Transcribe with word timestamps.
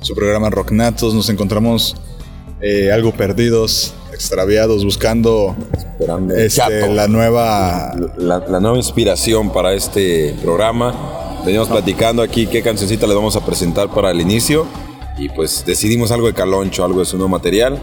su 0.00 0.14
programa 0.14 0.50
Rocknatos. 0.50 1.14
Nos 1.14 1.28
encontramos 1.28 1.96
eh, 2.60 2.90
algo 2.92 3.12
perdidos, 3.12 3.94
extraviados, 4.12 4.84
buscando 4.84 5.56
este, 6.36 6.88
la 6.92 7.08
nueva... 7.08 7.94
La, 8.18 8.38
la 8.40 8.60
nueva 8.60 8.76
inspiración 8.76 9.52
para 9.52 9.72
este 9.74 10.34
programa. 10.42 11.42
Veníamos 11.44 11.68
platicando 11.68 12.22
aquí 12.22 12.46
qué 12.46 12.62
cancioncita 12.62 13.06
le 13.06 13.14
vamos 13.14 13.36
a 13.36 13.44
presentar 13.44 13.90
para 13.90 14.10
el 14.10 14.20
inicio. 14.20 14.66
Y 15.18 15.28
pues 15.28 15.64
decidimos 15.66 16.10
algo 16.12 16.26
de 16.26 16.34
Caloncho, 16.34 16.84
algo 16.84 17.00
de 17.00 17.06
su 17.06 17.16
nuevo 17.16 17.28
material. 17.28 17.82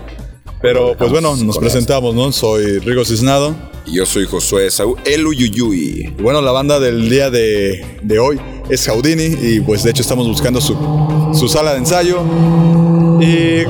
Pero 0.62 0.96
pues 0.98 1.12
bueno, 1.12 1.36
nos 1.36 1.60
presentamos, 1.60 2.16
¿no? 2.16 2.32
Soy 2.32 2.80
Rigo 2.80 3.06
Cisnado. 3.06 3.56
Y 3.86 3.98
yo 3.98 4.06
soy 4.06 4.26
Josué 4.26 4.70
Saúl 4.72 4.98
El 5.06 5.26
Uyuyuy. 5.28 6.14
Y 6.18 6.22
bueno, 6.22 6.42
la 6.42 6.52
banda 6.52 6.80
del 6.80 7.10
día 7.10 7.30
de, 7.30 8.00
de 8.02 8.20
hoy 8.20 8.40
es 8.70 8.86
Jaudini 8.86 9.36
y 9.40 9.60
pues 9.62 9.84
de 9.84 9.92
hecho 9.92 10.02
estamos 10.02 10.28
buscando 10.28 10.62
su, 10.62 10.76
su 11.34 11.48
sala 11.48 11.74
de 11.74 11.80
ensayo. 11.80 12.24
Y 13.20 13.64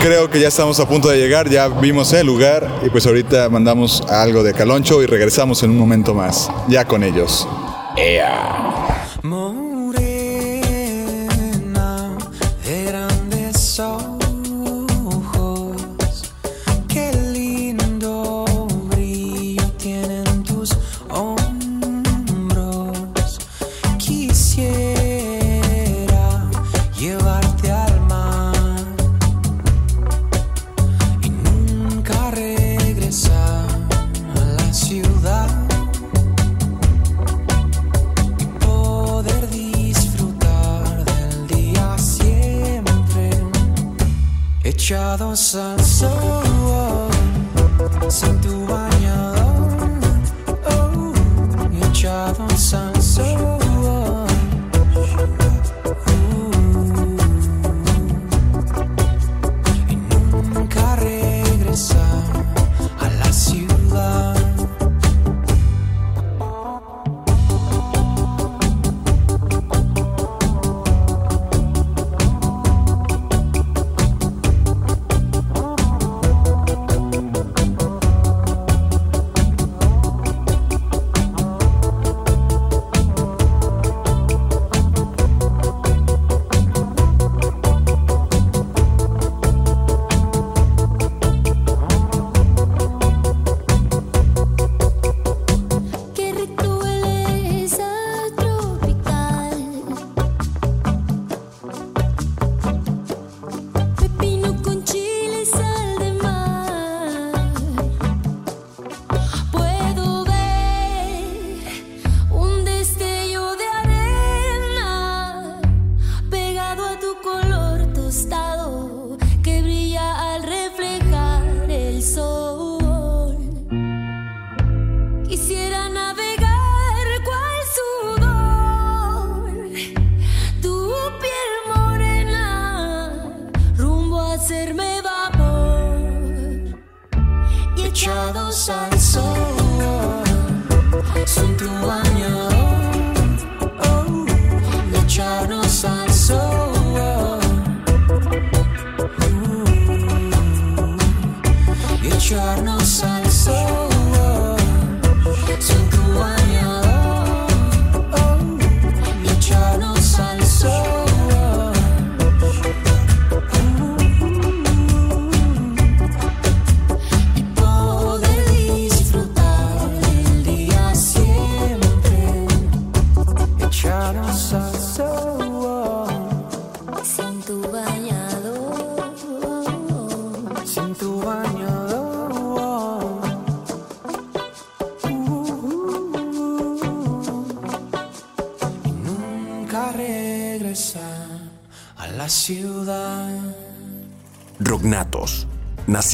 creo 0.00 0.30
que 0.30 0.40
ya 0.40 0.48
estamos 0.48 0.78
a 0.80 0.88
punto 0.88 1.08
de 1.08 1.18
llegar, 1.18 1.48
ya 1.48 1.68
vimos 1.68 2.12
el 2.12 2.26
lugar 2.26 2.80
y 2.84 2.90
pues 2.90 3.06
ahorita 3.06 3.48
mandamos 3.48 4.02
algo 4.08 4.42
de 4.42 4.52
Caloncho 4.52 5.02
y 5.02 5.06
regresamos 5.06 5.62
en 5.62 5.70
un 5.70 5.78
momento 5.78 6.14
más, 6.14 6.50
ya 6.68 6.84
con 6.84 7.02
ellos. 7.02 7.48
Morena 7.96 8.93
sun. 45.36 45.83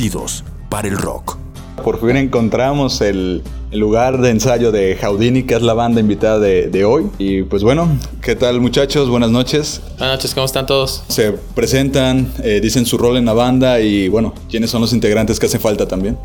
Nacidos 0.01 0.45
para 0.71 0.89
el 0.89 0.97
rock. 0.97 1.37
Por 1.85 2.01
fin 2.01 2.17
encontramos 2.17 3.03
el, 3.03 3.43
lugar 3.71 4.21
de 4.21 4.31
ensayo 4.31 4.73
de 4.73 4.97
Jaudini, 4.97 5.43
que 5.43 5.55
es 5.55 5.63
la 5.63 5.75
banda 5.75 6.01
invitada 6.01 6.39
de, 6.39 6.69
de 6.69 6.85
hoy. 6.87 7.07
Y 7.19 7.43
pues 7.43 7.63
bueno, 7.63 7.87
¿qué 8.23 8.35
tal 8.35 8.61
muchachos? 8.61 9.11
Buenas 9.11 9.31
noches. 9.31 9.83
Buenas 9.99 10.17
noches, 10.17 10.35
¿cómo 10.35 10.47
están 10.47 10.65
todos? 10.65 11.05
Se 11.09 11.33
presentan, 11.55 12.33
eh, 12.43 12.61
dicen 12.63 12.87
su 12.87 12.97
rol 12.97 13.19
en 13.19 13.27
la 13.27 13.35
banda 13.35 13.79
y 13.81 14.09
bueno, 14.09 14.33
¿quiénes 14.49 14.71
son 14.71 14.81
los 14.81 14.95
integrantes 14.95 15.39
que 15.39 15.47
hace 15.47 15.59
falta 15.59 15.87
también? 15.87 16.17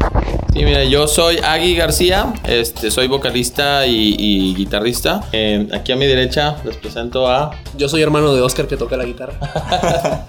Sí, 0.54 0.64
mira, 0.64 0.86
yo 0.86 1.06
soy 1.06 1.38
Agui 1.40 1.76
García, 1.76 2.34
este, 2.46 2.90
soy 2.92 3.10
vocalista 3.10 3.86
y, 3.86 4.16
y 4.18 4.56
guitarrista. 4.56 5.28
Eh, 5.34 5.68
aquí 5.74 5.92
a 5.92 5.98
mi 5.98 6.06
derecha 6.06 6.56
les 6.64 6.78
presento 6.78 7.28
a... 7.28 7.52
Yo 7.78 7.90
soy 7.90 8.02
hermano 8.02 8.34
de 8.34 8.40
Oscar 8.40 8.68
que 8.68 8.78
toca 8.78 8.96
la 8.96 9.04
guitarra. 9.04 9.38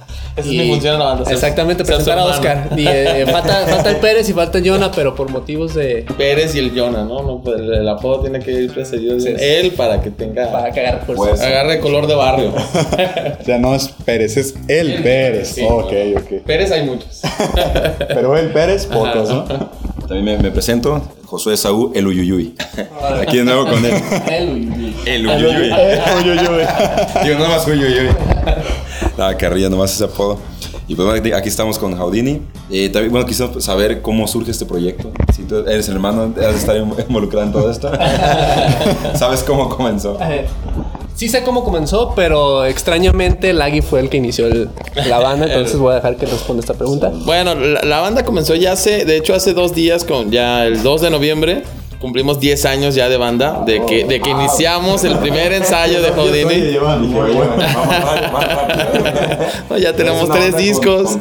Esa 0.36 0.48
Y- 0.48 0.58
es 0.60 0.64
mi 0.66 0.70
función 0.72 0.94
en 0.94 0.98
la 1.00 1.04
banda. 1.06 1.30
Exactamente, 1.30 1.84
presentar 1.84 2.18
a. 2.18 2.24
Oscar. 2.26 2.68
Y, 2.76 2.86
eh, 2.86 3.24
falta, 3.32 3.66
falta 3.66 3.90
el 3.90 3.96
Pérez 3.96 4.28
y 4.28 4.32
falta 4.34 4.58
el 4.58 4.68
Jonah, 4.68 4.90
pero 4.90 5.14
por 5.14 5.30
motivos 5.30 5.74
de. 5.74 6.04
Pérez 6.18 6.54
y 6.54 6.58
el 6.58 6.78
Jonah, 6.78 7.04
¿no? 7.04 7.22
no 7.22 7.40
pues, 7.42 7.58
el, 7.58 7.72
el 7.72 7.88
apodo 7.88 8.20
tiene 8.22 8.40
que 8.40 8.50
ir 8.52 8.72
precedido 8.72 9.14
de 9.14 9.20
Sí. 9.20 9.28
él 9.38 9.72
para 9.72 10.00
que 10.02 10.10
tenga... 10.10 10.50
para 10.52 10.70
cagar 10.72 11.04
fuerza. 11.06 11.24
Pues, 11.24 11.40
Agarre 11.40 11.80
color 11.80 12.06
de 12.06 12.14
barrio. 12.14 12.52
O 13.40 13.44
sea, 13.46 13.58
no 13.58 13.74
es 13.74 13.88
Pérez, 14.04 14.36
es 14.36 14.54
el 14.68 15.02
Pérez. 15.02 15.48
Sí, 15.54 15.62
ok, 15.62 15.84
bueno. 15.90 16.20
ok. 16.20 16.42
Pérez 16.44 16.70
hay 16.72 16.84
muchos. 16.84 17.22
Pero 18.08 18.36
el 18.36 18.50
Pérez, 18.52 18.86
pocos, 18.86 19.28
¿no? 19.28 19.44
También 20.08 20.24
me, 20.24 20.36
me 20.38 20.50
presento, 20.50 21.00
Josué 21.24 21.56
Saúl, 21.56 21.92
el 21.94 22.06
Uyuyuy. 22.06 22.54
Aquí 23.20 23.38
de 23.38 23.44
nuevo 23.44 23.66
con 23.66 23.84
él. 23.84 23.94
El 25.06 25.26
Uyuyuy. 25.26 25.70
Uy, 25.72 26.30
uy, 26.30 26.38
uy. 26.38 26.62
Digo, 27.24 27.38
nada 27.38 27.48
más 27.48 27.66
Uyuyuy. 27.66 28.08
Nada, 29.16 29.36
carrilla, 29.36 29.68
nomás 29.70 29.92
ese 29.94 30.04
apodo. 30.04 30.38
Y 30.88 30.94
pues 30.94 31.08
bueno, 31.08 31.36
aquí 31.36 31.48
estamos 31.48 31.78
con 31.78 31.96
Houdini. 31.96 32.42
Eh, 32.70 32.88
también, 32.90 33.10
bueno, 33.10 33.26
quisimos 33.26 33.64
saber 33.64 34.02
cómo 34.02 34.26
surge 34.28 34.50
este 34.50 34.66
proyecto. 34.66 35.10
Si 35.34 35.42
tú 35.42 35.56
eres 35.66 35.88
el 35.88 35.94
hermano, 35.94 36.32
has 36.36 36.52
de 36.52 36.58
estar 36.58 36.76
involucrado 36.76 37.46
en 37.46 37.52
todo 37.52 37.70
esto. 37.70 37.90
¿Sabes 39.14 39.42
cómo 39.42 39.68
comenzó? 39.68 40.18
Eh, 40.20 40.46
Sí 41.14 41.30
sé 41.30 41.42
cómo 41.44 41.64
comenzó, 41.64 42.12
pero 42.14 42.66
extrañamente 42.66 43.54
Lagui 43.54 43.80
fue 43.80 44.00
el 44.00 44.10
que 44.10 44.18
inició 44.18 44.48
el- 44.48 44.68
la 45.08 45.18
banda, 45.18 45.46
entonces 45.50 45.78
voy 45.78 45.92
a 45.92 45.94
dejar 45.94 46.16
que 46.18 46.26
responda 46.26 46.60
esta 46.60 46.74
pregunta. 46.74 47.10
Bueno, 47.24 47.54
la, 47.54 47.80
la 47.84 48.00
banda 48.00 48.22
comenzó 48.22 48.54
ya 48.54 48.72
hace, 48.72 49.06
de 49.06 49.16
hecho 49.16 49.34
hace 49.34 49.54
dos 49.54 49.74
días, 49.74 50.04
con 50.04 50.30
ya 50.30 50.66
el 50.66 50.82
2 50.82 51.00
de 51.00 51.08
noviembre, 51.10 51.62
cumplimos 52.00 52.38
10 52.40 52.64
años 52.66 52.94
ya 52.94 53.08
de 53.08 53.16
banda, 53.16 53.62
de 53.66 53.84
que, 53.87 54.04
de 54.04 54.20
que 54.20 54.31
iniciamos 54.31 55.04
el 55.04 55.19
primer 55.19 55.52
ensayo 55.52 56.00
de 56.02 56.10
Houdini. 56.10 56.76
No, 59.70 59.78
ya 59.78 59.93
tenemos 59.94 60.28
tres 60.31 60.56
discos. 60.66 61.16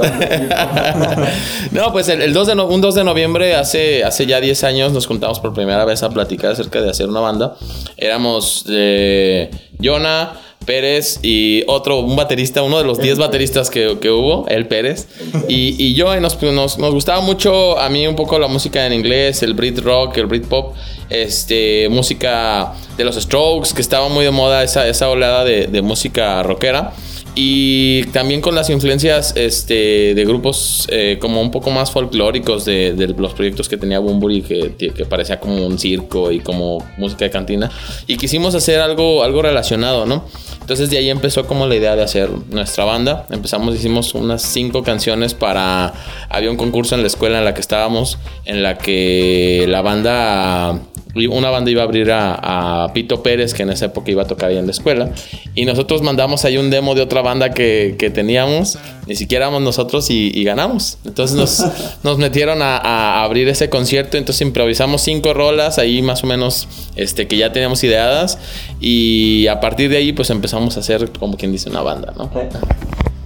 no, 1.71 1.91
pues 1.91 2.09
el, 2.09 2.21
el 2.21 2.33
2 2.33 2.47
de 2.47 2.55
no- 2.55 2.67
un 2.67 2.81
2 2.81 2.95
de 2.95 3.03
noviembre, 3.03 3.55
hace, 3.55 4.03
hace 4.03 4.25
ya 4.25 4.39
10 4.39 4.63
años, 4.63 4.91
nos 4.91 5.07
juntamos 5.07 5.39
por 5.39 5.53
primera 5.53 5.85
vez 5.85 6.03
a 6.03 6.09
platicar 6.09 6.51
acerca 6.51 6.81
de 6.81 6.89
hacer 6.89 7.07
una 7.07 7.19
banda. 7.19 7.55
Éramos 7.97 8.65
eh, 8.69 9.49
Jonah, 9.81 10.33
Pérez 10.65 11.19
y 11.21 11.63
otro, 11.67 11.99
un 11.99 12.15
baterista, 12.15 12.63
uno 12.63 12.77
de 12.77 12.83
los 12.83 12.99
10 12.99 13.17
bateristas 13.17 13.69
que, 13.69 13.97
que 13.99 14.09
hubo, 14.09 14.47
el 14.47 14.67
Pérez. 14.67 15.07
Y, 15.47 15.75
y 15.81 15.93
yo, 15.93 16.15
y 16.15 16.19
nos, 16.19 16.41
nos, 16.41 16.77
nos 16.77 16.93
gustaba 16.93 17.21
mucho 17.21 17.79
a 17.79 17.89
mí 17.89 18.07
un 18.07 18.15
poco 18.15 18.37
la 18.39 18.47
música 18.47 18.85
en 18.85 18.93
inglés, 18.93 19.43
el 19.43 19.53
Brit 19.53 19.79
Rock, 19.79 20.17
el 20.17 20.25
Brit 20.25 20.45
Pop, 20.45 20.75
este, 21.09 21.87
música 21.89 22.73
de 22.97 23.03
los 23.03 23.15
Strokes, 23.15 23.73
que 23.73 23.81
estaba 23.81 24.09
muy 24.09 24.25
de 24.25 24.31
moda 24.31 24.63
esa, 24.63 24.87
esa 24.87 25.09
oleada 25.09 25.43
de, 25.43 25.67
de 25.67 25.81
música 25.81 26.43
rockera. 26.43 26.93
Y 27.37 28.05
también 28.05 28.39
con 28.39 28.55
las 28.55 28.69
influencias 28.69 29.33
este, 29.35 30.15
de 30.15 30.25
grupos 30.25 30.87
eh, 30.89 31.17
como 31.19 31.41
un 31.41 31.51
poco 31.51 31.69
más 31.69 31.91
folclóricos 31.91 32.63
de, 32.63 33.13
los 33.17 33.33
proyectos 33.33 33.67
que 33.67 33.75
tenía 33.75 33.99
Bumburi, 33.99 34.41
que, 34.41 34.73
que 34.75 35.05
parecía 35.05 35.39
como 35.39 35.65
un 35.65 35.77
circo 35.77 36.31
y 36.31 36.39
como 36.39 36.77
música 36.97 37.25
de 37.25 37.31
cantina. 37.31 37.69
Y 38.07 38.15
quisimos 38.15 38.55
hacer 38.55 38.79
algo, 38.79 39.21
algo 39.21 39.41
relacionado, 39.41 40.05
¿no? 40.05 40.23
Entonces 40.61 40.89
de 40.89 40.97
ahí 40.97 41.09
empezó 41.09 41.45
como 41.45 41.67
la 41.67 41.75
idea 41.75 41.95
de 41.95 42.03
hacer 42.03 42.29
nuestra 42.49 42.85
banda. 42.85 43.27
Empezamos, 43.29 43.75
hicimos 43.75 44.15
unas 44.15 44.41
cinco 44.41 44.81
canciones 44.81 45.33
para... 45.33 45.93
Había 46.29 46.49
un 46.49 46.57
concurso 46.57 46.95
en 46.95 47.01
la 47.01 47.07
escuela 47.07 47.37
en 47.37 47.45
la 47.45 47.53
que 47.53 47.61
estábamos, 47.61 48.17
en 48.45 48.63
la 48.63 48.77
que 48.77 49.65
la 49.67 49.81
banda 49.81 50.79
una 51.15 51.49
banda 51.49 51.71
iba 51.71 51.81
a 51.81 51.85
abrir 51.85 52.11
a, 52.11 52.83
a 52.83 52.93
Pito 52.93 53.23
Pérez, 53.23 53.53
que 53.53 53.63
en 53.63 53.69
esa 53.69 53.85
época 53.85 54.11
iba 54.11 54.23
a 54.23 54.27
tocar 54.27 54.49
ahí 54.49 54.57
en 54.57 54.65
la 54.65 54.71
escuela. 54.71 55.11
Y 55.53 55.65
nosotros 55.65 56.01
mandamos 56.01 56.43
ahí 56.43 56.57
un 56.57 56.69
demo 56.69 56.93
de 56.93 57.01
otra 57.01 57.21
banda 57.21 57.51
que, 57.51 57.95
que 57.97 58.09
teníamos. 58.09 58.77
Ni 59.07 59.15
siquiera 59.15 59.45
éramos 59.45 59.61
nosotros 59.61 60.09
y, 60.09 60.31
y 60.33 60.43
ganamos. 60.43 60.97
Entonces 61.05 61.37
nos, 61.37 61.63
nos 62.03 62.17
metieron 62.17 62.61
a, 62.61 62.77
a 62.77 63.23
abrir 63.23 63.47
ese 63.47 63.69
concierto. 63.69 64.17
Entonces 64.17 64.41
improvisamos 64.41 65.01
cinco 65.01 65.33
rolas 65.33 65.79
ahí 65.79 66.01
más 66.01 66.23
o 66.23 66.27
menos 66.27 66.67
este, 66.95 67.27
que 67.27 67.37
ya 67.37 67.53
teníamos 67.53 67.83
ideadas. 67.83 68.37
Y 68.81 69.47
a 69.47 69.61
partir 69.61 69.89
de 69.89 69.97
ahí 69.97 70.11
pues 70.11 70.29
empezamos 70.29 70.75
a 70.75 70.81
hacer 70.81 71.11
como 71.17 71.37
quien 71.37 71.51
dice 71.51 71.69
una 71.69 71.81
banda, 71.81 72.13
¿no? 72.17 72.29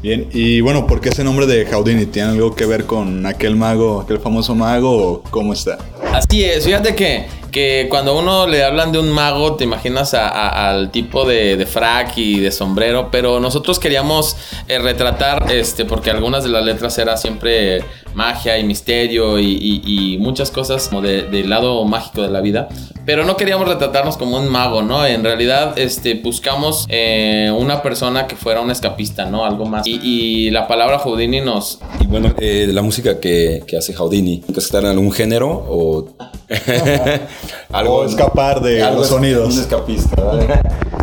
Bien, 0.01 0.29
y 0.31 0.61
bueno, 0.61 0.87
¿por 0.87 1.01
qué 1.01 1.09
ese 1.09 1.25
nombre 1.25 1.45
de 1.45 1.65
Houdini? 1.65 2.05
¿Tiene 2.05 2.29
algo 2.29 2.55
que 2.55 2.65
ver 2.65 2.85
con 2.85 3.25
aquel 3.25 3.57
mago, 3.57 3.99
aquel 3.99 4.19
famoso 4.19 4.55
mago 4.55 4.91
o 4.95 5.23
cómo 5.23 5.51
está? 5.51 5.77
Así 6.13 6.41
es, 6.41 6.63
fíjate 6.63 6.95
que, 6.95 7.25
que 7.51 7.87
cuando 7.89 8.17
uno 8.17 8.47
le 8.47 8.63
hablan 8.63 8.91
de 8.91 8.99
un 8.99 9.09
mago, 9.09 9.55
te 9.55 9.63
imaginas 9.63 10.13
a- 10.13 10.69
al 10.69 10.91
tipo 10.91 11.25
de, 11.25 11.57
de 11.57 11.65
frac 11.65 12.17
y 12.17 12.39
de 12.39 12.51
sombrero, 12.51 13.09
pero 13.11 13.39
nosotros 13.39 13.79
queríamos 13.79 14.35
eh, 14.67 14.79
retratar, 14.79 15.51
este, 15.51 15.85
porque 15.85 16.11
algunas 16.11 16.43
de 16.43 16.49
las 16.49 16.63
letras 16.63 16.97
era 16.97 17.17
siempre 17.17 17.83
magia 18.13 18.57
y 18.57 18.63
misterio 18.63 19.39
y, 19.39 20.17
muchas 20.19 20.51
cosas 20.51 20.87
como 20.89 21.01
de- 21.01 21.23
del 21.23 21.49
lado 21.49 21.83
mágico 21.85 22.21
de 22.21 22.29
la 22.29 22.41
vida, 22.41 22.67
pero 23.05 23.23
no 23.25 23.37
queríamos 23.37 23.67
retratarnos 23.67 24.17
como 24.17 24.37
un 24.37 24.47
mago, 24.49 24.81
¿no? 24.81 25.05
En 25.05 25.23
realidad, 25.23 25.77
este, 25.77 26.15
buscamos 26.15 26.85
eh, 26.89 27.51
una 27.55 27.81
persona 27.81 28.27
que 28.27 28.35
fuera 28.35 28.61
un 28.61 28.71
escapista, 28.71 29.25
¿no? 29.25 29.45
Algo 29.45 29.65
más. 29.65 29.85
Y, 29.87 30.49
la 30.51 30.67
palabra 30.67 30.99
Houdini 30.99 31.41
nos, 31.41 31.79
Y 32.01 32.07
bueno, 32.07 32.33
eh, 32.39 32.67
la 32.71 32.81
música 32.81 33.19
que, 33.19 33.63
que 33.67 33.77
hace 33.77 33.93
Houdini, 33.93 34.41
¿que 34.41 34.59
estar 34.59 34.83
en 34.83 34.89
algún 34.91 35.11
género 35.11 35.49
o 35.69 36.07
O 37.87 38.03
escapar 38.03 38.61
de 38.61 38.79
los 38.79 39.07
sonidos. 39.07 39.53
Un 39.53 39.61
escapista, 39.61 40.21
¿vale? 40.21 40.47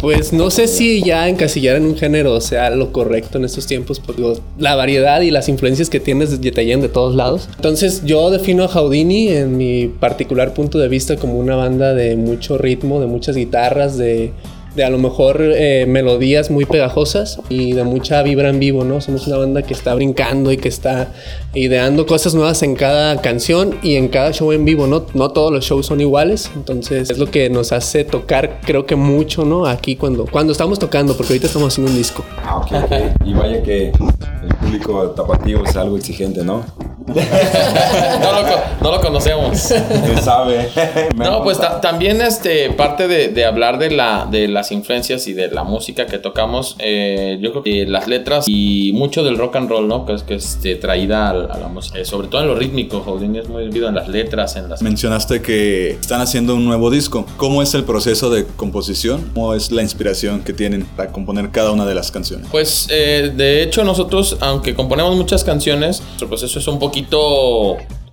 Pues 0.00 0.32
no 0.32 0.50
sé 0.50 0.68
si 0.68 1.02
ya 1.02 1.26
encasillar 1.26 1.76
en 1.76 1.86
un 1.86 1.96
género 1.96 2.38
sea 2.42 2.68
lo 2.70 2.92
correcto 2.92 3.38
en 3.38 3.44
estos 3.46 3.66
tiempos, 3.66 3.98
porque 3.98 4.34
la 4.58 4.74
variedad 4.74 5.22
y 5.22 5.30
las 5.30 5.48
influencias 5.48 5.88
que 5.88 6.00
tienes 6.00 6.38
llegan 6.38 6.82
de 6.82 6.88
todos 6.88 7.14
lados. 7.14 7.48
Entonces 7.56 8.02
yo 8.04 8.30
defino 8.30 8.64
a 8.64 8.68
Houdini 8.68 9.28
en 9.28 9.56
mi 9.56 9.86
particular 9.88 10.52
punto 10.52 10.78
de 10.78 10.88
vista 10.88 11.16
como 11.16 11.38
una 11.38 11.56
banda 11.56 11.94
de 11.94 12.14
mucho 12.14 12.58
ritmo, 12.58 13.00
de 13.00 13.06
muchas 13.06 13.36
guitarras, 13.36 13.96
de, 13.96 14.32
de 14.76 14.84
a 14.84 14.90
lo 14.90 14.98
mejor 14.98 15.40
eh, 15.40 15.86
melodías 15.88 16.50
muy 16.50 16.66
pegajosas 16.66 17.40
y 17.48 17.72
de 17.72 17.82
mucha 17.82 18.22
vibra 18.22 18.50
en 18.50 18.60
vivo, 18.60 18.84
¿no? 18.84 19.00
Somos 19.00 19.26
una 19.26 19.38
banda 19.38 19.62
que 19.62 19.72
está 19.72 19.94
brincando 19.94 20.52
y 20.52 20.58
que 20.58 20.68
está 20.68 21.12
ideando 21.54 22.04
cosas 22.04 22.34
nuevas 22.34 22.62
en 22.62 22.76
cada 22.76 23.20
canción 23.22 23.76
y 23.82 23.96
en 23.96 24.08
cada 24.08 24.32
show 24.32 24.52
en 24.52 24.66
vivo, 24.66 24.86
¿no? 24.86 25.06
No 25.14 25.30
todos 25.30 25.50
los 25.50 25.64
shows 25.64 25.86
son 25.86 26.02
iguales, 26.02 26.50
entonces 26.54 27.08
es 27.08 27.18
lo 27.18 27.30
que 27.30 27.48
nos 27.48 27.72
hace 27.72 28.04
tocar, 28.04 28.60
creo 28.64 28.84
que 28.84 28.96
mucho, 28.96 29.46
¿no? 29.46 29.64
Aquí 29.66 29.96
cuando, 29.96 30.26
cuando 30.26 30.52
estamos 30.52 30.78
tocando, 30.78 31.16
porque 31.16 31.32
ahorita 31.32 31.46
estamos 31.46 31.72
haciendo 31.72 31.90
un 31.90 31.96
disco. 31.96 32.22
Ah, 32.44 32.58
ok, 32.58 32.84
ok. 32.84 32.92
Y 33.24 33.32
vaya 33.32 33.62
que 33.62 33.88
el 33.88 34.54
público 34.60 35.10
tapatío 35.10 35.64
es 35.64 35.74
algo 35.76 35.96
exigente, 35.96 36.44
¿no? 36.44 36.64
no, 38.20 38.32
lo, 38.32 38.42
no 38.82 38.90
lo 38.96 39.00
conocemos. 39.00 39.72
¿Quién 40.04 40.22
sabe? 40.22 40.68
No, 41.16 41.42
pues 41.42 41.58
ta- 41.58 41.80
también 41.80 42.20
este, 42.20 42.70
parte 42.70 43.08
de, 43.08 43.28
de 43.28 43.44
hablar 43.44 43.78
de, 43.78 43.90
la, 43.90 44.26
de 44.30 44.48
las 44.48 44.70
influencias 44.72 45.26
y 45.26 45.32
de 45.32 45.48
la 45.48 45.64
música 45.64 46.06
que 46.06 46.18
tocamos, 46.18 46.76
eh, 46.78 47.38
yo 47.40 47.50
creo 47.52 47.62
que 47.62 47.86
las 47.86 48.06
letras 48.06 48.44
y 48.48 48.92
mucho 48.94 49.24
del 49.24 49.38
rock 49.38 49.56
and 49.56 49.68
roll, 49.70 49.88
¿no? 49.88 50.04
Que 50.06 50.14
es, 50.14 50.22
que 50.22 50.34
es 50.34 50.44
este, 50.56 50.76
traída 50.76 51.28
a, 51.28 51.30
a 51.30 51.58
la 51.58 51.68
música, 51.68 51.98
Eh, 51.98 52.04
sobre 52.04 52.28
todo 52.28 52.42
en 52.42 52.48
lo 52.48 52.54
rítmico, 52.54 53.00
Houdini 53.00 53.38
es 53.38 53.48
muy 53.48 53.64
vivido 53.64 53.88
en 53.88 53.94
las 53.94 54.08
letras, 54.08 54.56
en 54.56 54.68
las... 54.68 54.82
Mencionaste 54.82 55.40
que 55.42 55.90
están 55.92 56.20
haciendo 56.20 56.54
un 56.54 56.64
nuevo 56.64 56.90
disco. 56.90 57.26
¿Cómo 57.36 57.62
es 57.62 57.74
el 57.74 57.84
proceso 57.84 58.30
de 58.30 58.44
composición? 58.46 59.30
¿Cómo 59.34 59.54
es 59.54 59.70
la 59.72 59.82
inspiración 59.82 60.42
que 60.42 60.52
tienen 60.52 60.84
para 60.96 61.10
componer 61.12 61.50
cada 61.50 61.70
una 61.70 61.86
de 61.86 61.94
las 61.94 62.10
canciones? 62.10 62.46
Pues 62.50 62.88
eh, 62.90 63.32
de 63.34 63.62
hecho 63.62 63.84
nosotros, 63.84 64.36
aunque 64.40 64.74
componemos 64.74 65.16
muchas 65.16 65.44
canciones, 65.44 66.00
nuestro 66.02 66.28
proceso 66.28 66.58
es 66.58 66.68
un 66.68 66.78
poquito 66.78 66.95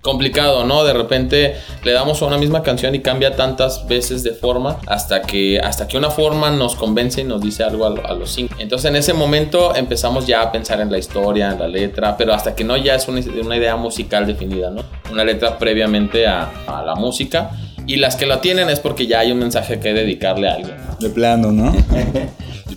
complicado, 0.00 0.64
¿no? 0.64 0.84
De 0.84 0.92
repente 0.92 1.54
le 1.82 1.92
damos 1.92 2.20
a 2.20 2.26
una 2.26 2.36
misma 2.36 2.62
canción 2.62 2.94
y 2.94 3.00
cambia 3.00 3.36
tantas 3.36 3.86
veces 3.88 4.22
de 4.22 4.32
forma 4.32 4.76
hasta 4.86 5.22
que, 5.22 5.58
hasta 5.58 5.88
que 5.88 5.96
una 5.96 6.10
forma 6.10 6.50
nos 6.50 6.74
convence 6.74 7.22
y 7.22 7.24
nos 7.24 7.40
dice 7.40 7.64
algo 7.64 7.86
a, 7.86 7.90
lo- 7.90 8.06
a 8.06 8.12
los 8.12 8.30
cinco. 8.30 8.54
Entonces 8.58 8.90
en 8.90 8.96
ese 8.96 9.14
momento 9.14 9.74
empezamos 9.74 10.26
ya 10.26 10.42
a 10.42 10.52
pensar 10.52 10.78
en 10.82 10.92
la 10.92 10.98
historia, 10.98 11.52
en 11.52 11.58
la 11.58 11.68
letra, 11.68 12.18
pero 12.18 12.34
hasta 12.34 12.54
que 12.54 12.64
no 12.64 12.76
ya 12.76 12.94
es 12.96 13.08
una, 13.08 13.20
una 13.42 13.56
idea 13.56 13.76
musical 13.76 14.26
definida, 14.26 14.70
¿no? 14.70 14.82
Una 15.10 15.24
letra 15.24 15.56
previamente 15.56 16.26
a, 16.26 16.50
a 16.66 16.82
la 16.82 16.94
música. 16.96 17.52
Y 17.86 17.96
las 17.96 18.16
que 18.16 18.26
la 18.26 18.40
tienen 18.42 18.68
es 18.70 18.80
porque 18.80 19.06
ya 19.06 19.20
hay 19.20 19.32
un 19.32 19.38
mensaje 19.38 19.78
que 19.80 19.92
dedicarle 19.94 20.48
a 20.48 20.54
alguien. 20.54 20.76
De 21.00 21.08
plano, 21.10 21.50
¿no? 21.50 21.72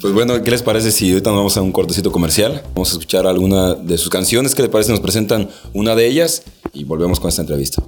Pues 0.01 0.13
bueno, 0.13 0.41
¿qué 0.43 0.51
les 0.51 0.61
parece 0.61 0.91
si 0.91 1.11
ahorita 1.11 1.31
nos 1.31 1.37
vamos 1.37 1.57
a 1.57 1.61
un 1.61 1.71
cortecito 1.71 2.11
comercial? 2.11 2.61
Vamos 2.75 2.89
a 2.89 2.91
escuchar 2.93 3.25
alguna 3.25 3.73
de 3.73 3.97
sus 3.97 4.09
canciones. 4.09 4.53
¿Qué 4.53 4.61
les 4.61 4.69
parece? 4.69 4.91
Nos 4.91 4.99
presentan 4.99 5.49
una 5.73 5.95
de 5.95 6.07
ellas 6.07 6.43
y 6.73 6.83
volvemos 6.83 7.19
con 7.19 7.29
esta 7.29 7.41
entrevista. 7.41 7.83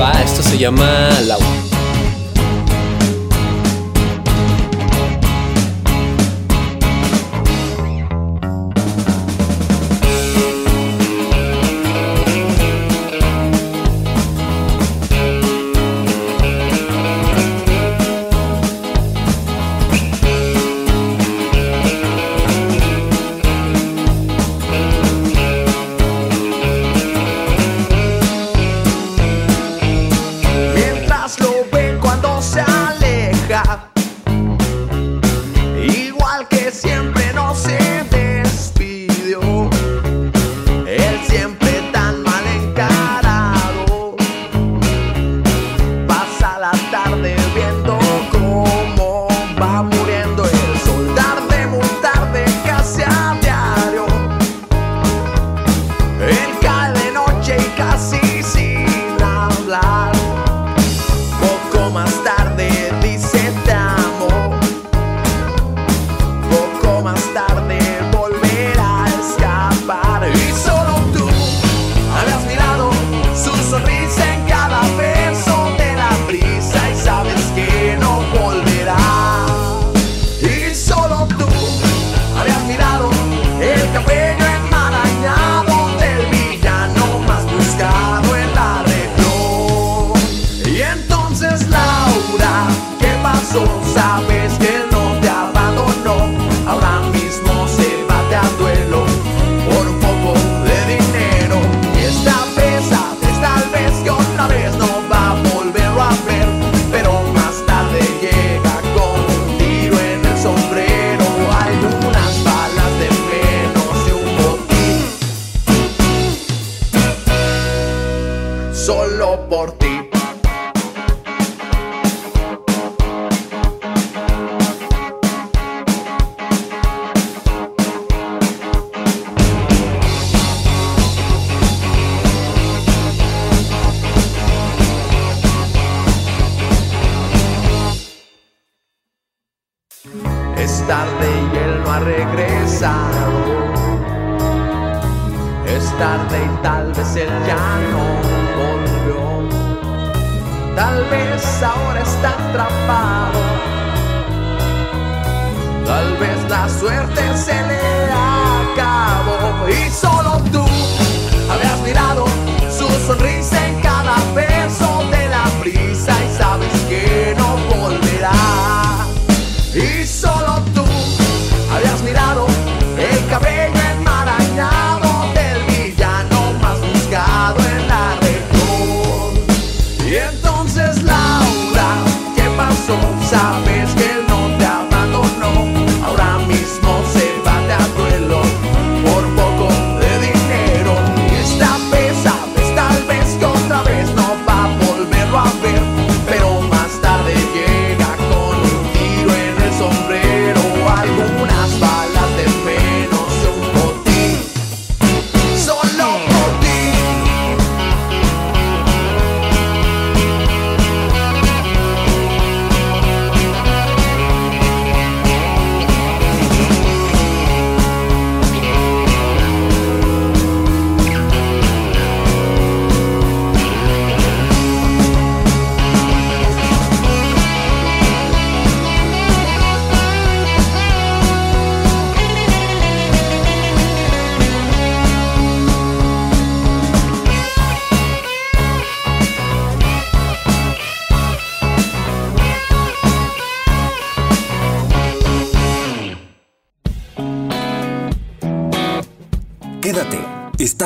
Va, 0.00 0.12
esto 0.22 0.42
se 0.42 0.56
llama 0.58 1.10
La 1.26 1.36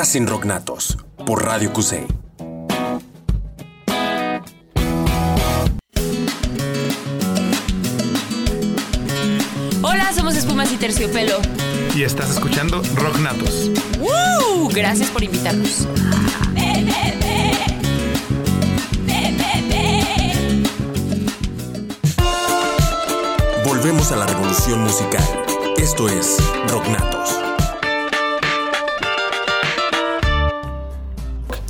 estás 0.01 0.15
en 0.15 0.29
Rocknatos 0.29 0.97
por 1.27 1.45
Radio 1.45 1.73
QC. 1.73 2.07
Hola, 9.83 10.13
somos 10.15 10.37
Espumas 10.37 10.71
y 10.71 10.77
Terciopelo. 10.77 11.39
Y 11.97 12.05
estás 12.05 12.31
escuchando 12.31 12.81
Rock 12.95 13.19
Natos. 13.19 13.73
¡Woo! 13.99 14.69
Gracias 14.69 15.11
por 15.11 15.25
invitarnos. 15.25 15.89
Volvemos 23.65 24.13
a 24.13 24.17
la 24.17 24.27
revolución 24.27 24.81
musical. 24.85 25.25
Esto 25.77 26.09
es 26.09 26.37
Rocknatos. 26.69 27.48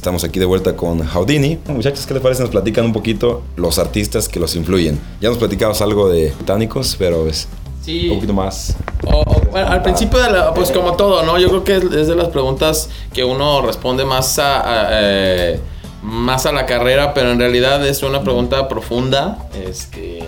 Estamos 0.09 0.25
aquí 0.25 0.39
de 0.39 0.47
vuelta 0.47 0.75
con 0.75 1.07
Houdini. 1.07 1.59
Muchachos, 1.67 2.07
¿qué 2.07 2.15
les 2.15 2.23
parece? 2.23 2.41
Nos 2.41 2.49
platican 2.51 2.87
un 2.87 2.95
poquito 2.95 3.43
los 3.57 3.79
artistas 3.79 4.27
que 4.27 4.41
los 4.41 4.57
influyen. 4.57 4.99
Ya 5.21 5.29
nos 5.29 5.37
platicabas 5.37 5.83
algo 5.83 6.09
de 6.09 6.33
británicos, 6.35 6.97
pero 6.99 7.29
es 7.29 7.47
Sí. 7.85 8.09
un 8.09 8.15
poquito 8.15 8.33
más. 8.33 8.75
O- 9.07 9.21
o, 9.21 9.41
bueno, 9.51 9.69
al 9.69 9.83
principio, 9.83 10.19
de 10.21 10.31
la- 10.31 10.55
pues 10.55 10.71
como 10.71 10.95
todo, 10.95 11.25
¿no? 11.25 11.39
Yo 11.39 11.49
creo 11.51 11.63
que 11.65 11.77
es, 11.77 11.85
es 11.93 12.07
de 12.09 12.15
las 12.17 12.29
preguntas 12.29 12.89
que 13.13 13.23
uno 13.23 13.61
responde 13.61 14.07
más 14.07 14.39
a, 14.39 14.61
a, 14.63 14.89
eh, 14.93 15.61
más 16.03 16.47
a 16.47 16.53
la 16.53 16.65
carrera, 16.65 17.13
pero 17.13 17.31
en 17.31 17.39
realidad 17.39 17.87
es 17.87 18.03
una 18.03 18.23
pregunta 18.23 18.67
profunda. 18.67 19.37
Este, 19.63 20.21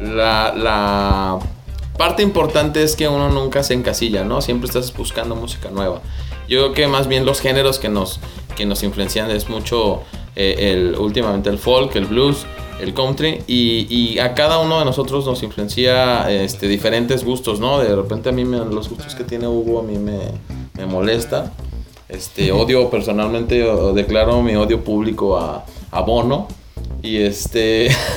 la, 0.00 0.54
la 0.56 1.38
parte 1.98 2.22
importante 2.22 2.84
es 2.84 2.94
que 2.94 3.08
uno 3.08 3.28
nunca 3.28 3.64
se 3.64 3.74
encasilla, 3.74 4.22
¿no? 4.22 4.40
Siempre 4.40 4.68
estás 4.68 4.94
buscando 4.96 5.34
música 5.34 5.68
nueva. 5.68 6.00
Yo 6.48 6.58
creo 6.62 6.72
que 6.74 6.86
más 6.88 7.06
bien 7.08 7.24
los 7.26 7.40
géneros 7.40 7.78
que 7.78 7.88
nos, 7.88 8.18
que 8.56 8.66
nos 8.66 8.82
influencian 8.82 9.30
es 9.30 9.48
mucho 9.48 10.02
eh, 10.36 10.72
el, 10.72 10.96
últimamente 10.98 11.48
el 11.50 11.58
folk, 11.58 11.94
el 11.96 12.06
blues, 12.06 12.44
el 12.80 12.94
country 12.94 13.42
y, 13.46 13.86
y 13.94 14.18
a 14.18 14.34
cada 14.34 14.58
uno 14.58 14.78
de 14.78 14.84
nosotros 14.86 15.26
nos 15.26 15.42
influencia 15.42 16.30
este, 16.30 16.66
diferentes 16.68 17.24
gustos, 17.24 17.60
¿no? 17.60 17.78
De 17.78 17.94
repente 17.94 18.28
a 18.30 18.32
mí 18.32 18.44
me- 18.44 18.58
los 18.64 18.88
gustos 18.88 19.14
que 19.14 19.24
tiene 19.24 19.46
Hugo 19.48 19.80
a 19.80 19.82
mí 19.82 19.98
me, 19.98 20.18
me 20.74 20.86
molesta. 20.86 21.52
Este, 22.08 22.50
odio 22.52 22.88
personalmente, 22.90 23.62
o- 23.68 23.92
declaro 23.92 24.40
mi 24.42 24.56
odio 24.56 24.82
público 24.82 25.36
a, 25.36 25.64
a 25.90 26.00
Bono. 26.00 26.48
Y 27.02 27.18
este. 27.18 27.88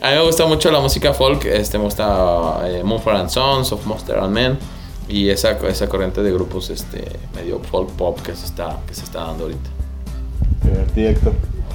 a 0.00 0.10
mí 0.10 0.16
me 0.16 0.22
gusta 0.22 0.46
mucho 0.46 0.70
la 0.70 0.80
música 0.80 1.12
folk. 1.14 1.44
Este, 1.44 1.78
me 1.78 1.84
gusta 1.84 2.62
eh, 2.66 2.82
Mumford 2.84 3.16
and 3.16 3.28
Sons, 3.30 3.72
of 3.72 3.84
Monster 3.86 4.18
and 4.18 4.32
Men. 4.34 4.58
Y 5.08 5.30
esa, 5.30 5.52
esa 5.68 5.88
corriente 5.88 6.22
de 6.22 6.30
grupos 6.32 6.70
este, 6.70 7.04
medio 7.34 7.60
folk 7.60 7.90
pop 7.92 8.20
que 8.20 8.34
se 8.34 8.46
está, 8.46 8.78
que 8.86 8.94
se 8.94 9.04
está 9.04 9.20
dando 9.24 9.44
ahorita. 9.44 9.70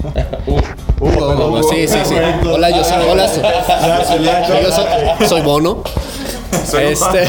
Hugo, 0.99 1.63
sí, 1.63 1.87
sí, 1.87 1.97
sí. 2.03 2.15
Hola, 2.45 2.69
yo 2.69 2.83
soy, 2.83 3.07
hola, 3.09 3.27
soy, 3.27 3.43
yo 4.63 4.71
soy, 4.71 5.27
soy 5.27 5.41
Bono. 5.41 5.83
Este, 6.53 7.23
eh, 7.23 7.27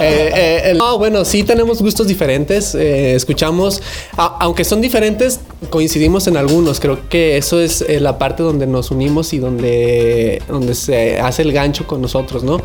eh, 0.00 0.62
el- 0.70 0.78
bueno, 0.98 1.24
sí 1.24 1.42
tenemos 1.44 1.82
gustos 1.82 2.06
diferentes. 2.06 2.74
eh, 2.74 3.14
escuchamos, 3.14 3.82
a- 4.16 4.38
aunque 4.40 4.64
son 4.64 4.80
diferentes, 4.80 5.40
coincidimos 5.70 6.26
en 6.26 6.36
algunos. 6.36 6.80
Creo 6.80 7.08
que 7.08 7.36
eso 7.36 7.60
es 7.60 7.84
la 8.00 8.18
parte 8.18 8.42
donde 8.42 8.66
nos 8.66 8.90
unimos 8.90 9.32
y 9.32 9.38
donde, 9.38 10.42
donde 10.48 10.74
se 10.74 11.18
hace 11.20 11.42
el 11.42 11.52
gancho 11.52 11.86
con 11.86 12.00
nosotros, 12.02 12.42
¿no? 12.44 12.58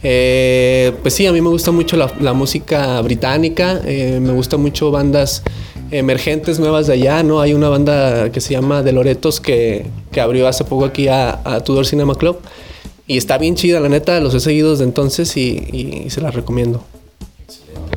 Pues 0.00 1.14
sí, 1.14 1.26
a 1.26 1.32
mí 1.32 1.40
me 1.40 1.48
gusta 1.50 1.70
mucho 1.70 1.96
la, 1.96 2.12
la 2.20 2.32
música 2.32 3.00
británica. 3.02 3.80
me 3.84 4.32
gusta 4.32 4.56
mucho 4.56 4.90
bandas 4.90 5.42
emergentes 5.90 6.58
nuevas 6.58 6.86
de 6.88 6.94
allá, 6.94 7.22
¿no? 7.22 7.40
Hay 7.40 7.54
una 7.54 7.68
banda 7.68 8.30
que 8.32 8.40
se 8.40 8.52
llama 8.54 8.82
De 8.82 8.92
Loretos 8.92 9.40
que, 9.40 9.86
que 10.10 10.20
abrió 10.20 10.48
hace 10.48 10.64
poco 10.64 10.84
aquí 10.84 11.08
a, 11.08 11.40
a 11.44 11.60
Tudor 11.60 11.86
Cinema 11.86 12.14
Club. 12.16 12.38
Y 13.06 13.16
está 13.16 13.38
bien 13.38 13.54
chida, 13.54 13.80
la 13.80 13.88
neta, 13.88 14.20
los 14.20 14.34
he 14.34 14.40
seguido 14.40 14.72
desde 14.72 14.84
entonces 14.84 15.36
y, 15.36 16.04
y 16.04 16.10
se 16.10 16.20
las 16.20 16.34
recomiendo. 16.34 16.82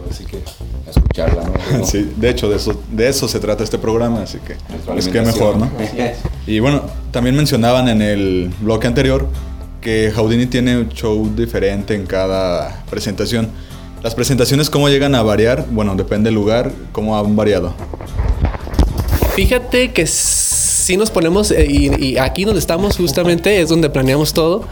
Así 0.10 0.26
que 0.26 0.38
a 0.38 0.90
escucharla, 0.90 1.44
¿no? 1.44 1.86
Sí, 1.86 2.12
de 2.16 2.30
hecho, 2.30 2.50
de 2.50 2.56
eso, 2.56 2.82
de 2.92 3.10
eso 3.10 3.28
se 3.28 3.40
trata 3.40 3.64
este 3.64 3.78
programa, 3.78 4.24
así 4.24 4.40
que 4.40 4.56
es 4.98 5.08
que 5.08 5.22
mejor. 5.22 5.58
¿no? 5.58 5.70
Y 6.48 6.60
bueno, 6.60 6.84
también 7.12 7.36
mencionaban 7.36 7.88
en 7.90 8.02
el 8.02 8.52
bloque 8.62 8.88
anterior 8.88 9.28
que 9.82 10.12
Houdini 10.16 10.46
tiene 10.46 10.78
un 10.78 10.90
show 10.90 11.30
diferente 11.36 11.96
en 11.96 12.06
cada 12.06 12.84
presentación. 12.90 13.50
Las 14.04 14.16
presentaciones, 14.16 14.70
¿cómo 14.70 14.90
llegan 14.90 15.16
a 15.16 15.24
variar? 15.24 15.66
Bueno, 15.70 15.96
depende 15.96 16.28
del 16.28 16.36
lugar, 16.36 16.72
¿cómo 16.92 17.18
han 17.18 17.36
variado? 17.36 17.74
Fíjate 19.36 19.92
que 19.92 20.06
si 20.90 20.98
nos 20.98 21.12
ponemos, 21.12 21.52
eh, 21.52 21.68
y, 21.70 22.04
y 22.04 22.18
aquí 22.18 22.46
donde 22.46 22.60
estamos 22.60 22.98
justamente 22.98 23.62
es 23.62 23.70
donde 23.70 23.92
planeamos 23.92 24.34
todo. 24.34 24.64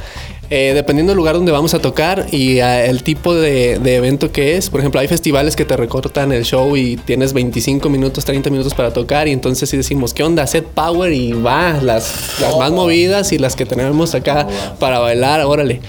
Eh, 0.50 0.72
dependiendo 0.74 1.12
del 1.12 1.18
lugar 1.18 1.36
donde 1.36 1.52
vamos 1.52 1.74
a 1.74 1.80
tocar 1.80 2.26
y 2.32 2.60
ah, 2.62 2.86
el 2.86 3.04
tipo 3.04 3.36
de, 3.36 3.78
de 3.78 3.98
evento 3.98 4.32
que 4.32 4.58
es. 4.58 4.72
Por 4.72 4.80
ejemplo, 4.80 5.00
hay 5.00 5.08
festivales 5.08 5.56
que 5.56 5.64
te 5.64 5.78
recortan 5.78 6.32
el 6.32 6.44
show 6.44 6.76
y 6.76 6.96
tienes 6.96 7.34
25 7.34 7.88
minutos, 7.90 8.26
30 8.26 8.50
minutos 8.50 8.74
para 8.74 8.92
tocar 8.92 9.28
y 9.28 9.32
entonces 9.32 9.70
sí 9.70 9.78
decimos, 9.78 10.16
¿qué 10.16 10.24
onda? 10.24 10.48
Set 10.48 10.66
power 10.66 11.14
y 11.14 11.34
va, 11.34 11.74
las, 11.84 12.40
las 12.42 12.58
más 12.58 12.72
movidas 12.72 13.32
y 13.32 13.38
las 13.38 13.56
que 13.56 13.68
tenemos 13.68 14.16
acá 14.16 14.48
para 14.80 14.98
bailar, 14.98 15.42
órale. 15.42 15.82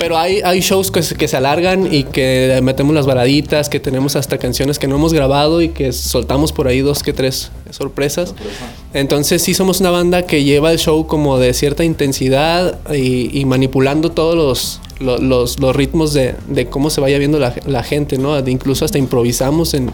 Pero 0.00 0.16
hay, 0.16 0.40
hay 0.42 0.60
shows 0.60 0.90
que, 0.90 1.02
se- 1.02 1.14
que 1.14 1.28
se 1.28 1.36
alargan 1.36 1.92
y 1.92 2.04
que 2.04 2.58
metemos 2.62 2.94
las 2.94 3.04
baladitas, 3.04 3.68
que 3.68 3.80
tenemos 3.80 4.16
hasta 4.16 4.38
canciones 4.38 4.78
que 4.78 4.88
no 4.88 4.96
hemos 4.96 5.12
grabado 5.12 5.60
y 5.60 5.68
que 5.68 5.92
soltamos 5.92 6.52
por 6.52 6.66
ahí 6.68 6.80
dos 6.80 7.02
que 7.02 7.12
tres 7.12 7.50
sorpresas. 7.70 8.34
Entonces 8.94 9.42
sí 9.42 9.52
somos 9.52 9.78
una 9.80 9.90
banda 9.90 10.22
que 10.22 10.42
lleva 10.42 10.72
el 10.72 10.78
show 10.78 11.06
como 11.06 11.38
de 11.38 11.52
cierta 11.52 11.84
intensidad 11.84 12.78
y, 12.94 13.38
y 13.38 13.44
manipulando 13.44 14.10
todos 14.10 14.34
los, 14.36 14.80
lo- 15.00 15.18
los, 15.18 15.60
los 15.60 15.76
ritmos 15.76 16.14
de, 16.14 16.34
de 16.48 16.64
cómo 16.66 16.88
se 16.88 17.02
vaya 17.02 17.18
viendo 17.18 17.38
la, 17.38 17.54
la 17.66 17.82
gente, 17.82 18.16
¿no? 18.16 18.40
De 18.40 18.50
incluso 18.50 18.86
hasta 18.86 18.96
improvisamos 18.96 19.74
en... 19.74 19.90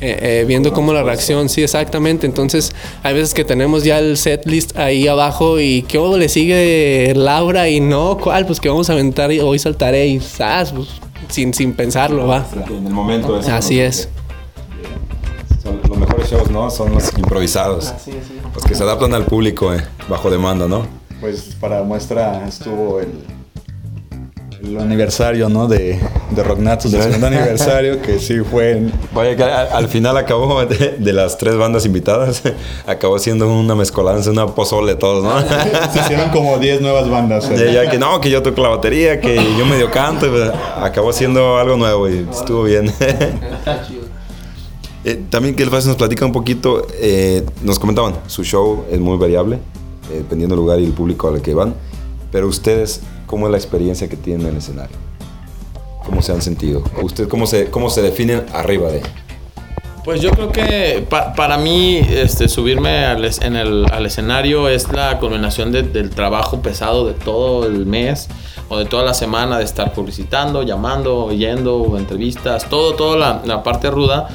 eh, 0.00 0.40
eh, 0.40 0.44
viendo 0.46 0.72
cómo 0.72 0.92
la 0.92 1.02
reacción, 1.02 1.48
sí, 1.48 1.62
exactamente. 1.62 2.26
Entonces, 2.26 2.72
hay 3.02 3.14
veces 3.14 3.34
que 3.34 3.44
tenemos 3.44 3.82
ya 3.82 3.98
el 3.98 4.16
set 4.16 4.46
list 4.46 4.76
ahí 4.78 5.08
abajo 5.08 5.58
y 5.58 5.82
¿qué 5.82 5.98
hubo? 5.98 6.16
le 6.16 6.28
sigue 6.28 7.12
Laura 7.16 7.68
y 7.68 7.80
no, 7.80 8.16
¿cuál? 8.16 8.46
Pues 8.46 8.60
que 8.60 8.68
vamos 8.68 8.88
a 8.90 8.92
aventar 8.92 9.32
y 9.32 9.40
hoy 9.40 9.58
saltaré 9.58 10.06
y 10.06 10.20
¡zas! 10.20 10.72
Pues, 10.72 10.88
sin, 11.28 11.52
sin 11.52 11.74
pensarlo, 11.74 12.26
va. 12.26 12.46
En 12.68 12.86
el 12.86 12.92
momento 12.92 13.38
es. 13.38 13.48
Así 13.48 13.80
es. 13.80 14.08
Son 15.62 15.80
los 15.88 15.98
mejores 15.98 16.30
shows, 16.30 16.50
¿no? 16.50 16.70
Son 16.70 16.94
los 16.94 17.12
improvisados. 17.18 17.92
Los 18.54 18.64
que 18.64 18.74
se 18.74 18.82
adaptan 18.82 19.12
al 19.14 19.24
público 19.24 19.74
eh, 19.74 19.82
bajo 20.08 20.30
demanda, 20.30 20.68
¿no? 20.68 20.86
Pues 21.20 21.56
para 21.60 21.82
muestra 21.82 22.46
estuvo 22.46 23.00
el, 23.00 23.12
el 24.62 24.78
aniversario, 24.78 25.48
¿no? 25.48 25.68
De, 25.68 26.00
de 26.30 26.42
Rocknatos, 26.42 26.92
el 26.92 27.02
segundo 27.02 27.28
aniversario, 27.28 28.02
que 28.02 28.18
sí 28.18 28.40
fue... 28.40 28.88
Vaya 29.14 29.36
que 29.36 29.44
al, 29.44 29.68
al 29.68 29.88
final 29.88 30.16
acabó 30.16 30.64
de, 30.64 30.96
de 30.98 31.12
las 31.12 31.38
tres 31.38 31.56
bandas 31.56 31.86
invitadas, 31.86 32.42
acabó 32.86 33.18
siendo 33.18 33.48
una 33.48 33.74
mezcolanza, 33.74 34.30
una 34.30 34.46
pozole 34.46 34.94
todos, 34.96 35.24
¿no? 35.24 35.40
Se 35.92 36.00
hicieron 36.00 36.30
como 36.30 36.58
10 36.58 36.80
nuevas 36.80 37.08
bandas. 37.08 37.48
Ya, 37.50 37.70
ya 37.70 37.90
que 37.90 37.98
no, 37.98 38.20
que 38.20 38.30
yo 38.30 38.42
toco 38.42 38.60
la 38.62 38.70
batería, 38.70 39.20
que 39.20 39.36
yo 39.56 39.64
medio 39.64 39.90
canto, 39.90 40.26
y, 40.26 40.30
pues, 40.30 40.50
acabó 40.76 41.12
siendo 41.12 41.56
algo 41.58 41.76
nuevo 41.76 42.08
y 42.08 42.26
estuvo 42.30 42.64
bien. 42.64 42.92
Eh, 45.04 45.22
también 45.30 45.54
que 45.54 45.62
el 45.62 45.70
Fácil 45.70 45.88
nos 45.88 45.96
platica 45.96 46.26
un 46.26 46.32
poquito, 46.32 46.86
eh, 46.94 47.44
nos 47.62 47.78
comentaban, 47.78 48.14
su 48.26 48.42
show 48.42 48.84
es 48.90 48.98
muy 48.98 49.16
variable, 49.16 49.56
eh, 50.10 50.16
dependiendo 50.18 50.56
del 50.56 50.64
lugar 50.64 50.80
y 50.80 50.84
el 50.84 50.92
público 50.92 51.28
al 51.28 51.40
que 51.40 51.54
van, 51.54 51.74
pero 52.30 52.46
ustedes, 52.48 53.00
¿cómo 53.26 53.46
es 53.46 53.52
la 53.52 53.58
experiencia 53.58 54.08
que 54.08 54.16
tienen 54.16 54.46
en 54.46 54.52
el 54.52 54.58
escenario? 54.58 54.96
¿Cómo 56.04 56.22
se 56.22 56.32
han 56.32 56.42
sentido? 56.42 56.82
¿Ustedes 57.02 57.28
cómo 57.28 57.46
se, 57.46 57.70
cómo 57.70 57.90
se 57.90 58.02
definen 58.02 58.44
arriba 58.54 58.88
de? 58.90 59.02
Pues 60.04 60.22
yo 60.22 60.30
creo 60.30 60.50
que 60.50 61.04
pa- 61.08 61.34
para 61.34 61.58
mí 61.58 61.96
este, 61.98 62.48
subirme 62.48 63.04
al, 63.04 63.24
es- 63.26 63.42
en 63.42 63.56
el, 63.56 63.84
al 63.92 64.06
escenario 64.06 64.68
es 64.68 64.90
la 64.90 65.18
culminación 65.18 65.70
de- 65.70 65.82
del 65.82 66.08
trabajo 66.10 66.62
pesado 66.62 67.06
de 67.06 67.12
todo 67.12 67.66
el 67.66 67.84
mes 67.84 68.28
o 68.70 68.78
de 68.78 68.86
toda 68.86 69.02
la 69.02 69.12
semana 69.12 69.58
de 69.58 69.64
estar 69.64 69.92
publicitando, 69.92 70.62
llamando, 70.62 71.30
yendo, 71.32 71.96
entrevistas, 71.98 72.68
todo, 72.70 72.94
toda 72.94 73.16
la, 73.18 73.42
la 73.44 73.62
parte 73.62 73.90
ruda. 73.90 74.28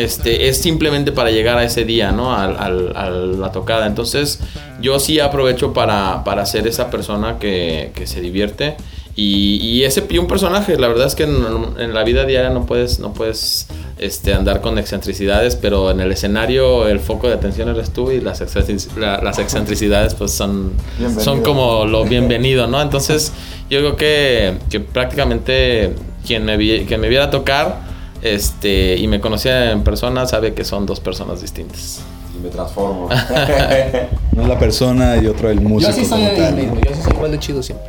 Este, 0.00 0.48
es 0.48 0.58
simplemente 0.58 1.12
para 1.12 1.30
llegar 1.30 1.58
a 1.58 1.64
ese 1.64 1.84
día, 1.84 2.12
¿no? 2.12 2.34
Al- 2.34 2.56
al- 2.58 2.96
a 2.96 3.10
la 3.10 3.52
tocada. 3.52 3.86
Entonces, 3.86 4.40
yo 4.80 4.98
sí 4.98 5.20
aprovecho 5.20 5.72
para, 5.72 6.22
para 6.24 6.46
ser 6.46 6.66
esa 6.66 6.90
persona 6.90 7.38
que, 7.38 7.92
que 7.94 8.06
se 8.06 8.20
divierte. 8.20 8.76
Y, 9.16 9.56
y 9.56 9.84
ese 9.84 10.04
y 10.08 10.18
un 10.18 10.28
personaje, 10.28 10.78
la 10.78 10.88
verdad 10.88 11.06
es 11.08 11.14
que 11.14 11.24
en, 11.24 11.36
en 11.78 11.92
la 11.92 12.04
vida 12.04 12.24
diaria 12.24 12.48
no 12.50 12.64
puedes, 12.64 13.00
no 13.00 13.12
puedes 13.12 13.66
este, 13.98 14.32
andar 14.32 14.60
con 14.62 14.78
excentricidades, 14.78 15.56
pero 15.56 15.90
en 15.90 16.00
el 16.00 16.10
escenario 16.12 16.86
el 16.88 17.00
foco 17.00 17.26
de 17.28 17.34
atención 17.34 17.68
eres 17.68 17.90
tú 17.90 18.12
y 18.12 18.20
las, 18.20 18.40
excentric- 18.40 18.96
la- 18.96 19.20
las 19.20 19.38
excentricidades 19.40 20.14
pues 20.14 20.30
son, 20.30 20.72
son 21.20 21.42
como 21.42 21.84
lo 21.84 22.04
bienvenido, 22.04 22.66
¿no? 22.68 22.80
Entonces 22.80 23.32
yo 23.68 23.80
creo 23.80 23.96
que, 23.96 24.54
que 24.70 24.80
prácticamente 24.80 25.92
quien 26.26 26.44
me, 26.44 26.56
vi- 26.56 26.84
quien 26.86 27.00
me 27.00 27.08
viera 27.08 27.30
tocar 27.30 27.89
este, 28.22 28.96
y 28.96 29.06
me 29.08 29.20
conocía 29.20 29.70
en 29.72 29.82
persona 29.82 30.26
sabe 30.26 30.54
que 30.54 30.64
son 30.64 30.86
dos 30.86 31.00
personas 31.00 31.40
distintas. 31.40 32.00
Y 32.36 32.42
me 32.42 32.48
transformo. 32.50 33.08
No 34.32 34.42
es 34.42 34.48
la 34.48 34.58
persona 34.58 35.16
y 35.16 35.26
otro 35.26 35.50
el 35.50 35.60
músico. 35.60 35.90
Yo 35.92 35.98
sí 35.98 36.04
soy 36.04 36.22
el 36.22 36.54
mismo, 36.54 36.76
yo 36.76 36.94
sí 36.94 37.02
soy 37.02 37.12
igual 37.14 37.32
de 37.32 37.38
chido 37.40 37.62
siempre. 37.62 37.88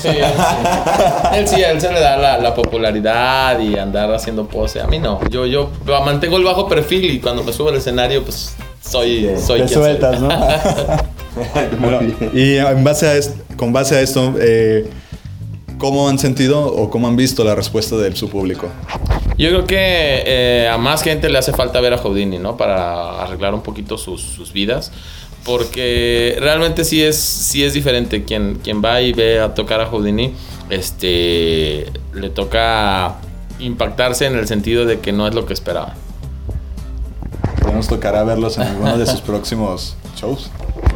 Sí, 0.00 0.08
él 0.08 0.24
sí. 0.24 1.34
Él 1.34 1.48
sí, 1.48 1.62
a 1.62 1.70
él 1.70 1.80
se 1.80 1.92
le 1.92 2.00
da 2.00 2.16
la, 2.16 2.38
la 2.38 2.54
popularidad 2.54 3.58
y 3.60 3.76
andar 3.76 4.12
haciendo 4.12 4.46
pose. 4.48 4.80
A 4.80 4.86
mí 4.86 4.98
no. 4.98 5.20
Yo, 5.28 5.44
yo 5.46 5.70
mantengo 6.04 6.38
el 6.38 6.44
bajo 6.44 6.66
perfil 6.66 7.10
y 7.10 7.20
cuando 7.20 7.44
me 7.44 7.52
subo 7.52 7.68
al 7.68 7.76
escenario, 7.76 8.22
pues 8.24 8.54
soy, 8.80 9.30
soy 9.38 9.60
Te 9.60 9.66
quien 9.66 9.68
soy. 9.68 9.82
sueltas, 9.84 10.20
¿no? 10.20 10.28
Bueno, 11.80 12.00
y 12.34 12.56
en 12.56 12.84
base 12.84 13.06
a 13.06 13.14
esto, 13.16 13.34
con 13.56 13.72
base 13.72 13.96
a 13.96 14.00
esto, 14.02 14.34
eh, 14.38 14.86
¿cómo 15.78 16.08
han 16.08 16.18
sentido 16.18 16.64
o 16.64 16.90
cómo 16.90 17.08
han 17.08 17.16
visto 17.16 17.42
la 17.42 17.54
respuesta 17.54 17.96
de 17.96 18.14
su 18.14 18.28
público? 18.28 18.68
Yo 19.38 19.48
creo 19.48 19.66
que 19.66 19.76
eh, 19.78 20.68
a 20.68 20.78
más 20.78 21.02
gente 21.02 21.28
le 21.28 21.38
hace 21.38 21.52
falta 21.52 21.80
ver 21.80 21.94
a 21.94 21.98
Houdini, 21.98 22.38
¿no? 22.38 22.56
Para 22.56 23.22
arreglar 23.22 23.54
un 23.54 23.62
poquito 23.62 23.98
sus, 23.98 24.20
sus 24.20 24.52
vidas. 24.52 24.92
Porque 25.44 26.36
realmente 26.38 26.84
sí 26.84 27.02
es, 27.02 27.16
sí 27.16 27.64
es 27.64 27.74
diferente. 27.74 28.24
Quien, 28.24 28.60
quien 28.62 28.82
va 28.84 29.00
y 29.00 29.12
ve 29.12 29.40
a 29.40 29.54
tocar 29.54 29.80
a 29.80 29.86
Houdini, 29.86 30.34
este, 30.70 31.86
le 32.14 32.30
toca 32.30 33.16
impactarse 33.58 34.26
en 34.26 34.36
el 34.36 34.46
sentido 34.46 34.84
de 34.84 35.00
que 35.00 35.12
no 35.12 35.26
es 35.26 35.34
lo 35.34 35.46
que 35.46 35.52
esperaba. 35.52 35.94
Ya 37.64 37.72
nos 37.72 37.88
tocará 37.88 38.22
verlos 38.22 38.56
en 38.58 38.64
alguno 38.64 38.98
de 38.98 39.06
sus 39.06 39.20
próximos 39.22 39.96
shows. 40.16 40.50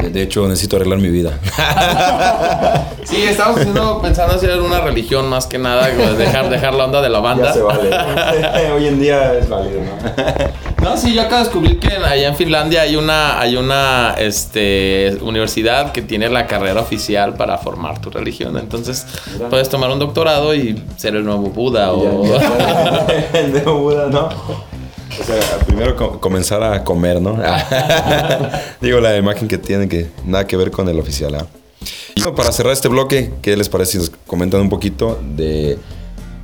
De- 0.07 0.11
De 0.11 0.23
hecho, 0.23 0.47
necesito 0.49 0.77
arreglar 0.77 0.99
mi 0.99 1.09
vida. 1.11 1.38
Sí, 3.07 3.23
estamos 3.23 3.59
haciendo, 3.61 4.03
pensando 4.03 4.35
hacer 4.35 4.61
una 4.61 4.81
religión 4.81 5.29
más 5.29 5.47
que 5.47 5.59
nada, 5.59 5.87
dejar, 5.87 6.51
dejar 6.51 6.75
la 6.75 6.87
onda 6.87 7.01
de 7.01 7.09
la 7.09 7.21
banda. 7.21 7.55
Hoy 8.75 8.88
en 8.88 8.99
día 8.99 9.35
es 9.35 9.49
válido, 9.49 9.81
¿no? 9.81 10.47
No, 10.83 10.97
sí, 10.97 11.14
yo 11.14 11.23
acabo 11.23 11.38
de 11.38 11.45
descubrir 11.45 11.79
que 11.81 11.88
allá 11.97 12.29
en 12.29 12.37
Finlandia 12.37 12.83
hay 12.83 12.95
una, 12.97 13.40
hay 13.40 13.57
una 13.57 14.14
este, 14.19 15.16
universidad 15.21 15.90
que 15.92 16.03
tiene 16.03 16.29
la 16.29 16.47
carrera 16.47 16.81
oficial 16.81 17.35
para 17.35 17.59
formar 17.59 18.01
tu 18.01 18.11
religión. 18.11 18.57
Entonces, 18.57 19.05
puedes 19.51 19.69
tomar 19.69 19.90
un 19.90 19.99
doctorado 19.99 20.55
y 20.55 20.81
ser 20.97 21.16
el 21.16 21.25
nuevo 21.25 21.49
Buda 21.51 21.92
o... 21.92 22.25
El 23.33 23.53
de 23.53 23.61
Buda, 23.62 24.07
¿no? 24.11 24.29
O 25.21 25.25
sea, 25.25 25.59
primero 25.67 25.97
co- 25.97 26.21
comenzar 26.21 26.63
a 26.63 26.85
comer, 26.85 27.21
¿no? 27.21 27.39
Digo, 28.81 29.01
la 29.01 29.17
imagen 29.17 29.49
que 29.49 29.59
tiene 29.59 29.89
que 29.89 30.09
nada 30.25 30.47
que 30.47 30.57
ver 30.57 30.71
con 30.71 30.89
el 30.89 30.99
oficial. 30.99 31.35
¿ah? 31.35 31.47
Y 32.15 32.21
bueno, 32.23 32.35
para 32.37 32.53
cerrar 32.53 32.73
este 32.73 32.89
bloque, 32.89 33.33
¿qué 33.43 33.57
les 33.57 33.69
parece 33.69 33.93
si 33.93 33.99
nos 33.99 34.11
comentan 34.27 34.61
un 34.61 34.69
poquito 34.69 35.19
de 35.37 35.79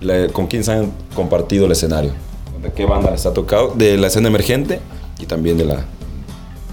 la- 0.00 0.28
con 0.28 0.46
quién 0.46 0.64
se 0.64 0.72
han 0.72 0.92
compartido 1.14 1.66
el 1.66 1.72
escenario? 1.72 2.12
¿De 2.62 2.72
qué 2.72 2.84
banda 2.86 3.10
les 3.10 3.26
ha 3.26 3.32
tocado? 3.34 3.72
De 3.74 3.96
la 3.96 4.06
escena 4.06 4.28
emergente 4.28 4.80
y 5.18 5.26
también 5.26 5.58
de 5.58 5.64
la, 5.64 5.84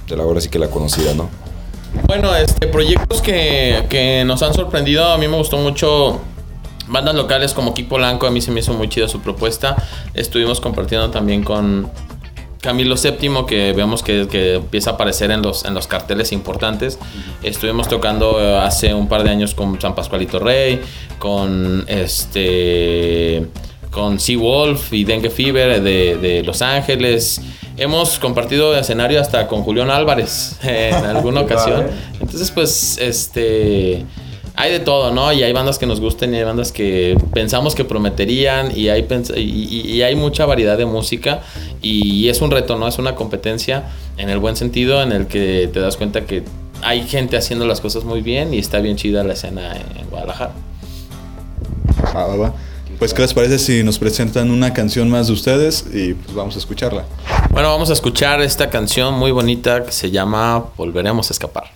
de 0.07 0.15
la 0.15 0.23
ahora 0.23 0.39
sí 0.41 0.49
que 0.49 0.59
la 0.59 0.67
conocida, 0.67 1.13
¿no? 1.13 1.29
Bueno, 2.07 2.35
este, 2.35 2.67
proyectos 2.67 3.21
que, 3.21 3.85
que 3.89 4.23
nos 4.23 4.43
han 4.43 4.53
sorprendido. 4.53 5.11
A 5.11 5.17
mí 5.17 5.27
me 5.27 5.35
gustó 5.37 5.57
mucho 5.57 6.19
bandas 6.89 7.15
locales 7.15 7.53
como 7.53 7.73
Kik 7.73 7.87
Polanco, 7.87 8.27
a 8.27 8.31
mí 8.31 8.41
se 8.41 8.51
me 8.51 8.59
hizo 8.59 8.73
muy 8.73 8.89
chida 8.89 9.07
su 9.07 9.21
propuesta. 9.21 9.75
Estuvimos 10.13 10.59
compartiendo 10.59 11.09
también 11.09 11.43
con 11.43 11.89
Camilo 12.61 12.95
VII, 12.95 13.45
que 13.47 13.73
vemos 13.73 14.03
que, 14.03 14.27
que 14.27 14.55
empieza 14.55 14.91
a 14.91 14.93
aparecer 14.93 15.31
en 15.31 15.41
los, 15.41 15.63
en 15.65 15.73
los 15.73 15.87
carteles 15.87 16.31
importantes. 16.31 16.99
Estuvimos 17.41 17.87
tocando 17.87 18.41
eh, 18.41 18.57
hace 18.57 18.93
un 18.93 19.07
par 19.07 19.23
de 19.23 19.29
años 19.29 19.55
con 19.55 19.79
San 19.79 19.95
Pascualito 19.95 20.39
Rey, 20.39 20.81
con 21.17 21.85
este 21.87 23.47
con 23.91 24.19
Sea 24.19 24.37
Wolf 24.37 24.93
y 24.93 25.03
Dengue 25.03 25.31
Fever 25.31 25.81
de, 25.81 26.17
de 26.17 26.43
Los 26.43 26.61
Ángeles. 26.61 27.41
Hemos 27.79 28.19
compartido 28.19 28.75
escenario 28.75 29.21
hasta 29.21 29.47
con 29.47 29.63
Julián 29.63 29.89
Álvarez 29.89 30.59
en 30.63 30.93
alguna 30.95 31.41
ocasión. 31.41 31.87
Entonces, 32.19 32.51
pues, 32.51 32.97
este. 32.97 34.05
Hay 34.61 34.73
de 34.73 34.79
todo, 34.81 35.13
¿no? 35.13 35.31
Y 35.31 35.41
hay 35.41 35.53
bandas 35.53 35.79
que 35.79 35.85
nos 35.85 36.01
gusten 36.01 36.33
y 36.33 36.37
hay 36.37 36.43
bandas 36.43 36.73
que 36.73 37.17
pensamos 37.33 37.75
que 37.75 37.85
prometerían 37.85 38.77
y 38.77 38.89
hay, 38.89 39.03
pens- 39.03 39.33
y, 39.37 39.41
y- 39.95 40.01
hay 40.01 40.15
mucha 40.17 40.45
variedad 40.45 40.77
de 40.77 40.85
música 40.85 41.39
y 41.81 42.27
es 42.27 42.41
un 42.41 42.51
reto, 42.51 42.77
¿no? 42.77 42.85
Es 42.87 42.97
una 42.99 43.15
competencia 43.15 43.85
en 44.17 44.29
el 44.29 44.37
buen 44.39 44.57
sentido 44.57 45.01
en 45.01 45.13
el 45.13 45.27
que 45.27 45.69
te 45.71 45.79
das 45.79 45.95
cuenta 45.95 46.25
que 46.25 46.43
hay 46.81 47.07
gente 47.07 47.37
haciendo 47.37 47.65
las 47.65 47.79
cosas 47.79 48.03
muy 48.03 48.19
bien 48.21 48.53
y 48.53 48.57
está 48.57 48.79
bien 48.79 48.97
chida 48.97 49.23
la 49.23 49.31
escena 49.33 49.77
en 49.77 50.09
Guadalajara. 50.09 50.51
Va, 52.13 52.27
va, 52.27 52.35
va. 52.35 52.53
Pues, 52.97 53.13
¿qué 53.13 53.21
les 53.21 53.33
parece 53.33 53.59
si 53.59 53.81
nos 53.83 53.97
presentan 53.97 54.51
una 54.51 54.73
canción 54.73 55.09
más 55.09 55.27
de 55.27 55.33
ustedes 55.33 55.85
y 55.93 56.15
pues 56.15 56.35
vamos 56.35 56.55
a 56.57 56.59
escucharla? 56.59 57.05
Bueno, 57.51 57.69
vamos 57.69 57.89
a 57.91 57.93
escuchar 57.93 58.41
esta 58.41 58.69
canción 58.69 59.13
muy 59.13 59.31
bonita 59.31 59.85
que 59.85 59.93
se 59.93 60.11
llama 60.11 60.65
Volveremos 60.75 61.29
a 61.29 61.33
escapar. 61.33 61.71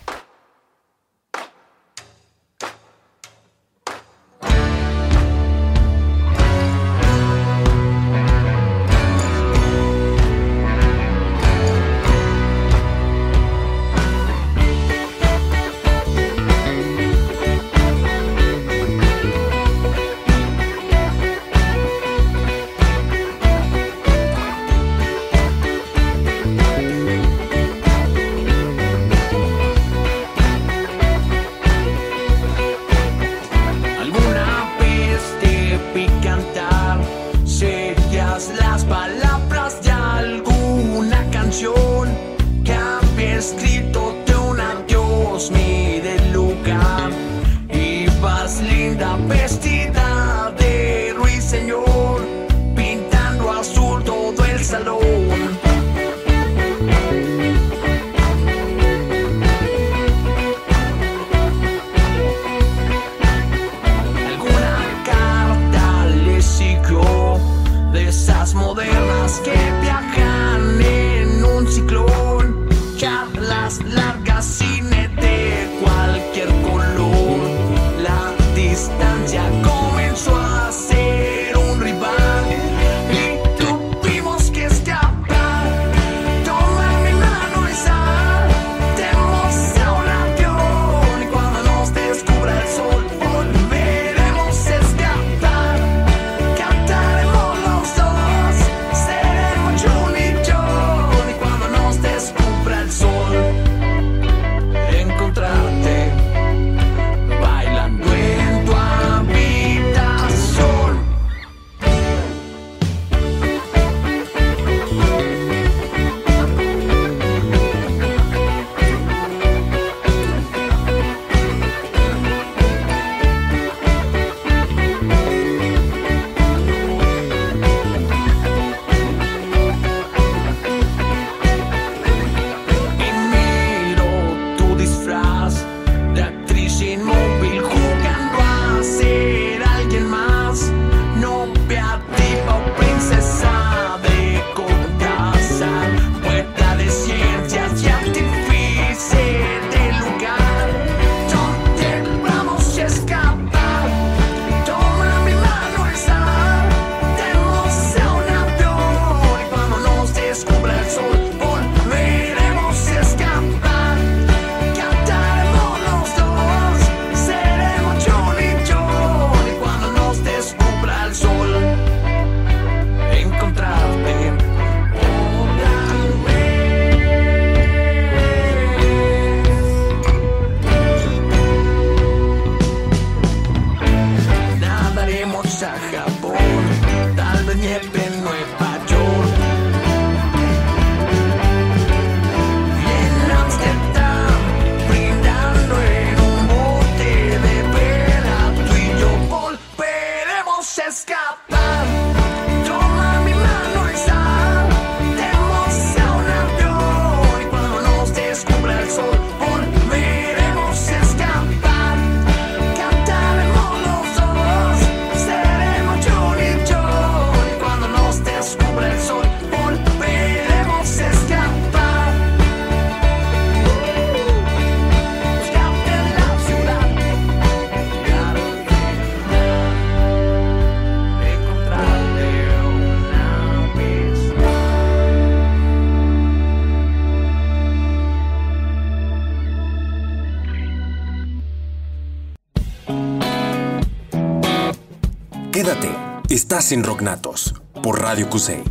Estás 246.56 246.70
en 246.70 246.84
Rocknatos 246.84 247.52
por 247.82 248.00
Radio 248.00 248.30
QC. 248.30 248.62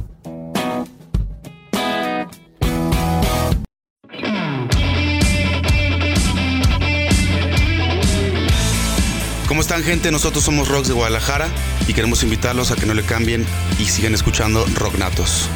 ¿Cómo 9.49 9.59
están 9.59 9.83
gente? 9.83 10.11
Nosotros 10.13 10.45
somos 10.45 10.69
Rocks 10.69 10.87
de 10.87 10.93
Guadalajara 10.93 11.49
y 11.85 11.93
queremos 11.93 12.23
invitarlos 12.23 12.71
a 12.71 12.77
que 12.77 12.85
no 12.85 12.93
le 12.93 13.03
cambien 13.03 13.45
y 13.77 13.83
sigan 13.83 14.13
escuchando 14.13 14.65
Rocknatos. 14.75 15.49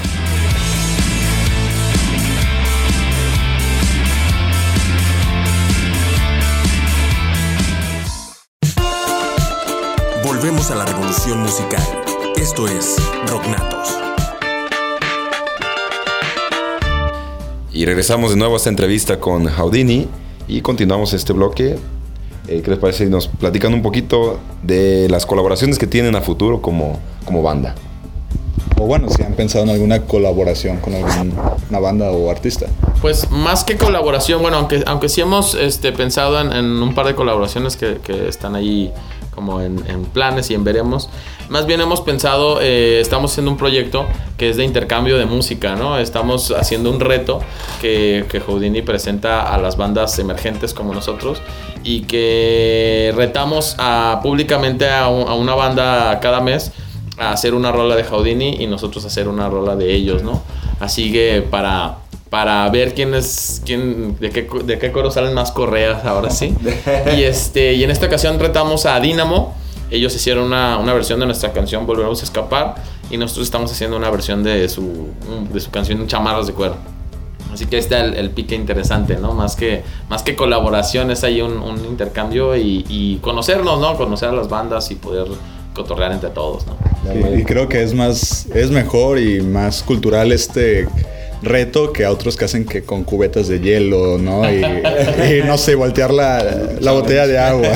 Volvemos 10.26 10.72
a 10.72 10.76
la 10.76 10.84
revolución 10.84 11.40
musical. 11.40 12.07
Esto 12.38 12.68
es 12.68 12.98
Rocknatos. 13.26 13.98
Y 17.74 17.84
regresamos 17.86 18.30
de 18.30 18.38
nuevo 18.38 18.54
a 18.54 18.58
esta 18.58 18.70
entrevista 18.70 19.20
con 19.20 19.48
Houdini 19.48 20.08
y 20.48 20.62
continuamos 20.62 21.14
este 21.14 21.34
bloque. 21.34 21.78
Eh, 22.48 22.62
¿Qué 22.62 22.70
les 22.70 22.80
parece? 22.80 23.06
si 23.06 23.10
Nos 23.10 23.28
platican 23.28 23.74
un 23.74 23.82
poquito 23.82 24.40
de 24.62 25.08
las 25.10 25.26
colaboraciones 25.26 25.80
que 25.80 25.88
tienen 25.88 26.16
a 26.16 26.22
futuro 26.22 26.62
como, 26.62 27.00
como 27.26 27.42
banda. 27.42 27.74
O 28.80 28.86
bueno, 28.86 29.10
si 29.10 29.24
han 29.24 29.34
pensado 29.34 29.64
en 29.64 29.72
alguna 29.72 30.04
colaboración 30.04 30.78
con 30.78 30.94
alguna 30.94 31.80
banda 31.80 32.12
o 32.12 32.30
artista. 32.30 32.68
Pues 33.02 33.32
más 33.32 33.64
que 33.64 33.78
colaboración, 33.78 34.44
bueno, 34.44 34.58
aunque, 34.58 34.84
aunque 34.86 35.10
sí 35.10 35.22
hemos 35.22 35.56
este, 35.56 35.92
pensado 35.92 36.40
en, 36.40 36.54
en 36.54 36.66
un 36.84 36.94
par 36.94 37.08
de 37.08 37.16
colaboraciones 37.16 37.76
que, 37.78 37.98
que 37.98 38.28
están 38.28 38.56
ahí 38.56 38.94
como 39.38 39.62
en, 39.62 39.84
en 39.88 40.04
planes 40.06 40.50
y 40.50 40.56
en 40.56 40.64
veremos. 40.64 41.10
Más 41.48 41.68
bien 41.68 41.80
hemos 41.80 42.02
pensado, 42.02 42.60
eh, 42.60 43.00
estamos 43.00 43.32
haciendo 43.32 43.52
un 43.52 43.58
proyecto 43.58 44.08
que 44.36 44.50
es 44.50 44.58
de 44.58 44.64
intercambio 44.64 45.20
de 45.20 45.28
música, 45.28 45.76
¿no? 45.76 46.00
Estamos 46.00 46.50
haciendo 46.50 46.90
un 46.90 47.00
reto 47.00 47.40
que, 47.80 48.26
que 48.32 48.40
Houdini 48.40 48.82
presenta 48.82 49.54
a 49.54 49.60
las 49.60 49.78
bandas 49.78 50.18
emergentes 50.18 50.74
como 50.74 50.92
nosotros 50.92 51.40
y 51.84 52.02
que 52.02 53.14
retamos 53.16 53.76
a, 53.78 54.22
públicamente 54.24 54.90
a, 54.90 55.08
un- 55.08 55.28
a 55.30 55.36
una 55.36 55.54
banda 55.54 56.20
cada 56.20 56.42
mes 56.42 56.72
a 57.20 57.32
hacer 57.32 57.54
una 57.54 57.72
rola 57.72 57.96
de 57.96 58.04
Houdini 58.06 58.58
y 58.60 58.66
nosotros 58.66 59.06
hacer 59.06 59.28
una 59.28 59.50
rola 59.50 59.76
de 59.76 59.94
ellos, 59.94 60.24
¿no? 60.24 60.42
Así 60.80 61.12
que 61.12 61.44
para, 61.48 61.98
para 62.30 62.68
ver 62.70 62.94
quién 62.94 63.14
es, 63.14 63.62
quién, 63.66 64.18
de 64.20 64.30
qué, 64.30 64.48
de 64.66 64.80
qué 64.80 64.92
coro 64.92 65.12
salen 65.12 65.34
más 65.34 65.52
correas 65.52 66.06
ahora 66.06 66.30
sí. 66.30 66.54
Y, 67.18 67.24
este, 67.24 67.74
y 67.74 67.84
en 67.84 67.92
esta 67.92 68.08
ocasión 68.08 68.38
tratamos 68.38 68.86
a 68.86 69.00
Dynamo. 69.00 69.56
Ellos 69.90 70.14
hicieron 70.16 70.46
una, 70.46 70.78
una 70.78 70.94
versión 70.94 71.20
de 71.20 71.26
nuestra 71.26 71.54
canción 71.54 71.86
Volveremos 71.86 72.20
a 72.22 72.26
Escapar 72.26 72.76
y 73.10 73.18
nosotros 73.18 73.48
estamos 73.48 73.72
haciendo 73.72 73.96
una 73.96 74.10
versión 74.10 74.44
de 74.44 74.68
su, 74.68 75.08
de 75.54 75.60
su 75.60 75.72
canción 75.72 76.06
Chamarras 76.08 76.48
de 76.48 76.54
Cuero. 76.54 76.76
Así 77.54 77.66
que 77.66 77.78
está 77.78 78.04
el, 78.04 78.16
el 78.16 78.30
pique 78.32 78.54
interesante, 78.56 79.16
¿no? 79.16 79.34
Más 79.34 79.56
que, 79.56 79.82
más 80.10 80.22
que 80.22 80.36
colaboración, 80.36 81.10
es 81.10 81.24
ahí 81.24 81.42
un, 81.42 81.58
un 81.58 81.86
intercambio 81.86 82.58
y, 82.58 82.86
y 82.90 83.18
conocernos, 83.18 83.80
¿no? 83.80 83.96
Conocer 83.98 84.30
a 84.30 84.34
las 84.34 84.50
bandas 84.50 84.92
y 84.92 84.96
poder 84.96 85.28
cotorrear 85.74 86.12
entre 86.12 86.30
todos, 86.30 86.66
¿no? 86.68 86.76
Y, 87.14 87.42
y 87.42 87.44
creo 87.46 87.70
que 87.70 87.82
es 87.82 87.94
más, 87.94 88.48
es 88.48 88.70
mejor 88.70 89.18
y 89.18 89.40
más 89.42 89.82
cultural 89.82 90.34
este 90.34 90.88
reto 91.42 91.94
que 91.94 92.04
a 92.06 92.12
otros 92.12 92.36
que 92.36 92.46
hacen 92.46 92.66
que 92.66 92.84
con 92.84 93.04
cubetas 93.04 93.48
de 93.48 93.60
hielo, 93.60 94.18
¿no? 94.18 94.50
Y, 94.50 94.58
y, 94.64 95.44
no 95.46 95.58
sé, 95.58 95.76
voltear 95.76 96.12
la, 96.14 96.44
la 96.80 96.92
botella 96.92 97.28
de 97.28 97.38
agua. 97.40 97.68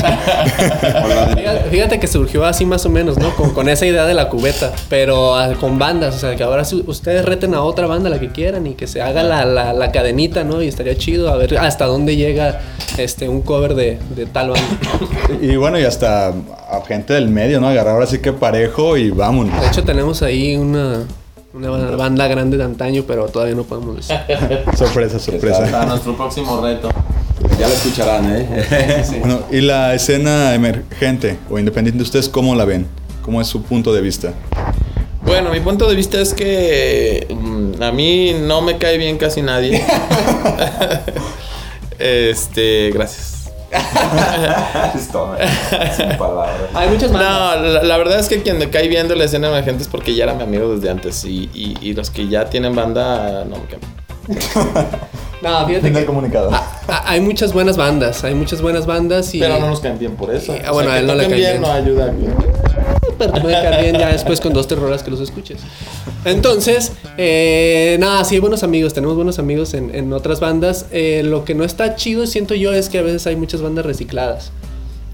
Fíjate, 1.69 2.00
que 2.00 2.08
surgió 2.08 2.45
así 2.45 2.65
más 2.65 2.86
o 2.86 2.89
menos, 2.89 3.17
¿no? 3.17 3.36
Con, 3.36 3.52
con 3.52 3.69
esa 3.69 3.86
idea 3.86 4.06
de 4.06 4.13
la 4.13 4.30
cubeta, 4.30 4.71
pero 4.89 5.36
con 5.60 5.78
bandas, 5.80 6.15
o 6.15 6.19
sea, 6.19 6.36
que 6.36 6.43
ahora 6.43 6.63
ustedes 6.88 7.26
reten 7.26 7.54
a 7.54 7.62
otra 7.63 7.88
banda 7.88 8.10
la 8.10 8.19
que 8.19 8.30
quieran 8.32 8.67
y 8.67 8.74
que 8.74 8.88
se 8.88 9.02
haga 9.02 9.24
la, 9.24 9.45
la- 9.45 9.74
la 9.74 9.91
cadenita, 9.91 10.43
¿no? 10.43 10.62
Y 10.62 10.67
estaría 10.67 10.95
chido 10.97 11.30
a 11.30 11.38
ver 11.38 11.58
hasta 11.58 11.86
dónde 11.86 12.15
llega 12.15 12.60
este 12.97 13.30
un 13.30 13.41
cover 13.41 13.76
de, 13.76 13.97
de 14.15 14.26
tal 14.26 14.50
banda. 14.50 14.67
Y 15.41 15.56
bueno, 15.56 15.80
y 15.80 15.84
hasta 15.84 16.30
a 16.30 16.82
gente 16.88 17.13
del 17.13 17.30
medio, 17.30 17.60
¿no? 17.60 17.67
Agarrar 17.67 17.93
ahora 17.95 18.06
sí 18.08 18.19
que 18.19 18.34
parejo 18.34 18.97
y 18.97 19.12
vámonos. 19.12 19.60
De 19.62 19.67
hecho, 19.67 19.84
tenemos 19.84 20.21
ahí 20.21 20.56
una, 20.56 21.04
una 21.54 21.70
banda 21.96 22.28
grande 22.28 22.58
de 22.58 22.64
antaño, 22.64 23.04
pero 23.08 23.28
todavía 23.28 23.56
no 23.56 23.64
podemos 23.64 23.96
decir. 23.98 24.18
Sorpresa, 24.78 25.20
sorpresa. 25.20 25.66
Para 25.70 25.86
nuestro 25.86 26.16
próximo 26.16 26.62
reto. 26.62 26.90
Ya 27.60 27.68
lo 27.68 27.74
escucharán, 27.74 28.26
¿eh? 28.36 29.04
Bueno, 29.20 29.42
y 29.52 29.62
la 29.62 29.94
escena 29.94 30.54
emergente 30.54 31.38
o 31.50 31.58
independiente, 31.58 32.04
¿ustedes 32.04 32.30
cómo 32.30 32.56
la 32.56 32.66
ven? 32.66 32.88
¿Cómo 33.24 33.42
es 33.42 33.48
su 33.48 33.64
punto 33.64 33.94
de 33.94 34.02
vista? 34.02 34.34
Bueno, 35.24 35.52
mi 35.52 35.60
punto 35.60 35.88
de 35.88 35.96
vista 35.96 36.20
es 36.20 36.34
que 36.34 37.28
mm, 37.30 37.82
a 37.82 37.92
mí 37.92 38.34
no 38.42 38.62
me 38.62 38.78
cae 38.78 38.98
bien 38.98 39.18
casi 39.18 39.42
nadie. 39.42 39.84
este, 42.00 42.92
gracias. 42.92 43.40
Hay 46.74 46.90
muchas 46.90 47.12
No, 47.12 47.20
bandas. 47.20 47.74
la, 47.74 47.84
la 47.84 47.98
verdad 47.98 48.20
es 48.20 48.28
que 48.28 48.42
quien 48.42 48.58
me 48.58 48.70
cae 48.70 48.88
bien 48.88 49.08
de 49.08 49.16
la 49.16 49.26
escena 49.26 49.50
emergente 49.50 49.84
es 49.84 49.90
porque 49.90 50.16
ya 50.16 50.24
era 50.26 50.34
mi 50.34 50.44
amigo 50.44 50.76
desde 50.76 50.90
antes. 50.90 51.24
Y, 51.26 51.50
y- 51.54 51.78
y 51.82 51.94
los 51.94 52.10
que 52.10 52.28
ya 52.28 52.46
tienen 52.50 52.76
banda, 52.76 53.46
no 53.46 53.58
me 53.58 53.66
caen. 53.66 53.82
No, 55.42 55.66
fíjate 55.66 55.92
que 55.92 56.06
comunicado. 56.06 56.52
hay 56.88 57.20
muchas 57.20 57.52
buenas 57.52 57.76
bandas, 57.76 58.24
hay 58.24 58.36
muchas 58.36 58.62
buenas 58.62 58.86
bandas 58.86 59.34
y... 59.34 59.40
Pero 59.40 59.58
no 59.60 59.70
nos 59.70 59.80
caen 59.80 59.98
bien 59.98 60.16
por 60.16 60.32
eso. 60.32 60.56
Y, 60.56 60.60
ah, 60.64 60.70
bueno, 60.72 60.90
O 60.90 60.92
sea, 60.92 60.94
a 60.94 61.00
él 61.00 61.06
que 61.08 61.12
no 61.12 61.16
le 61.18 61.24
toquen 61.24 61.42
cae 61.42 61.50
bien. 61.52 61.62
no 61.64 61.72
ayuda. 61.72 62.14
Pero 63.30 63.42
puede 63.42 63.82
bien 63.82 63.98
ya 63.98 64.12
después 64.12 64.40
con 64.40 64.54
dos, 64.54 64.68
tres 64.68 64.80
rolas 64.80 65.04
que 65.04 65.12
los 65.12 65.20
escuches. 65.20 65.60
Entonces, 66.26 66.94
eh, 67.18 67.98
nada, 68.00 68.24
sí 68.26 68.40
buenos 68.40 68.64
amigos, 68.64 68.94
tenemos 68.94 69.16
buenos 69.16 69.40
amigos 69.40 69.74
en, 69.74 69.94
en 69.94 70.12
otras 70.14 70.40
bandas. 70.40 70.88
Eh, 70.92 71.22
lo 71.24 71.46
que 71.46 71.54
no 71.54 71.64
está 71.64 71.96
chido, 71.96 72.26
siento 72.26 72.56
yo, 72.56 72.74
es 72.74 72.90
que 72.90 72.98
a 72.98 73.02
veces 73.02 73.28
hay 73.28 73.36
muchas 73.36 73.62
bandas 73.62 73.86
recicladas. 73.86 74.52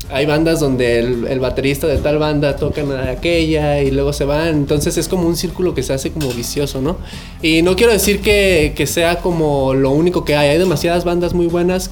Hay 0.09 0.25
bandas 0.25 0.61
donde 0.61 0.99
el, 0.99 1.27
el 1.27 1.39
baterista 1.41 1.85
de 1.85 1.97
tal 1.97 2.17
banda 2.17 2.55
tocan 2.55 2.89
a 2.93 3.11
aquella 3.11 3.81
y 3.81 3.91
luego 3.91 4.13
se 4.13 4.23
van. 4.23 4.49
Entonces 4.49 4.97
es 4.97 5.09
como 5.09 5.27
un 5.27 5.35
círculo 5.35 5.75
que 5.75 5.83
se 5.83 5.91
hace 5.91 6.11
como 6.11 6.29
vicioso, 6.31 6.81
¿no? 6.81 6.97
Y 7.41 7.61
no 7.61 7.75
quiero 7.75 7.91
decir 7.91 8.21
que, 8.21 8.71
que 8.73 8.87
sea 8.87 9.17
como 9.17 9.73
lo 9.73 9.91
único 9.91 10.23
que 10.23 10.37
hay. 10.37 10.49
Hay 10.49 10.59
demasiadas 10.59 11.03
bandas 11.03 11.33
muy 11.33 11.47
buenas 11.47 11.89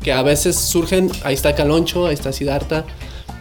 que 0.00 0.12
a 0.12 0.22
veces 0.22 0.54
surgen. 0.54 1.10
Ahí 1.24 1.34
está 1.34 1.56
Caloncho, 1.56 2.06
ahí 2.06 2.14
está 2.14 2.32
Siddhartha. 2.32 2.84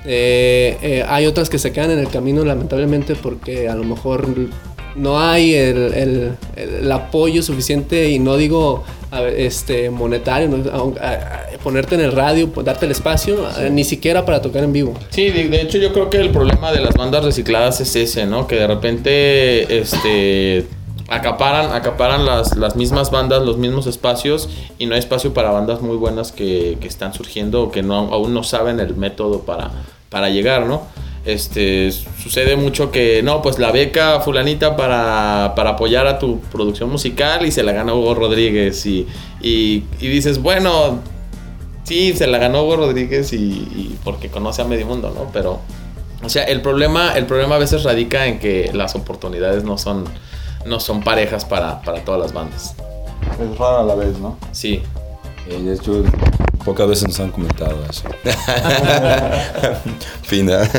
Eh, 0.06 0.78
eh, 0.82 1.06
hay 1.08 1.26
otras 1.26 1.50
que 1.50 1.60
se 1.60 1.72
quedan 1.72 1.92
en 1.92 2.00
el 2.00 2.08
camino 2.10 2.44
lamentablemente 2.46 3.16
porque 3.16 3.68
a 3.68 3.76
lo 3.76 3.84
mejor 3.84 4.28
no 4.96 5.20
hay 5.20 5.54
el, 5.54 5.94
el- 5.94 6.32
el 6.56 6.92
apoyo 6.92 7.44
suficiente 7.44 8.10
y 8.10 8.20
no 8.20 8.38
digo 8.38 8.84
este 9.36 9.90
monetario, 9.90 10.48
¿no? 10.50 10.58
Aun- 10.72 10.98
a- 11.00 11.14
a- 11.14 11.58
ponerte 11.64 11.96
en 11.96 12.02
el 12.02 12.12
radio, 12.12 12.50
pues, 12.50 12.66
darte 12.66 12.86
el 12.86 12.92
espacio, 12.92 13.46
eh, 13.60 13.70
ni 13.70 13.84
siquiera 13.84 14.24
para 14.26 14.42
tocar 14.42 14.64
en 14.64 14.72
vivo. 14.72 14.94
Sí, 15.10 15.30
de, 15.30 15.48
de 15.50 15.62
hecho 15.62 15.78
yo 15.78 15.92
creo 15.94 16.10
que 16.10 16.18
el 16.18 16.30
problema 16.30 16.72
de 16.72 16.80
las 16.82 16.94
bandas 16.96 17.24
recicladas 17.26 17.82
es 17.82 17.96
ese, 17.96 18.26
¿no? 18.26 18.48
Que 18.48 18.56
de 18.56 18.68
repente 18.68 19.80
este 19.80 20.66
acaparan, 21.10 21.74
acaparan 21.74 22.26
las, 22.26 22.56
las 22.56 22.76
mismas 22.76 23.12
bandas, 23.12 23.44
los 23.44 23.58
mismos 23.58 23.88
espacios 23.88 24.50
y 24.78 24.86
no 24.86 24.94
hay 24.94 25.00
espacio 25.00 25.34
para 25.34 25.52
bandas 25.52 25.82
muy 25.82 25.98
buenas 25.98 26.32
que, 26.32 26.78
que 26.80 26.88
están 26.88 27.14
surgiendo 27.14 27.64
o 27.64 27.72
que 27.72 27.82
no, 27.84 28.14
aún 28.14 28.34
no 28.34 28.44
saben 28.44 28.80
el 28.80 28.96
método 28.96 29.42
para, 29.42 29.72
para 30.10 30.30
llegar, 30.30 30.66
¿no? 30.66 30.84
Este, 31.26 31.92
sucede 31.92 32.56
mucho 32.56 32.92
que, 32.92 33.22
no, 33.24 33.42
pues 33.42 33.60
la 33.60 33.72
beca 33.72 34.22
fulanita 34.22 34.76
para, 34.78 35.54
para 35.56 35.72
apoyar 35.72 36.08
a 36.08 36.18
tu 36.18 36.40
producción 36.40 36.90
musical 36.90 37.46
y 37.46 37.52
se 37.52 37.62
la 37.62 37.74
gana 37.74 37.94
Hugo 37.94 38.16
Rodríguez 38.16 38.86
y, 38.86 39.06
y, 39.42 39.84
dices, 40.00 40.42
bueno, 40.42 41.00
Sí, 41.84 42.14
se 42.14 42.28
la 42.28 42.38
ganó 42.38 42.66
Hugo 42.66 42.76
Rodríguez 42.76 43.34
y, 43.34 43.38
y 43.38 43.98
porque 44.04 44.30
conoce 44.30 44.62
a 44.62 44.66
medio 44.66 44.86
mundo, 44.86 45.12
¿no? 45.16 45.32
Pero, 45.34 45.60
o 46.22 46.30
sea, 46.30 46.44
el 46.44 46.62
problema, 46.62 47.14
el 47.18 47.26
problema 47.26 47.56
a 47.56 47.58
veces 47.58 47.82
radica 47.82 48.28
en 48.28 48.38
que 48.38 48.70
las 48.76 48.94
oportunidades 48.94 49.64
no 49.64 49.80
son, 49.80 50.06
no 50.70 50.80
son 50.80 51.02
parejas 51.02 51.44
para, 51.46 51.82
para 51.82 52.04
todas 52.06 52.22
las 52.22 52.32
bandas. 52.34 52.76
Es 53.42 53.58
raro 53.58 53.80
a 53.80 53.84
la 53.84 53.96
vez, 53.96 54.18
¿no? 54.20 54.38
Sí. 54.52 54.82
Eh, 55.50 55.62
de 55.62 55.74
hecho, 55.74 56.04
pocas 56.64 56.88
veces 56.88 57.08
nos 57.08 57.20
han 57.20 57.32
comentado 57.32 57.76
eso. 57.90 58.04
Fina. 60.24 60.70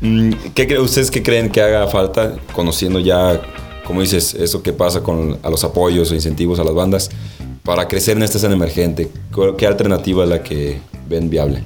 Mm, 0.00 0.30
¿Qué 0.54 0.66
creen 0.66 0.82
ustedes 0.82 1.10
que 1.10 1.22
creen 1.22 1.50
que 1.50 1.60
haga 1.62 1.86
falta 1.88 2.34
conociendo 2.52 3.00
ya, 3.00 3.40
como 3.84 4.00
dices, 4.00 4.34
eso 4.34 4.62
que 4.62 4.72
pasa 4.72 5.02
con 5.02 5.38
a 5.42 5.50
los 5.50 5.64
apoyos 5.64 6.10
o 6.10 6.14
incentivos 6.14 6.58
a 6.60 6.64
las 6.64 6.74
bandas 6.74 7.10
para 7.64 7.88
crecer 7.88 8.16
en 8.16 8.22
esta 8.22 8.38
escena 8.38 8.54
emergente? 8.54 9.10
¿Qué- 9.34 9.54
¿Qué 9.56 9.66
alternativa 9.66 10.24
es 10.24 10.30
la 10.30 10.42
que 10.42 10.80
ven 11.08 11.28
viable? 11.30 11.62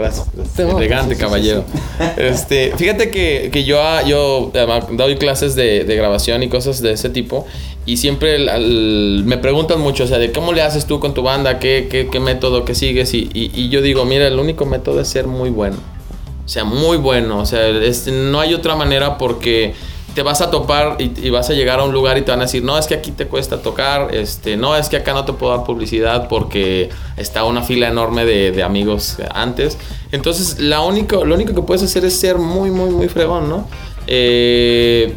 Gracias. 0.00 0.26
No, 0.58 0.78
Elegante, 0.78 1.14
sí, 1.14 1.14
sí, 1.14 1.16
sí, 1.16 1.20
caballero. 1.24 1.64
Este, 2.16 2.72
fíjate 2.76 3.10
que, 3.10 3.50
que 3.52 3.64
yo, 3.64 3.80
ah, 3.82 4.02
yo 4.02 4.50
ah, 4.54 4.86
doy 4.92 5.16
clases 5.16 5.54
de, 5.54 5.84
de 5.84 5.96
grabación 5.96 6.42
y 6.42 6.48
cosas 6.48 6.80
de 6.82 6.92
ese 6.92 7.08
tipo. 7.10 7.46
Y 7.86 7.96
siempre 7.96 8.36
el- 8.36 9.22
me 9.24 9.38
preguntan 9.38 9.80
mucho, 9.80 10.04
o 10.04 10.06
sea, 10.06 10.18
de 10.18 10.32
cómo 10.32 10.52
le 10.52 10.62
haces 10.62 10.86
tú 10.86 11.00
con 11.00 11.14
tu 11.14 11.22
banda, 11.22 11.58
qué, 11.58 11.88
qué, 11.90 12.08
qué 12.10 12.20
método, 12.20 12.64
qué 12.64 12.74
sigues. 12.74 13.14
Y, 13.14 13.30
y- 13.32 13.50
y 13.54 13.68
yo 13.68 13.80
digo, 13.82 14.04
mira, 14.04 14.26
el 14.26 14.38
único 14.38 14.66
método 14.66 15.00
es 15.00 15.08
ser 15.08 15.26
muy 15.26 15.50
bueno. 15.50 15.76
O 16.44 16.48
sea, 16.48 16.64
muy 16.64 16.96
bueno. 16.96 17.38
O 17.40 17.46
sea, 17.46 17.68
este, 17.68 18.10
no 18.12 18.40
hay 18.40 18.54
otra 18.54 18.74
manera 18.76 19.16
porque 19.18 19.74
te 20.14 20.22
vas 20.22 20.40
a 20.40 20.50
topar 20.50 20.96
y, 20.98 21.30
vas 21.30 21.50
a 21.50 21.52
llegar 21.52 21.80
a 21.80 21.84
un 21.84 21.92
lugar 21.92 22.18
y 22.18 22.22
te 22.22 22.30
van 22.30 22.40
a 22.40 22.44
decir, 22.44 22.62
no, 22.64 22.76
es 22.78 22.86
que 22.86 22.94
aquí 22.94 23.10
te 23.10 23.26
cuesta 23.26 23.62
tocar, 23.62 24.14
este, 24.14 24.56
no, 24.56 24.76
es 24.76 24.88
que 24.88 24.96
acá 24.96 25.12
no 25.12 25.24
te 25.24 25.32
puedo 25.32 25.56
dar 25.56 25.64
publicidad 25.64 26.28
porque 26.28 26.90
está 27.16 27.44
una 27.44 27.62
fila 27.62 27.88
enorme 27.88 28.24
de, 28.24 28.62
amigos 28.62 29.18
antes. 29.32 29.78
Entonces, 30.12 30.58
la 30.58 30.78
lo 30.78 30.86
único 30.86 31.54
que 31.54 31.62
puedes 31.62 31.82
hacer 31.82 32.04
es 32.04 32.18
ser 32.18 32.38
muy, 32.38 32.70
muy, 32.70 32.90
muy 32.90 33.08
fregón, 33.08 33.48
¿no? 33.48 33.66
Eh, 34.06 35.14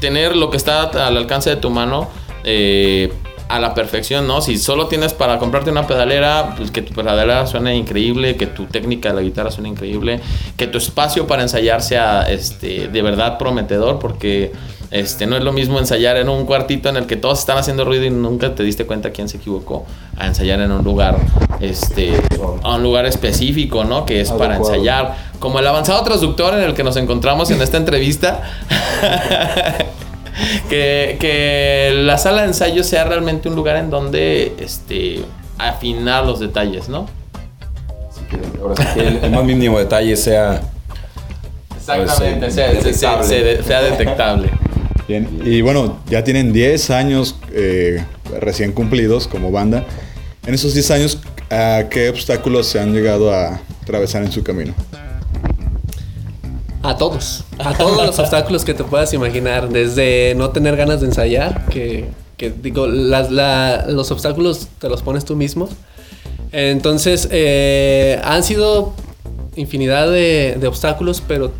tener 0.00 0.36
lo 0.36 0.50
que 0.50 0.56
está 0.56 0.82
al 0.82 1.16
alcance 1.16 1.50
de 1.50 1.56
tu 1.56 1.70
mano 1.70 2.08
eh, 2.44 3.12
a 3.50 3.58
la 3.58 3.74
perfección, 3.74 4.28
¿no? 4.28 4.40
Si 4.40 4.56
solo 4.58 4.86
tienes 4.86 5.12
para 5.12 5.38
comprarte 5.38 5.70
una 5.70 5.84
pedalera, 5.84 6.54
pues 6.56 6.70
que 6.70 6.82
tu 6.82 6.94
pedalera 6.94 7.48
suene 7.48 7.76
increíble, 7.76 8.36
que 8.36 8.46
tu 8.46 8.66
técnica 8.66 9.08
de 9.08 9.16
la 9.16 9.22
guitarra 9.22 9.50
suene 9.50 9.68
increíble, 9.68 10.20
que 10.56 10.68
tu 10.68 10.78
espacio 10.78 11.26
para 11.26 11.42
ensayar 11.42 11.82
sea 11.82 12.22
este, 12.30 12.86
de 12.86 13.02
verdad 13.02 13.38
prometedor, 13.38 13.98
porque 13.98 14.52
este, 14.92 15.26
no 15.26 15.36
es 15.36 15.42
lo 15.42 15.52
mismo 15.52 15.80
ensayar 15.80 16.16
en 16.16 16.28
un 16.28 16.46
cuartito 16.46 16.90
en 16.90 16.96
el 16.96 17.06
que 17.06 17.16
todos 17.16 17.40
están 17.40 17.58
haciendo 17.58 17.84
ruido 17.84 18.04
y 18.04 18.10
nunca 18.10 18.54
te 18.54 18.62
diste 18.62 18.86
cuenta 18.86 19.10
quién 19.10 19.28
se 19.28 19.38
equivocó, 19.38 19.84
a 20.16 20.28
ensayar 20.28 20.60
en 20.60 20.70
un 20.70 20.84
lugar, 20.84 21.18
este, 21.60 22.12
a 22.62 22.76
un 22.76 22.84
lugar 22.84 23.06
específico, 23.06 23.82
¿no? 23.82 24.06
Que 24.06 24.20
es 24.20 24.30
para 24.30 24.58
ensayar. 24.58 25.30
Como 25.40 25.58
el 25.58 25.66
avanzado 25.66 26.04
transductor 26.04 26.54
en 26.54 26.60
el 26.60 26.74
que 26.74 26.84
nos 26.84 26.96
encontramos 26.96 27.50
en 27.50 27.60
esta 27.62 27.78
entrevista. 27.78 28.42
que, 30.68 31.16
que 31.20 31.92
la 31.94 32.18
sala 32.18 32.42
de 32.42 32.48
ensayo 32.48 32.82
sea 32.84 33.04
realmente 33.04 33.48
un 33.48 33.54
lugar 33.56 33.76
en 33.76 33.90
donde 33.90 34.52
este, 34.60 35.20
afinar 35.58 36.24
los 36.26 36.40
detalles, 36.40 36.88
¿no? 36.88 37.08
Ahora 38.60 38.74
sí 38.76 38.82
que 38.94 39.00
el, 39.06 39.16
el 39.24 39.30
más 39.30 39.44
mínimo 39.44 39.78
detalle 39.78 40.16
sea. 40.16 40.60
Exactamente, 41.76 42.40
pues, 42.40 42.54
sea, 42.54 42.70
eh, 42.72 42.82
se- 42.82 42.94
se- 42.94 43.24
se- 43.24 43.62
sea 43.62 43.82
detectable. 43.82 44.50
Bien, 45.08 45.40
y 45.44 45.60
bueno, 45.60 45.98
ya 46.08 46.22
tienen 46.22 46.52
10 46.52 46.90
años 46.90 47.34
eh, 47.52 48.04
recién 48.40 48.72
cumplidos 48.72 49.26
como 49.26 49.50
banda. 49.50 49.84
En 50.46 50.54
esos 50.54 50.72
10 50.74 50.90
años, 50.92 51.18
¿a 51.50 51.84
qué 51.90 52.08
obstáculos 52.10 52.66
se 52.68 52.78
han 52.78 52.92
llegado 52.92 53.34
a 53.34 53.60
atravesar 53.82 54.22
en 54.22 54.30
su 54.30 54.42
camino? 54.44 54.72
A 56.90 56.96
todos. 56.96 57.44
A 57.58 57.72
todos 57.74 57.96
los 58.06 58.18
obstáculos 58.18 58.64
que 58.64 58.74
te 58.74 58.84
puedas 58.84 59.12
imaginar. 59.14 59.68
Desde 59.68 60.34
no 60.36 60.50
tener 60.50 60.76
ganas 60.76 61.00
de 61.00 61.06
ensayar, 61.06 61.66
que, 61.66 62.08
que 62.36 62.50
digo, 62.50 62.86
las- 62.86 63.30
la- 63.30 63.84
los 63.88 64.10
obstáculos 64.10 64.68
te 64.78 64.88
los 64.88 65.02
pones 65.02 65.24
tú 65.24 65.36
mismo. 65.36 65.68
Entonces, 66.52 67.28
eh, 67.30 68.20
han 68.24 68.42
sido 68.42 68.92
infinidad 69.56 70.08
de, 70.10 70.56
de 70.60 70.66
obstáculos, 70.66 71.22
pero 71.26 71.52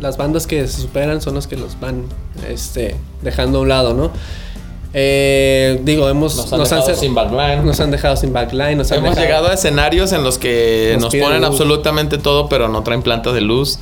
las 0.00 0.16
bandas 0.16 0.46
que 0.46 0.66
se 0.66 0.82
superan 0.82 1.20
son 1.22 1.34
los 1.34 1.46
que 1.46 1.56
los 1.56 1.78
van 1.80 2.04
este, 2.48 2.96
dejando 3.22 3.58
a 3.58 3.60
un 3.62 3.68
lado, 3.68 3.94
¿no? 3.94 4.10
Eh, 4.96 5.80
digo, 5.82 6.08
hemos... 6.08 6.36
Nos 6.36 6.52
han 6.52 6.60
dejado 6.60 6.88
cer- 6.88 6.94
sin 6.94 7.14
backline. 7.14 7.64
Nos 7.64 7.80
han 7.80 7.90
dejado 7.90 8.16
sin 8.16 8.32
backline. 8.32 8.76
Nos 8.78 8.92
han 8.92 8.98
Hemos 8.98 9.10
dejado- 9.10 9.26
llegado 9.26 9.48
a 9.48 9.54
escenarios 9.54 10.12
en 10.12 10.22
los 10.22 10.38
que 10.38 10.92
Nos 11.00 11.12
nos, 11.12 11.14
ponen 11.22 11.40
luz. 11.40 11.50
absolutamente 11.50 12.18
todo, 12.18 12.48
pero 12.48 12.68
no 12.68 12.82
traen 12.82 13.02
planta 13.02 13.32
de 13.32 13.40
luz. 13.40 13.78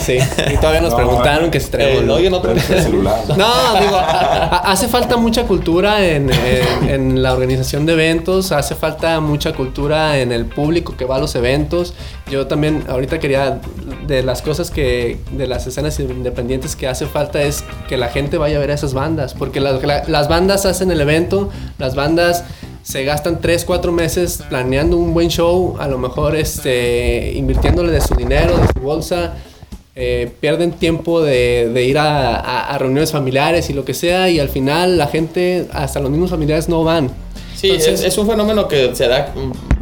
Sí, 0.00 0.18
y 0.52 0.56
todavía 0.56 0.80
nos 0.80 0.90
No, 0.90 0.96
preguntaron 0.96 1.50
que 1.50 1.60
traemos 1.60 2.02
eh, 2.02 2.06
no, 2.06 2.18
yo 2.18 2.30
no 2.30 2.42
celular. 2.60 3.20
No, 3.36 3.80
digo, 3.80 3.96
hace 3.96 4.88
falta 4.88 5.16
mucha 5.16 5.44
cultura 5.44 6.04
en, 6.04 6.30
en- 6.30 6.88
en 6.88 7.22
la 7.22 7.32
organización 7.32 7.86
de 7.86 7.92
eventos, 7.92 8.50
hace 8.52 8.74
falta 8.74 9.20
mucha 9.20 9.52
cultura 9.52 10.18
en 10.18 10.32
el 10.32 10.46
público 10.46 10.96
que 10.96 11.04
va 11.04 11.16
a 11.16 11.18
los 11.20 11.34
eventos. 11.36 11.94
Yo 12.30 12.46
también 12.46 12.84
ahorita 12.88 13.20
quería, 13.20 13.60
de 14.06 14.22
las 14.22 14.42
cosas 14.42 14.70
que, 14.70 15.20
de 15.30 15.46
las 15.46 15.66
escenas 15.66 15.98
independientes 16.00 16.74
que 16.74 16.88
hace 16.88 17.06
falta 17.06 17.42
es 17.42 17.62
que 17.88 17.96
la 17.96 18.08
gente 18.08 18.38
vaya 18.38 18.56
a 18.56 18.60
ver 18.60 18.70
a 18.70 18.74
esas 18.74 18.94
bandas, 18.94 19.34
porque 19.34 19.60
las, 19.60 19.82
la- 19.84 20.02
las 20.08 20.28
bandas 20.28 20.66
hacen 20.66 20.90
el 20.90 21.00
evento, 21.00 21.50
las 21.78 21.94
bandas 21.94 22.44
se 22.84 23.02
gastan 23.02 23.40
3, 23.40 23.64
4 23.64 23.90
meses 23.92 24.44
planeando 24.48 24.96
un 24.96 25.12
buen 25.14 25.28
show, 25.28 25.74
a 25.80 25.88
lo 25.88 25.98
mejor 25.98 26.36
este, 26.36 27.32
invirtiéndole 27.34 27.90
de 27.90 28.00
su 28.00 28.14
dinero, 28.14 28.56
de 28.58 28.68
su 28.72 28.80
bolsa, 28.80 29.34
eh, 29.96 30.30
pierden 30.40 30.72
tiempo 30.72 31.22
de, 31.22 31.70
de 31.72 31.84
ir 31.84 31.98
a, 31.98 32.36
a- 32.36 32.74
a 32.74 32.78
reuniones 32.78 33.10
familiares 33.10 33.70
y 33.70 33.72
lo 33.72 33.84
que 33.84 33.94
sea, 33.94 34.28
y 34.28 34.38
al 34.38 34.48
final 34.50 34.98
la 34.98 35.06
gente, 35.08 35.66
hasta 35.72 35.98
los 36.00 36.10
mismos 36.10 36.30
familiares 36.30 36.68
no 36.68 36.84
van. 36.84 37.10
Sí, 37.56 37.70
es, 37.70 37.86
es 37.86 38.18
un 38.18 38.26
fenómeno 38.28 38.68
que 38.68 38.94
se 38.94 39.08
da, 39.08 39.32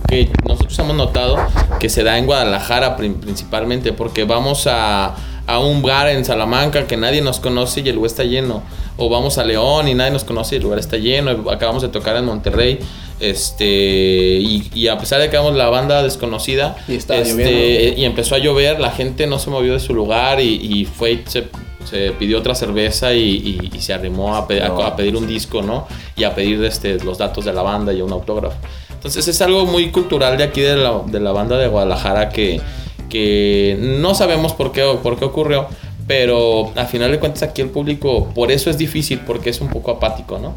que 0.08 0.28
nosotros 0.46 0.78
hemos 0.78 0.94
notado 0.94 1.36
que 1.80 1.88
se 1.88 2.04
da 2.04 2.18
en 2.18 2.26
Guadalajara 2.26 2.96
prin- 2.96 3.14
principalmente, 3.14 3.92
porque 3.92 4.22
vamos 4.24 4.68
a, 4.70 5.16
a 5.46 5.58
un 5.58 5.82
bar 5.82 6.08
en 6.10 6.24
Salamanca 6.24 6.86
que 6.86 6.96
nadie 6.96 7.20
nos 7.22 7.40
conoce 7.40 7.80
y 7.80 7.88
el 7.88 7.96
lugar 7.96 8.10
está 8.12 8.22
lleno. 8.22 8.62
O 8.96 9.08
vamos 9.08 9.38
a 9.38 9.44
León 9.44 9.88
y 9.88 9.94
nadie 9.94 10.10
nos 10.12 10.24
conoce 10.24 10.56
el 10.56 10.62
lugar 10.62 10.78
está 10.78 10.96
lleno. 10.98 11.50
Acabamos 11.50 11.82
de 11.82 11.88
tocar 11.88 12.16
en 12.16 12.24
Monterrey. 12.26 12.78
Este, 13.20 14.38
y, 14.40 14.70
y 14.74 14.88
a 14.88 14.98
pesar 14.98 15.20
de 15.20 15.30
que 15.30 15.36
éramos 15.36 15.54
la 15.54 15.68
banda 15.70 16.02
desconocida 16.02 16.76
Y 16.88 16.96
este, 16.96 17.24
lloviendo. 17.24 18.00
y 18.00 18.04
empezó 18.04 18.34
a 18.34 18.38
llover, 18.38 18.80
la 18.80 18.90
gente 18.90 19.26
no 19.26 19.38
se 19.38 19.48
movió 19.48 19.72
de 19.74 19.80
su 19.80 19.94
lugar 19.94 20.40
y, 20.40 20.54
y 20.56 20.84
fue 20.84 21.22
se, 21.26 21.44
se 21.88 22.10
pidió 22.12 22.38
otra 22.38 22.54
cerveza 22.54 23.14
y, 23.14 23.70
y- 23.72 23.80
se 23.80 23.94
arrimó 23.94 24.36
a, 24.36 24.46
pe- 24.46 24.60
a- 24.62 24.66
a 24.68 24.96
pedir 24.96 25.16
un 25.16 25.26
disco, 25.26 25.62
¿no? 25.62 25.86
Y 26.16 26.24
a 26.24 26.34
pedir 26.34 26.62
este, 26.64 26.98
los 27.04 27.16
datos 27.18 27.44
de 27.44 27.52
la 27.52 27.62
banda 27.62 27.92
y 27.92 28.00
un 28.02 28.12
autógrafo. 28.12 28.56
Entonces 28.92 29.26
es 29.26 29.40
algo 29.40 29.66
muy 29.66 29.90
cultural 29.90 30.36
de 30.36 30.44
aquí 30.44 30.60
de 30.60 30.76
la, 30.76 31.00
de 31.06 31.18
la 31.20 31.32
banda 31.32 31.56
de 31.58 31.68
Guadalajara 31.68 32.28
que, 32.28 32.60
que 33.08 33.76
no 33.80 34.14
sabemos 34.14 34.52
por 34.52 34.72
qué, 34.72 34.84
por 35.02 35.18
qué 35.18 35.24
ocurrió, 35.24 35.66
pero 36.06 36.72
al 36.74 36.86
final 36.86 37.10
de 37.10 37.18
cuentas 37.18 37.42
aquí 37.42 37.62
el 37.62 37.70
público, 37.70 38.28
por 38.34 38.50
eso 38.50 38.70
es 38.70 38.78
difícil, 38.78 39.20
porque 39.20 39.50
es 39.50 39.60
un 39.60 39.68
poco 39.68 39.90
apático, 39.92 40.38
¿no? 40.38 40.54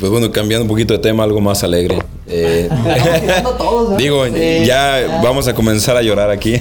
Pues 0.00 0.10
bueno, 0.10 0.32
cambiando 0.32 0.62
un 0.64 0.68
poquito 0.68 0.94
de 0.94 0.98
tema, 0.98 1.24
algo 1.24 1.40
más 1.40 1.62
alegre. 1.62 1.98
Eh, 2.32 2.68
digo, 3.98 4.24
ya 4.64 5.20
vamos 5.22 5.46
a 5.48 5.54
comenzar 5.54 5.96
a 5.96 6.02
llorar 6.02 6.30
aquí. 6.30 6.60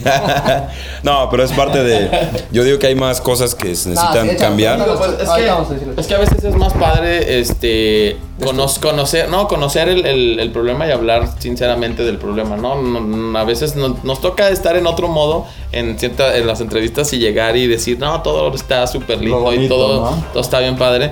no, 1.03 1.29
pero 1.29 1.43
es 1.43 1.51
parte 1.53 1.83
de. 1.83 2.09
Yo 2.51 2.63
digo 2.63 2.79
que 2.79 2.87
hay 2.87 2.95
más 2.95 3.21
cosas 3.21 3.55
que 3.55 3.75
se 3.75 3.89
necesitan 3.89 4.35
cambiar. 4.35 4.83
Pues, 4.97 5.11
es, 5.21 5.29
que, 5.29 6.01
es 6.01 6.07
que 6.07 6.15
a 6.15 6.17
veces 6.17 6.43
es 6.43 6.55
más 6.55 6.73
padre 6.73 7.39
este 7.39 8.17
cono- 8.43 8.67
conocer 8.81 9.29
no 9.29 9.47
conocer 9.47 9.89
el, 9.89 10.05
el- 10.05 10.39
el 10.39 10.51
problema 10.51 10.87
y 10.87 10.91
hablar 10.91 11.29
sinceramente 11.39 12.03
del 12.03 12.17
problema 12.17 12.55
no, 12.57 12.81
No- 12.81 12.99
no, 13.01 13.37
a 13.39 13.43
veces 13.43 13.75
no- 13.75 13.97
nos 14.03 14.21
toca 14.21 14.49
estar 14.49 14.75
en 14.75 14.87
otro 14.87 15.07
modo 15.07 15.45
en 15.71 15.99
cierta, 15.99 16.35
en 16.37 16.47
las 16.47 16.61
entrevistas 16.61 17.11
y 17.13 17.19
llegar 17.19 17.55
y 17.57 17.67
decir 17.67 17.99
no 17.99 18.21
todo 18.21 18.53
está 18.55 18.87
súper 18.87 19.19
lindo 19.21 19.53
y 19.53 19.67
todo, 19.67 20.09
¿no? 20.11 20.23
todo 20.33 20.41
está 20.41 20.59
bien 20.59 20.77
padre 20.77 21.11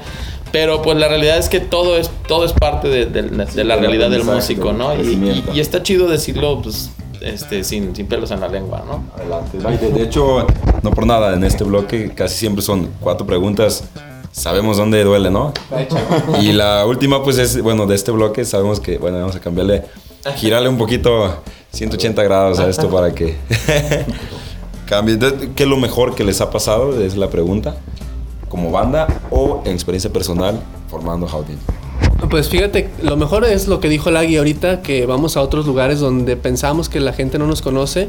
pero 0.52 0.82
pues 0.82 0.98
la 0.98 1.08
realidad 1.08 1.38
es 1.38 1.50
que 1.50 1.60
todo 1.60 1.98
es 1.98 2.10
todo 2.28 2.46
es 2.46 2.54
parte 2.54 2.88
de, 2.88 3.06
de- 3.06 3.24
de 3.24 3.64
la 3.64 3.76
del 3.76 3.86
realidad 3.86 4.10
del 4.10 4.24
músico 4.24 4.74
no 4.74 4.96
y, 4.96 5.44
y- 5.54 5.60
está 5.60 5.84
chido 5.84 6.08
decirlo 6.08 6.62
pues 6.62 6.92
este 7.22 7.64
sin, 7.64 7.96
sin 7.96 8.08
pelos 8.08 8.32
en 8.32 8.40
la 8.42 8.48
lengua 8.48 8.84
no 8.88 9.04
Adelante. 9.16 9.58
De, 9.88 9.92
de 9.92 10.04
hecho, 10.04 10.46
no 10.84 10.92
por 10.92 11.06
nada, 11.08 11.34
en 11.34 11.44
este 11.44 11.64
bloque 11.64 12.12
casi 12.14 12.36
siempre 12.38 12.62
son 12.62 12.90
cuatro 13.00 13.26
preguntas. 13.26 13.84
Sabemos 14.32 14.78
dónde 14.78 15.04
duele, 15.04 15.32
¿no? 15.32 15.52
Y 16.40 16.52
la 16.52 16.86
última, 16.86 17.24
pues 17.24 17.40
es, 17.40 17.60
bueno, 17.60 17.88
de 17.88 17.96
este 17.96 18.12
bloque 18.12 18.46
sabemos 18.46 18.80
que, 18.80 19.00
bueno, 19.00 19.18
vamos 19.18 19.36
a 19.36 19.40
cambiarle, 19.40 19.86
girarle 20.36 20.70
un 20.70 20.78
poquito 20.78 21.42
180 21.72 22.22
grados 22.22 22.60
a 22.60 22.70
esto 22.70 22.88
para 22.88 23.16
que 23.16 23.36
cambie. 24.86 25.18
¿Qué 25.56 25.64
es 25.64 25.70
lo 25.70 25.78
mejor 25.78 26.14
que 26.16 26.24
les 26.24 26.40
ha 26.42 26.50
pasado? 26.52 27.02
Es 27.02 27.18
la 27.18 27.30
pregunta. 27.32 27.78
Como 28.50 28.72
banda 28.72 29.08
o 29.30 29.62
en 29.66 29.74
experiencia 29.74 30.12
personal 30.12 30.60
formando 30.90 31.26
Howdy. 31.28 31.54
Pues 32.30 32.50
fíjate, 32.50 32.90
lo 33.04 33.16
mejor 33.18 33.46
es 33.46 33.68
lo 33.68 33.80
que 33.80 33.90
dijo 33.90 34.10
Lagui 34.10 34.38
ahorita, 34.38 34.82
que 34.82 35.06
vamos 35.06 35.38
a 35.38 35.42
otros 35.42 35.66
lugares 35.66 36.00
donde 36.00 36.36
pensamos 36.36 36.90
que 36.90 37.00
la 37.00 37.14
gente 37.14 37.38
no 37.38 37.46
nos 37.46 37.62
conoce 37.62 38.08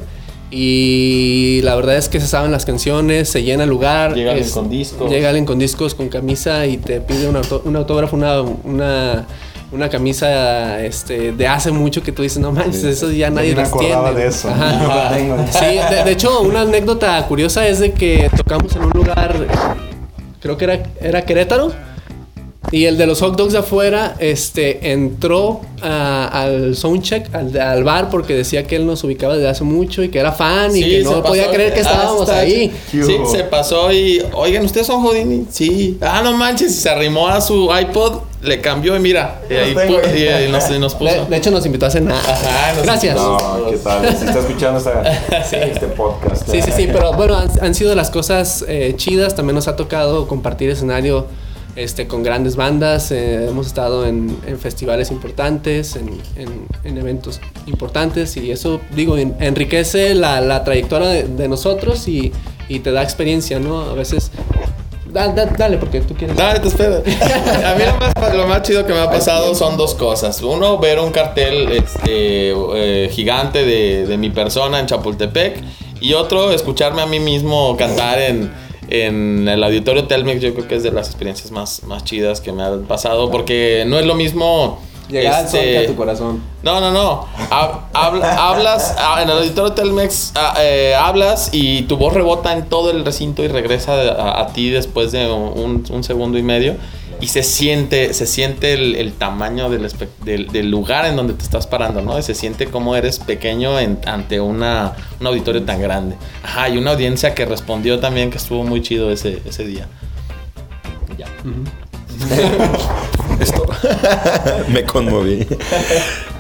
y 0.51 1.61
la 1.63 1.75
verdad 1.77 1.97
es 1.97 2.09
que 2.09 2.21
se 2.21 2.27
saben 2.27 2.51
las 2.53 2.65
canciones, 2.65 3.29
se 3.29 3.43
llena 3.43 3.65
el 3.65 3.71
lugar. 3.71 4.15
Llega 4.15 4.33
alguien 4.33 4.51
con 4.51 4.71
discos. 4.71 5.11
Llega 5.11 5.29
alguien 5.29 5.45
con 5.45 5.59
discos, 5.59 5.95
con 5.95 6.09
camisa 6.09 6.67
y 6.67 6.79
te 6.79 7.01
pide 7.01 7.29
un, 7.29 7.37
auto- 7.37 7.63
un 7.65 7.77
autógrafo, 7.77 8.17
una, 8.17 8.41
una, 8.41 9.27
una 9.73 9.89
camisa 9.91 10.83
este, 10.85 11.33
de 11.33 11.47
hace 11.47 11.71
mucho 11.71 12.03
que 12.03 12.13
tú 12.13 12.23
dices, 12.23 12.39
no 12.39 12.51
manches, 12.53 12.85
eso 12.85 13.11
ya 13.11 13.29
nadie 13.31 13.55
las 13.55 13.69
acordaba 13.69 14.09
tiene. 14.11 14.21
de 14.23 14.27
eso. 14.29 14.49
Ajá. 14.49 14.81
Yo 15.19 15.35
lo 15.35 15.37
tengo. 15.37 15.53
Sí, 15.53 15.95
de, 15.95 16.05
de 16.05 16.13
hecho, 16.13 16.41
una 16.41 16.63
anécdota 16.63 17.27
curiosa 17.27 17.67
es 17.69 17.81
de 17.81 17.93
que 17.93 18.31
tocamos 18.37 18.75
en 18.77 18.85
un 18.85 18.91
lugar, 18.93 19.37
creo 20.41 20.57
que 20.57 20.65
era, 20.65 20.83
era 21.01 21.23
Querétaro. 21.23 21.73
Y 22.71 22.85
el 22.85 22.99
de 22.99 23.07
los 23.07 23.21
hot 23.21 23.35
dogs 23.39 23.55
de 23.55 23.61
afuera, 23.61 24.15
este, 24.19 24.93
entró 24.93 25.63
a- 25.81 26.27
al 26.43 26.77
soundcheck, 26.77 27.35
al, 27.35 27.59
al 27.59 27.83
bar, 27.83 28.11
porque 28.11 28.35
decía 28.35 28.67
que 28.67 28.77
él 28.77 28.85
nos 28.87 29.03
ubicaba 29.05 29.37
desde 29.37 29.49
hace 29.49 29.65
mucho 29.65 30.03
y 30.03 30.11
que 30.11 30.19
era 30.19 30.33
fan 30.33 30.77
y 30.77 30.81
que 30.83 31.03
no 31.05 31.23
podía 31.23 31.45
creer 31.51 31.73
que 31.73 31.81
estábamos 31.81 32.23
está 32.29 32.41
ahí. 32.41 32.71
Sí, 32.91 33.17
se 33.31 33.45
pasó 33.45 33.91
y, 33.91 34.23
oigan, 34.35 34.67
¿ustedes 34.67 34.87
son 34.87 35.01
Houdini? 35.03 35.47
Sí. 35.51 35.97
Ah, 36.03 36.21
no 36.23 36.37
manches, 36.37 36.73
y 36.73 36.75
se 36.75 36.91
arrimó 36.91 37.29
a 37.29 37.41
su 37.41 37.71
iPod 37.75 38.19
le 38.43 38.61
cambió 38.61 38.95
y 38.97 39.01
mira, 39.01 39.41
y 39.51 39.55
ahí 39.55 39.75
y 40.17 40.27
ahí 40.29 40.51
nos, 40.53 40.71
y 40.71 40.79
nos 40.79 40.95
puso. 40.95 41.13
De, 41.25 41.31
de 41.31 41.37
hecho, 41.37 41.51
nos 41.51 41.67
invitó 41.67 41.87
a 41.87 41.91
cenar. 41.91 42.17
Ajá, 42.17 42.73
nos 42.75 42.85
Gracias. 42.85 43.17
No, 43.17 43.67
¿qué 43.71 43.77
tal? 43.79 44.17
Si 44.17 44.25
está 44.27 44.39
escuchando 44.39 44.79
esta- 44.79 45.03
este 45.53 45.87
podcast. 45.89 46.49
Sí, 46.49 46.63
sí, 46.63 46.71
sí, 46.75 46.89
pero 46.93 47.13
bueno, 47.15 47.37
han, 47.37 47.51
han 47.61 47.75
sido 47.75 47.95
las 47.95 48.11
cosas 48.11 48.65
eh, 48.69 48.95
chidas. 48.97 49.35
También 49.35 49.55
nos 49.57 49.67
ha 49.69 49.75
tocado 49.77 50.29
compartir 50.29 50.71
escenario 50.71 51.27
este, 51.75 52.07
con 52.07 52.23
grandes 52.23 52.55
bandas. 52.57 53.11
eh, 53.11 53.47
hemos 53.49 53.67
estado 53.67 54.07
en, 54.07 54.37
en 54.47 54.59
festivales 54.59 55.11
importantes, 55.11 55.97
en, 55.97 56.09
en- 56.37 56.67
en 56.85 56.97
eventos 56.99 57.41
importantes 57.67 58.37
y 58.37 58.51
eso, 58.53 58.81
digo, 58.95 59.19
en- 59.19 59.35
enriquece 59.41 60.15
la, 60.15 60.41
la 60.41 60.63
trayectoria 60.65 61.09
de, 61.09 61.25
de 61.25 61.49
nosotros 61.49 62.07
y, 62.09 62.33
y 62.69 62.79
te 62.81 62.93
da 62.93 63.03
experiencia, 63.03 63.59
¿no? 63.59 63.81
A 63.81 63.95
veces... 63.95 64.31
da- 65.13 65.29
da- 65.29 65.47
dale, 65.47 65.79
porque 65.79 66.01
tú 66.01 66.15
quieres... 66.15 66.37
Dale, 66.37 66.61
te 66.61 66.69
espero. 66.69 66.97
A 67.67 67.75
mí 67.75 67.83
lo 67.85 67.97
más, 67.99 68.35
lo 68.37 68.47
más 68.47 68.63
chido 68.63 68.87
que 68.87 68.93
me 68.93 69.01
ha 69.01 69.11
pasado 69.11 69.55
son 69.55 69.77
dos 69.77 69.95
cosas. 69.95 70.43
Uno, 70.43 70.79
ver 70.79 70.99
un 71.01 71.11
cartel 71.11 71.71
este, 71.73 72.51
eh, 72.53 73.09
gigante 73.13 73.65
de, 73.65 74.07
de 74.07 74.17
mi 74.17 74.31
persona 74.31 74.79
en 74.81 74.87
Chapultepec. 74.87 75.63
Y 76.01 76.15
otro, 76.15 76.53
escucharme 76.53 77.03
a 77.03 77.07
mí 77.07 77.19
mismo 77.21 77.77
cantar 77.77 78.21
en, 78.21 78.53
en 78.89 79.49
el 79.49 79.63
auditorio 79.65 80.07
Telmex. 80.07 80.41
Yo 80.41 80.55
creo 80.55 80.69
que 80.69 80.77
es 80.77 80.83
de 80.83 80.93
las 80.93 81.09
experiencias 81.09 81.51
más, 81.51 81.83
más 81.85 82.05
chidas 82.05 82.41
que 82.41 82.53
me 82.53 82.63
han 82.63 82.85
pasado. 82.85 83.31
Porque 83.31 83.85
no 83.87 83.99
es 83.99 84.07
lo 84.07 84.15
mismo. 84.15 84.81
Llegar 85.09 85.35
al 85.35 85.45
este, 85.47 85.57
sol 85.57 85.67
que 85.67 85.79
a 85.79 85.87
tu 85.87 85.97
corazón. 85.97 86.43
no, 86.63 86.81
no, 86.81 86.91
no. 86.91 87.27
Hab- 87.51 87.81
habla- 87.95 88.49
hablas 88.51 88.95
ah, 88.99 89.21
en 89.23 89.31
el 89.31 89.39
auditorio 89.39 89.73
Telmex, 89.73 90.33
ah, 90.35 90.55
eh, 90.61 90.95
hablas 90.95 91.49
y 91.53 91.83
tu 91.83 91.97
voz 91.97 92.13
rebota 92.15 92.53
en 92.53 92.67
todo 92.67 92.91
el 92.91 93.05
recinto 93.05 93.43
y 93.43 93.49
regresa 93.49 93.95
a, 93.95 94.41
a 94.43 94.47
ti 94.53 94.71
después 94.71 95.11
de 95.13 95.31
un, 95.31 95.85
un 95.91 96.05
segundo 96.05 96.37
y 96.39 96.43
medio. 96.43 96.77
Y 97.21 97.27
se 97.27 97.43
siente, 97.43 98.15
se 98.15 98.27
siente 98.27 98.75
el, 98.75 98.95
el 98.95 99.13
tamaño 99.13 99.69
del, 99.71 99.85
espe- 99.91 100.07
del, 100.25 100.47
del 100.53 100.71
lugar 100.71 101.05
en 101.05 101.17
donde 101.17 101.33
te 101.35 101.43
estás 101.43 101.67
parando, 101.67 102.01
¿no? 102.01 102.17
Y 102.17 102.23
se 102.23 102.33
siente 102.33 102.67
como 102.69 102.95
eres 102.95 103.19
pequeño 103.19 103.77
en- 103.81 103.99
ante 104.07 104.41
una, 104.41 104.93
un 105.19 105.27
auditorio 105.27 105.65
tan 105.65 105.81
grande. 105.83 106.15
Ajá, 106.45 106.69
y 106.69 106.79
una 106.79 106.93
audiencia 106.93 107.35
que 107.35 107.45
respondió 107.45 107.99
también 107.99 108.31
que 108.31 108.37
estuvo 108.37 108.63
muy 108.63 108.83
chido 108.83 109.11
ese, 109.11 109.43
ese 109.45 109.65
día. 109.65 109.89
Ya. 111.17 111.27
me 114.69 114.85
conmoví. 114.85 115.47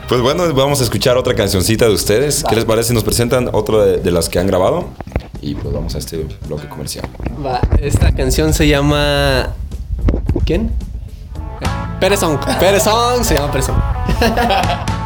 Pues 0.09 0.21
bueno, 0.21 0.53
vamos 0.55 0.81
a 0.81 0.85
escuchar 0.85 1.17
otra 1.17 1.35
cancioncita 1.35 1.87
de 1.87 1.93
ustedes. 1.93 2.45
¿Qué 2.49 2.55
les 2.55 2.65
parece 2.65 2.89
si 2.89 2.95
nos 2.95 3.05
presentan 3.05 3.51
otra 3.53 3.85
de, 3.85 3.99
de 3.99 4.11
las 4.11 4.29
que 4.29 4.39
han 4.39 4.47
grabado? 4.47 4.89
Y 5.41 5.55
pues 5.55 5.73
vamos 5.73 5.95
a 5.95 5.99
este 5.99 6.27
bloque 6.47 6.69
comercial. 6.69 7.05
Va, 7.45 7.61
esta 7.81 8.13
canción 8.13 8.53
se 8.53 8.67
llama. 8.67 9.51
¿Quién? 10.45 10.73
Perezón. 12.01 12.39
Perezón 12.59 13.25
se 13.25 13.35
llama 13.35 13.51
Perezón. 13.51 13.77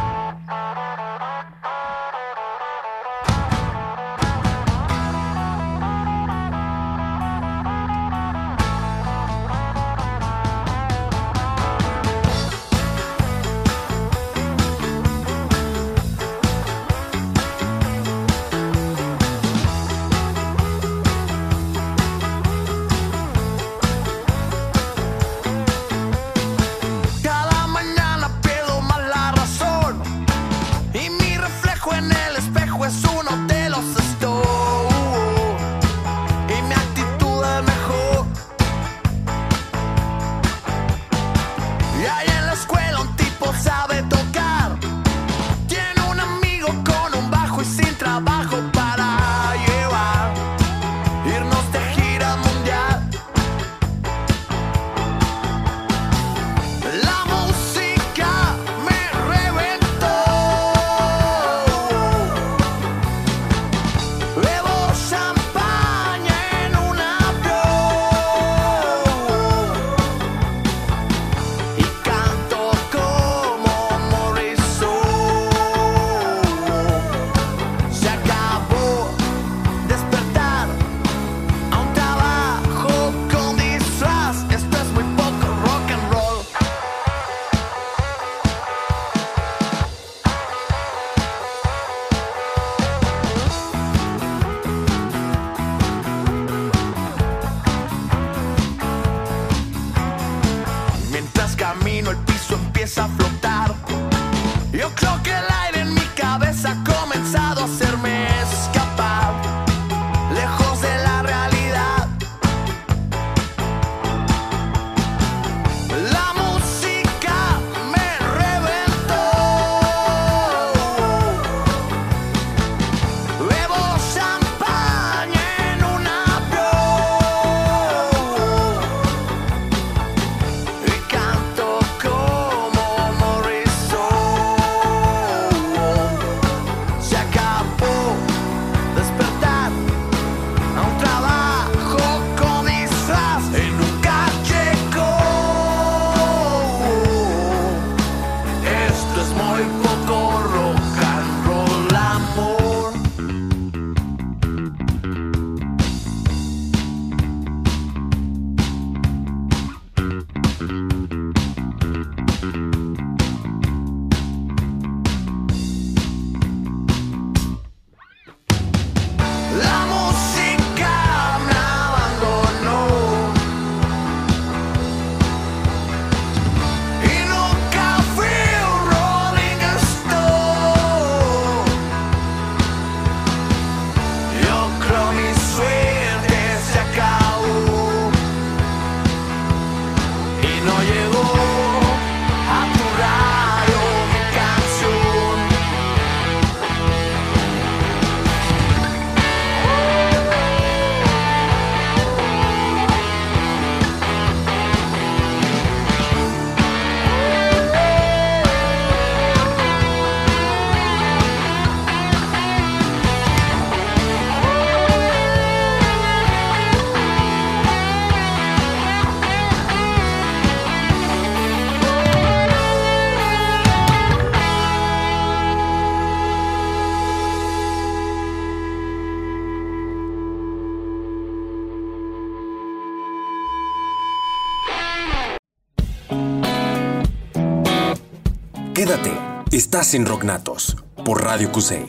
estás 239.73 239.95
en 239.95 240.05
Rocknatos 240.05 240.77
por 241.03 241.23
Radio 241.23 241.51
Cusey. 241.51 241.83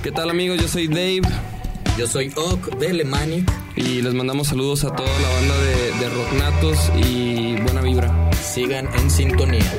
¿Qué 0.00 0.12
tal 0.12 0.30
amigos? 0.30 0.60
Yo 0.60 0.68
soy 0.68 0.86
Dave. 0.86 1.22
Yo 1.98 2.06
soy 2.06 2.32
Ock 2.36 2.76
de 2.76 2.92
Lemanic. 2.92 3.50
Y 3.74 4.00
les 4.00 4.14
mandamos 4.14 4.46
saludos 4.46 4.84
a 4.84 4.94
toda 4.94 5.08
la 5.08 5.28
banda 5.28 5.58
de, 5.58 5.92
de 5.98 6.08
Rocknatos 6.14 6.92
y 7.04 7.60
buena 7.62 7.80
vibra. 7.80 8.30
Sigan 8.32 8.86
en 8.94 9.10
sintonía. 9.10 9.72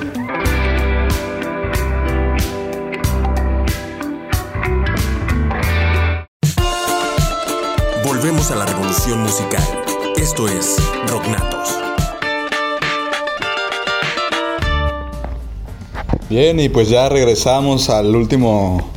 Volvemos 8.23 8.51
a 8.51 8.55
la 8.55 8.65
revolución 8.65 9.21
musical. 9.21 9.61
Esto 10.15 10.47
es 10.47 10.77
Rocknatos. 11.07 11.77
Bien, 16.29 16.57
y 16.57 16.69
pues 16.69 16.87
ya 16.87 17.09
regresamos 17.09 17.89
al 17.89 18.15
último 18.15 18.89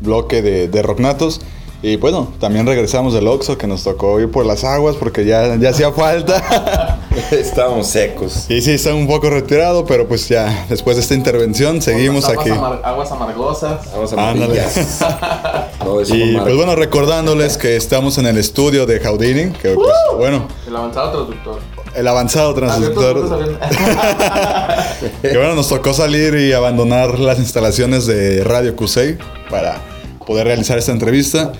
bloque 0.00 0.42
de, 0.42 0.68
de 0.68 0.82
Rocknatos. 0.82 1.40
Y 1.82 1.96
bueno, 1.96 2.32
también 2.38 2.66
regresamos 2.68 3.14
del 3.14 3.26
Oxxo 3.26 3.58
que 3.58 3.66
nos 3.66 3.82
tocó 3.82 4.20
ir 4.20 4.30
por 4.30 4.46
las 4.46 4.62
aguas 4.62 4.94
porque 4.94 5.24
ya, 5.24 5.56
ya 5.56 5.70
hacía 5.70 5.90
falta. 5.90 7.00
Estábamos 7.32 7.88
secos. 7.88 8.48
Y 8.48 8.60
sí, 8.60 8.74
está 8.74 8.94
un 8.94 9.08
poco 9.08 9.28
retirado, 9.28 9.86
pero 9.86 10.06
pues 10.06 10.28
ya 10.28 10.66
después 10.68 10.94
de 10.96 11.02
esta 11.02 11.14
intervención 11.14 11.82
seguimos 11.82 12.24
Aguas 12.26 12.38
aquí. 12.46 12.50
amar- 12.50 12.80
aguas 12.84 13.10
amargosas. 13.10 13.92
Vamos 13.92 14.12
Ándale. 14.12 14.62
No, 15.88 16.16
Y 16.16 16.36
pues 16.36 16.56
bueno, 16.56 16.74
recordándoles 16.76 17.56
que 17.56 17.76
estamos 17.76 18.18
en 18.18 18.26
el 18.26 18.36
estudio 18.38 18.86
de 18.86 19.00
Houdini, 19.00 19.52
que 19.52 19.70
pues 19.74 19.88
bueno, 20.16 20.46
El 20.66 20.76
avanzado 20.76 21.10
traductor. 21.26 21.60
el 21.94 22.06
avanzado 22.06 22.54
transductor. 22.54 23.58
que 25.22 25.36
bueno, 25.36 25.54
nos 25.54 25.68
tocó 25.68 25.94
salir 25.94 26.34
y 26.34 26.52
abandonar 26.52 27.18
las 27.18 27.38
instalaciones 27.38 28.06
de 28.06 28.44
Radio 28.44 28.76
Cusey 28.76 29.16
para 29.50 29.80
poder 30.26 30.46
realizar 30.46 30.78
esta 30.78 30.92
entrevista. 30.92 31.52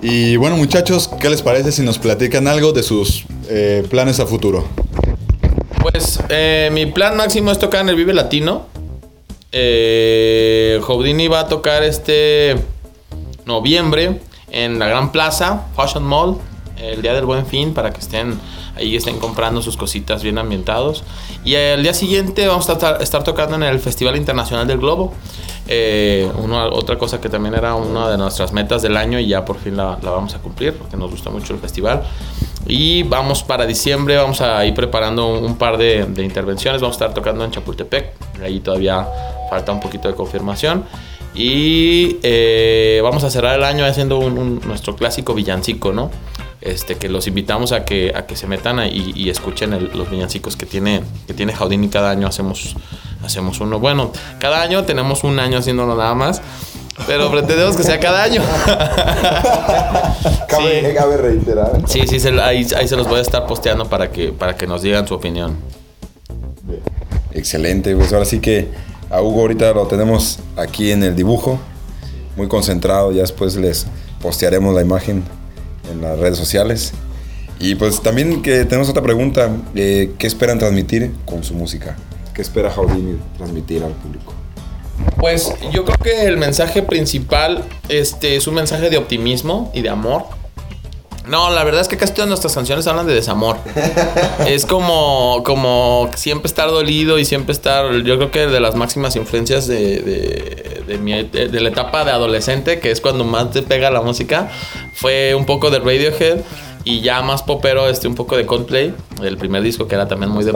Y 0.00 0.36
bueno, 0.36 0.56
muchachos, 0.56 1.10
¿qué 1.20 1.28
les 1.28 1.42
parece 1.42 1.72
si 1.72 1.82
nos 1.82 1.98
platican 1.98 2.46
algo 2.46 2.72
de 2.72 2.82
sus 2.82 3.24
eh, 3.48 3.84
planes 3.90 4.20
a 4.20 4.26
futuro? 4.26 4.64
Pues 5.82 6.20
eh, 6.28 6.70
mi 6.72 6.86
plan 6.86 7.16
máximo 7.16 7.50
es 7.50 7.58
tocar 7.58 7.82
en 7.82 7.90
el 7.90 7.96
Vive 7.96 8.14
Latino. 8.14 8.66
Eh, 9.50 10.80
Houdini 10.82 11.28
va 11.28 11.40
a 11.40 11.48
tocar 11.48 11.82
este 11.82 12.56
noviembre 13.48 14.20
en 14.50 14.78
la 14.78 14.86
Gran 14.86 15.10
Plaza, 15.10 15.66
Fashion 15.74 16.04
Mall, 16.04 16.36
el 16.80 17.02
día 17.02 17.14
del 17.14 17.24
Buen 17.24 17.44
Fin, 17.46 17.74
para 17.74 17.90
que 17.90 17.98
estén 17.98 18.38
ahí 18.76 18.94
estén 18.94 19.18
comprando 19.18 19.60
sus 19.60 19.76
cositas 19.76 20.22
bien 20.22 20.38
ambientados. 20.38 21.02
Y 21.44 21.54
el 21.54 21.82
día 21.82 21.94
siguiente 21.94 22.46
vamos 22.46 22.68
a 22.70 22.98
estar, 23.00 23.24
tocando 23.24 23.56
en 23.56 23.64
el 23.64 23.80
Festival 23.80 24.16
Internacional 24.16 24.66
del 24.66 24.78
Globo. 24.78 25.12
Eh, 25.66 26.30
otra 26.72 26.96
cosa 26.96 27.20
que 27.20 27.28
también 27.28 27.54
era 27.54 27.74
una 27.74 28.08
de 28.08 28.16
nuestras 28.16 28.52
metas 28.52 28.80
del 28.80 28.96
año 28.96 29.18
y 29.18 29.26
ya 29.26 29.44
por 29.44 29.58
fin 29.58 29.76
la, 29.76 29.98
vamos 30.00 30.34
a 30.34 30.38
cumplir 30.38 30.72
porque 30.74 30.96
nos 30.96 31.10
gusta 31.10 31.30
mucho 31.30 31.52
el 31.52 31.58
festival. 31.58 32.04
Y 32.66 33.02
vamos 33.02 33.42
para 33.42 33.66
diciembre, 33.66 34.16
vamos 34.16 34.40
a 34.40 34.64
ir 34.64 34.74
preparando 34.74 35.26
un, 35.26 35.44
un 35.44 35.56
par 35.56 35.78
de, 35.78 36.04
de 36.04 36.22
intervenciones. 36.22 36.80
Vamos 36.80 36.96
a 36.96 37.04
estar 37.04 37.14
tocando 37.14 37.44
en 37.44 37.50
Chapultepec. 37.50 38.12
Ahí 38.42 38.60
todavía 38.60 39.06
falta 39.50 39.72
un 39.72 39.80
poquito 39.80 40.06
de 40.06 40.14
confirmación. 40.14 40.84
Y 41.34 42.18
eh, 42.22 43.00
vamos 43.02 43.24
a 43.24 43.30
cerrar 43.30 43.56
el 43.56 43.64
año 43.64 43.84
haciendo 43.84 44.18
un- 44.18 44.38
un- 44.38 44.60
nuestro 44.66 44.96
clásico 44.96 45.34
villancico, 45.34 45.92
¿no? 45.92 46.10
Este, 46.60 46.96
que 46.96 47.08
los 47.08 47.28
invitamos 47.28 47.70
a 47.70 47.84
que, 47.84 48.12
a 48.14 48.26
que 48.26 48.34
se 48.34 48.48
metan 48.48 48.80
ahí 48.80 49.12
y, 49.14 49.30
escuchen 49.30 49.72
el- 49.72 49.90
los 49.94 50.10
villancicos 50.10 50.56
que 50.56 50.66
tiene, 50.66 51.02
que 51.26 51.34
tiene 51.34 51.54
Houdini. 51.54 51.88
Cada 51.88 52.10
año 52.10 52.26
hacemos, 52.26 52.74
hacemos 53.24 53.60
uno. 53.60 53.78
Bueno, 53.78 54.10
cada 54.40 54.60
año 54.62 54.84
tenemos 54.84 55.22
un 55.22 55.38
año 55.38 55.58
haciéndolo 55.58 55.94
nada 55.96 56.14
más. 56.14 56.42
Pero 57.06 57.30
pretendemos 57.30 57.76
que 57.76 57.84
sea 57.84 58.00
cada 58.00 58.24
año. 58.24 58.42
Cabe, 60.48 60.94
cabe 60.96 61.16
reiterar. 61.16 61.82
Sí, 61.86 62.02
sí, 62.08 62.18
se- 62.18 62.40
ahí, 62.40 62.66
ahí 62.76 62.88
se 62.88 62.96
los 62.96 63.06
voy 63.06 63.20
a 63.20 63.22
estar 63.22 63.46
posteando 63.46 63.88
para 63.88 64.10
que, 64.10 64.32
para 64.32 64.56
que 64.56 64.66
nos 64.66 64.82
digan 64.82 65.06
su 65.06 65.14
opinión. 65.14 65.56
Excelente, 67.32 67.94
pues 67.94 68.12
ahora 68.12 68.24
sí 68.24 68.40
que 68.40 68.66
a 69.10 69.22
Hugo 69.22 69.42
ahorita 69.42 69.72
lo 69.72 69.86
tenemos 69.86 70.38
aquí 70.56 70.90
en 70.90 71.02
el 71.02 71.16
dibujo, 71.16 71.58
muy 72.36 72.48
concentrado, 72.48 73.12
ya 73.12 73.22
después 73.22 73.56
les 73.56 73.86
postearemos 74.20 74.74
la 74.74 74.82
imagen 74.82 75.24
en 75.90 76.00
las 76.02 76.18
redes 76.18 76.38
sociales. 76.38 76.92
Y 77.60 77.74
pues 77.74 78.00
también 78.02 78.42
que 78.42 78.64
tenemos 78.64 78.88
otra 78.88 79.02
pregunta, 79.02 79.50
eh, 79.74 80.12
¿qué 80.18 80.26
esperan 80.26 80.58
transmitir 80.58 81.12
con 81.24 81.42
su 81.42 81.54
música? 81.54 81.96
¿Qué 82.34 82.42
espera 82.42 82.70
Houdini 82.70 83.18
transmitir 83.36 83.82
al 83.82 83.92
público? 83.92 84.32
Pues 85.18 85.52
yo 85.72 85.84
creo 85.84 85.98
que 85.98 86.24
el 86.26 86.36
mensaje 86.36 86.82
principal 86.82 87.64
este, 87.88 88.36
es 88.36 88.46
un 88.46 88.54
mensaje 88.54 88.90
de 88.90 88.96
optimismo 88.96 89.70
y 89.74 89.82
de 89.82 89.88
amor. 89.88 90.24
No, 91.28 91.50
la 91.50 91.62
verdad 91.64 91.80
es 91.82 91.88
que 91.88 91.96
casi 91.96 92.14
todas 92.14 92.28
nuestras 92.28 92.54
canciones 92.54 92.86
hablan 92.86 93.06
de 93.06 93.14
desamor. 93.14 93.58
es 94.46 94.64
como, 94.66 95.42
como 95.44 96.08
siempre 96.16 96.48
estar 96.48 96.68
dolido 96.70 97.18
y 97.18 97.24
siempre 97.24 97.52
estar. 97.52 97.92
Yo 98.02 98.16
creo 98.16 98.30
que 98.30 98.46
de 98.46 98.60
las 98.60 98.74
máximas 98.74 99.14
influencias 99.16 99.66
de, 99.66 99.98
de, 100.00 100.82
de 100.86 100.98
mi- 100.98 101.24
de- 101.24 101.48
de 101.48 101.60
la 101.60 101.68
etapa 101.68 102.04
de 102.04 102.12
adolescente, 102.12 102.80
que 102.80 102.90
es 102.90 103.00
cuando 103.00 103.24
más 103.24 103.50
te 103.50 103.62
pega 103.62 103.90
la 103.90 104.00
música, 104.00 104.50
fue 104.94 105.34
un 105.34 105.44
poco 105.46 105.70
de 105.70 105.78
Radiohead 105.80 106.38
y 106.84 107.00
ya 107.02 107.20
más 107.20 107.42
popero, 107.42 107.88
este, 107.88 108.08
un 108.08 108.14
poco 108.14 108.36
de 108.36 108.46
Coldplay, 108.46 108.94
el 109.22 109.36
primer 109.36 109.62
disco 109.62 109.86
que 109.86 109.94
era 109.96 110.08
también 110.08 110.30
muy, 110.30 110.44
de- 110.44 110.52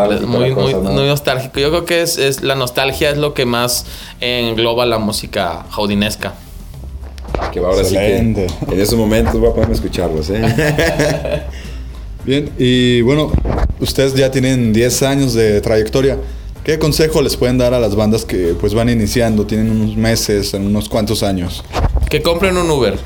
muy, 0.54 0.72
muy 0.94 1.06
nostálgico. 1.06 1.60
Yo 1.60 1.68
creo 1.68 1.84
que 1.84 2.00
es, 2.00 2.16
es 2.16 2.42
la 2.42 2.54
nostalgia 2.54 3.10
es 3.10 3.18
lo 3.18 3.34
que 3.34 3.44
más 3.44 3.84
engloba 4.20 4.86
la 4.86 4.96
música 4.98 5.66
jaudinesca. 5.70 6.32
Que 7.52 7.58
ahora 7.58 7.82
Excelente. 7.82 8.48
sí 8.48 8.66
que 8.66 8.74
en 8.74 8.80
esos 8.80 8.98
momentos 8.98 9.38
voy 9.38 9.50
a 9.50 9.52
poderme 9.52 9.74
escucharlos, 9.74 10.30
¿eh? 10.30 10.42
Bien, 12.24 12.50
y 12.56 13.02
bueno, 13.02 13.32
ustedes 13.80 14.14
ya 14.14 14.30
tienen 14.30 14.72
10 14.72 15.02
años 15.02 15.34
de 15.34 15.60
trayectoria. 15.60 16.18
¿Qué 16.64 16.78
consejo 16.78 17.20
les 17.20 17.36
pueden 17.36 17.58
dar 17.58 17.74
a 17.74 17.80
las 17.80 17.96
bandas 17.96 18.24
que 18.24 18.54
pues 18.58 18.72
van 18.72 18.88
iniciando, 18.88 19.44
tienen 19.44 19.70
unos 19.70 19.96
meses, 19.96 20.54
en 20.54 20.66
unos 20.66 20.88
cuantos 20.88 21.22
años? 21.24 21.64
Que 22.08 22.22
compren 22.22 22.56
un 22.56 22.70
Uber. 22.70 22.96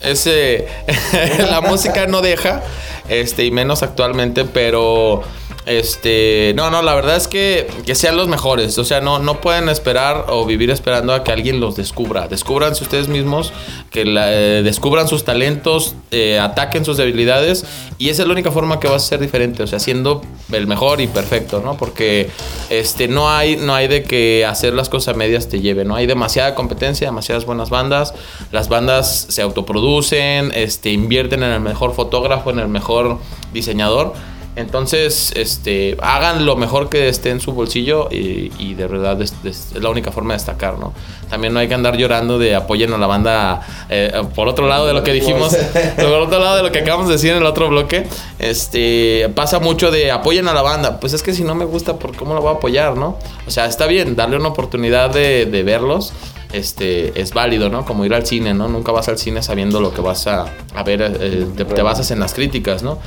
Ese, 0.00 0.66
la 1.50 1.60
música 1.60 2.06
no 2.06 2.22
deja, 2.22 2.62
este, 3.08 3.44
y 3.44 3.50
menos 3.50 3.82
actualmente, 3.82 4.44
pero 4.44 5.22
este, 5.64 6.52
no, 6.56 6.70
no, 6.70 6.82
la 6.82 6.94
verdad 6.94 7.16
es 7.16 7.28
que, 7.28 7.68
que 7.86 7.94
sean 7.94 8.16
los 8.16 8.26
mejores. 8.28 8.78
O 8.78 8.84
sea, 8.84 9.00
no, 9.00 9.18
no 9.20 9.40
pueden 9.40 9.68
esperar 9.68 10.26
o 10.28 10.44
vivir 10.44 10.70
esperando 10.70 11.14
a 11.14 11.22
que 11.22 11.30
alguien 11.30 11.60
los 11.60 11.76
descubra. 11.76 12.26
Descúbranse 12.26 12.82
ustedes 12.82 13.08
mismos, 13.08 13.52
que 13.90 14.02
eh, 14.04 14.62
descubran 14.64 15.06
sus 15.06 15.24
talentos, 15.24 15.94
eh, 16.10 16.40
ataquen 16.40 16.84
sus 16.84 16.96
debilidades, 16.96 17.64
y 17.98 18.08
esa 18.08 18.22
es 18.22 18.28
la 18.28 18.32
única 18.32 18.50
forma 18.50 18.80
que 18.80 18.88
vas 18.88 19.04
a 19.04 19.06
ser 19.06 19.20
diferente. 19.20 19.62
O 19.62 19.66
sea, 19.66 19.78
siendo 19.78 20.22
el 20.50 20.66
mejor 20.66 21.00
y 21.00 21.06
perfecto, 21.06 21.62
¿no? 21.64 21.76
Porque 21.76 22.28
este, 22.68 23.06
no, 23.06 23.30
hay, 23.30 23.56
no 23.56 23.74
hay 23.74 23.86
de 23.86 24.02
que 24.02 24.44
hacer 24.44 24.74
las 24.74 24.88
cosas 24.88 25.16
medias 25.16 25.48
te 25.48 25.60
lleve, 25.60 25.84
¿no? 25.84 25.94
Hay 25.94 26.06
demasiada 26.06 26.56
competencia, 26.56 27.06
demasiadas 27.06 27.46
buenas 27.46 27.70
bandas. 27.70 28.14
Las 28.50 28.68
bandas 28.68 29.26
se 29.28 29.42
autoproducen, 29.42 30.50
este, 30.54 30.90
invierten 30.90 31.44
en 31.44 31.52
el 31.52 31.60
mejor 31.60 31.94
fotógrafo, 31.94 32.50
en 32.50 32.58
el 32.58 32.68
mejor 32.68 33.18
diseñador. 33.52 34.14
Entonces, 34.54 35.32
este, 35.34 35.96
hagan 36.02 36.44
lo 36.44 36.56
mejor 36.56 36.90
que 36.90 37.08
esté 37.08 37.30
en 37.30 37.40
su 37.40 37.52
bolsillo 37.52 38.08
y, 38.10 38.52
y 38.58 38.74
de 38.74 38.86
verdad 38.86 39.18
es, 39.22 39.34
la 39.74 39.88
única 39.88 40.12
forma 40.12 40.34
de 40.34 40.38
destacar, 40.38 40.78
¿no? 40.78 40.92
También 41.30 41.54
no 41.54 41.60
hay 41.60 41.68
que 41.68 41.74
andar 41.74 41.96
llorando 41.96 42.38
de 42.38 42.54
apoyen 42.54 42.92
a 42.92 42.98
la 42.98 43.06
banda. 43.06 43.66
eh, 43.88 44.12
por 44.34 44.48
otro 44.48 44.68
lado 44.68 44.86
de 44.86 44.92
lo 44.92 45.02
que 45.02 45.12
dijimos, 45.14 45.56
por 45.96 46.04
otro 46.04 46.38
lado 46.38 46.56
de 46.56 46.62
lo 46.64 46.70
que 46.70 46.80
acabamos 46.80 47.06
de 47.08 47.14
decir 47.14 47.30
en 47.30 47.38
el 47.38 47.46
otro 47.46 47.70
bloque, 47.70 48.06
este, 48.38 49.30
pasa 49.34 49.58
mucho 49.58 49.90
de 49.90 50.10
apoyen 50.10 50.46
a 50.48 50.52
la 50.52 50.60
banda. 50.62 51.00
Pues 51.00 51.14
es 51.14 51.22
que 51.22 51.32
si 51.32 51.44
no 51.44 51.54
me 51.54 51.64
gusta, 51.64 51.98
¿por 51.98 52.14
cómo 52.14 52.34
la 52.34 52.40
voy 52.40 52.52
a 52.52 52.56
apoyar, 52.56 52.96
no? 52.96 53.18
O 53.46 53.50
sea, 53.50 53.64
está 53.64 53.86
bien, 53.86 54.16
darle 54.16 54.36
una 54.36 54.48
oportunidad 54.48 55.08
de, 55.10 55.46
de 55.46 55.62
verlos. 55.62 56.12
Este, 56.52 57.18
es 57.18 57.32
válido, 57.32 57.70
¿no? 57.70 57.86
Como 57.86 58.04
ir 58.04 58.12
al 58.12 58.26
cine, 58.26 58.52
¿no? 58.52 58.68
Nunca 58.68 58.92
vas 58.92 59.08
al 59.08 59.16
cine 59.16 59.42
sabiendo 59.42 59.80
lo 59.80 59.94
que 59.94 60.02
vas 60.02 60.26
a, 60.26 60.52
a 60.74 60.82
ver, 60.82 61.00
eh, 61.00 61.46
te, 61.56 61.64
te 61.64 61.80
basas 61.80 62.10
en 62.10 62.20
las 62.20 62.34
críticas, 62.34 62.82
¿no? 62.82 62.98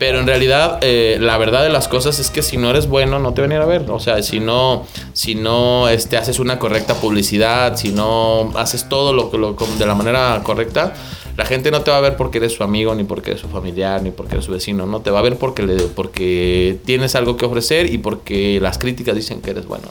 Pero 0.00 0.18
en 0.18 0.26
realidad, 0.26 0.78
eh, 0.80 1.18
la 1.20 1.36
verdad 1.36 1.62
de 1.62 1.68
las 1.68 1.86
cosas 1.86 2.18
es 2.20 2.30
que 2.30 2.40
si 2.40 2.56
no 2.56 2.70
eres 2.70 2.88
bueno, 2.88 3.18
no 3.18 3.34
te 3.34 3.42
van 3.42 3.52
a 3.52 3.56
ir 3.56 3.60
a 3.60 3.66
ver. 3.66 3.84
O 3.90 4.00
sea, 4.00 4.22
si 4.22 4.40
no, 4.40 4.86
si 5.12 5.34
no 5.34 5.90
este, 5.90 6.16
haces 6.16 6.38
una 6.38 6.58
correcta 6.58 6.94
publicidad, 6.94 7.76
si 7.76 7.92
no 7.92 8.50
haces 8.56 8.88
todo 8.88 9.12
lo, 9.12 9.30
lo 9.36 9.52
de 9.52 9.84
la 9.84 9.94
manera 9.94 10.40
correcta, 10.42 10.94
la 11.36 11.44
gente 11.44 11.70
no 11.70 11.82
te 11.82 11.90
va 11.90 11.98
a 11.98 12.00
ver 12.00 12.16
porque 12.16 12.38
eres 12.38 12.54
su 12.54 12.64
amigo, 12.64 12.94
ni 12.94 13.04
porque 13.04 13.32
eres 13.32 13.42
su 13.42 13.48
familiar, 13.50 14.02
ni 14.02 14.10
porque 14.10 14.36
eres 14.36 14.46
su 14.46 14.52
vecino. 14.52 14.86
No 14.86 15.00
te 15.00 15.10
va 15.10 15.18
a 15.18 15.22
ver 15.22 15.36
porque, 15.36 15.64
le, 15.64 15.76
porque 15.76 16.78
tienes 16.86 17.14
algo 17.14 17.36
que 17.36 17.44
ofrecer 17.44 17.92
y 17.92 17.98
porque 17.98 18.58
las 18.58 18.78
críticas 18.78 19.14
dicen 19.14 19.42
que 19.42 19.50
eres 19.50 19.66
bueno, 19.66 19.84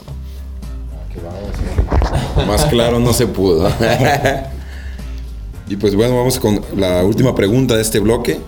¿no? 2.36 2.46
Más 2.46 2.64
claro 2.64 2.98
no 2.98 3.12
se 3.12 3.28
pudo. 3.28 3.70
Y 5.70 5.76
pues 5.76 5.94
bueno, 5.94 6.16
vamos 6.16 6.38
con 6.40 6.60
la 6.76 7.04
última 7.04 7.32
pregunta 7.34 7.76
de 7.76 7.82
este 7.82 8.00
bloque. 8.00 8.40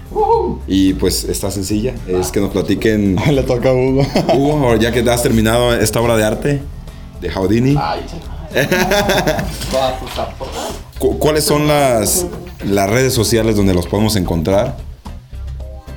Y 0.67 0.95
pues 0.95 1.23
está 1.23 1.53
sencilla, 1.53 1.95
es 2.09 2.33
que 2.33 2.41
nos 2.41 2.51
platiquen. 2.51 3.15
Le 3.31 3.45
toca 3.45 3.69
a 3.71 3.73
Hugo. 3.73 4.05
Hugo, 4.35 4.53
ahora 4.67 4.81
ya 4.81 4.91
que 4.91 5.09
has 5.09 5.23
terminado 5.23 5.73
esta 5.73 6.01
obra 6.01 6.17
de 6.17 6.25
arte 6.25 6.63
de 7.21 7.31
Houdini, 7.31 7.77
cu- 10.99 11.17
¿cuáles 11.19 11.45
son 11.45 11.69
las, 11.69 12.27
las 12.67 12.91
redes 12.91 13.15
sociales 13.15 13.55
donde 13.55 13.73
los 13.73 13.87
podemos 13.87 14.17
encontrar? 14.17 14.77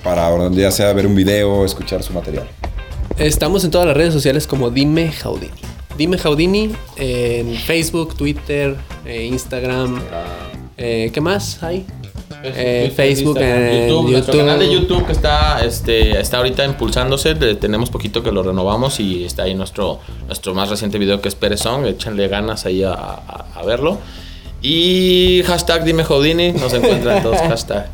Para 0.03 0.51
ya 0.51 0.69
sea 0.69 0.93
ver 0.93 1.07
un 1.07 1.15
video, 1.15 1.65
escuchar 1.65 2.03
su 2.03 2.13
material. 2.13 2.47
Estamos 3.17 3.63
en 3.63 3.71
todas 3.71 3.88
las 3.88 3.97
redes 3.97 4.13
sociales 4.13 4.45
como 4.45 4.69
Dime 4.69 5.11
Jaudini. 5.11 5.51
Dime 5.97 6.19
Jaudini 6.19 6.71
en 6.97 7.55
Facebook, 7.55 8.15
Twitter, 8.15 8.76
eh, 9.05 9.23
Instagram. 9.26 9.99
Eh, 10.78 11.11
¿Qué 11.13 11.21
más 11.21 11.61
hay? 11.63 11.86
Eh, 12.43 12.91
Facebook, 12.95 13.38
en 13.39 13.88
YouTube, 13.89 14.11
nuestro 14.11 14.38
canal 14.38 14.59
de 14.59 14.71
YouTube 14.71 15.05
que 15.05 15.11
está, 15.13 15.63
este, 15.65 16.19
está 16.19 16.38
ahorita 16.38 16.63
impulsándose. 16.65 17.34
tenemos 17.36 17.89
poquito 17.89 18.21
que 18.23 18.32
lo 18.32 18.43
renovamos 18.43 18.99
y 18.99 19.23
está 19.23 19.43
ahí 19.43 19.55
nuestro, 19.55 19.99
nuestro 20.28 20.53
más 20.53 20.69
reciente 20.69 20.97
video 20.99 21.21
que 21.21 21.30
es 21.30 21.36
Perezón. 21.36 21.86
Échenle 21.86 22.28
ganas 22.28 22.65
ahí 22.65 22.84
a, 22.84 22.93
a- 22.93 23.45
a 23.55 23.63
verlo. 23.63 23.97
Y 24.68 25.43
hashtag 25.45 25.84
dime 25.84 26.03
Houdini, 26.03 26.51
nos 26.51 26.74
encuentran 26.74 27.22
todos 27.22 27.38
hashtag. 27.47 27.88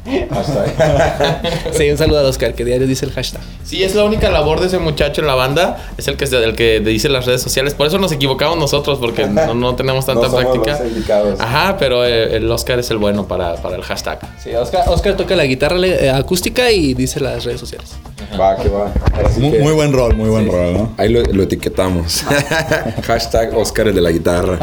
Sí, 1.74 1.90
un 1.90 1.98
saludo 1.98 2.20
a 2.20 2.30
Oscar 2.30 2.54
que 2.54 2.64
diario 2.64 2.88
dice 2.88 3.06
el 3.06 3.12
hashtag. 3.12 3.42
Sí, 3.66 3.84
es 3.84 3.94
la 3.94 4.06
única 4.06 4.30
labor 4.30 4.62
de 4.62 4.68
ese 4.68 4.78
muchacho 4.80 5.20
en 5.20 5.28
la 5.28 5.36
banda, 5.36 5.92
es 5.98 6.08
el 6.08 6.16
que, 6.16 6.24
el 6.24 6.56
que 6.56 6.80
dice 6.80 7.10
las 7.10 7.26
redes 7.26 7.42
sociales. 7.42 7.74
Por 7.74 7.88
eso 7.88 7.98
nos 7.98 8.14
equivocamos 8.14 8.58
nosotros, 8.58 9.00
porque 9.00 9.28
no, 9.28 9.54
no 9.54 9.76
tenemos 9.76 10.06
tanta 10.06 10.22
No 10.28 10.30
somos 10.30 10.46
práctica. 10.46 10.80
los. 11.26 11.42
Ajá, 11.42 11.76
pero 11.78 12.06
eh, 12.06 12.38
el 12.38 12.50
Oscar 12.50 12.80
es 12.80 12.90
el 12.90 13.00
bueno 13.00 13.28
para, 13.28 13.56
para 13.56 13.76
el 13.76 13.82
hashtag. 13.82 14.20
Sí, 14.42 14.56
Oscar, 14.56 14.88
Oscar 14.88 15.18
toca 15.18 15.36
la 15.36 15.44
guitarra 15.44 15.78
eh, 15.86 16.10
acústica 16.10 16.72
y 16.72 16.94
dice 16.94 17.20
las 17.20 17.44
redes 17.44 17.60
sociales. 17.60 17.92
Va, 18.40 18.56
que 18.56 18.70
va. 18.70 18.92
Muy, 19.38 19.52
que 19.52 19.60
muy 19.60 19.74
buen 19.74 19.94
rol, 19.94 20.16
muy 20.16 20.30
buen 20.30 20.50
rol, 20.50 20.74
¿no? 20.74 20.94
Ahí 20.98 21.10
lo, 21.10 21.22
lo 21.22 21.44
etiquetamos. 21.44 22.24
Hashtag 23.04 23.56
Oscar 23.56 23.88
el 23.88 23.96
de 23.96 24.02
la 24.02 24.12
guitarra. 24.12 24.58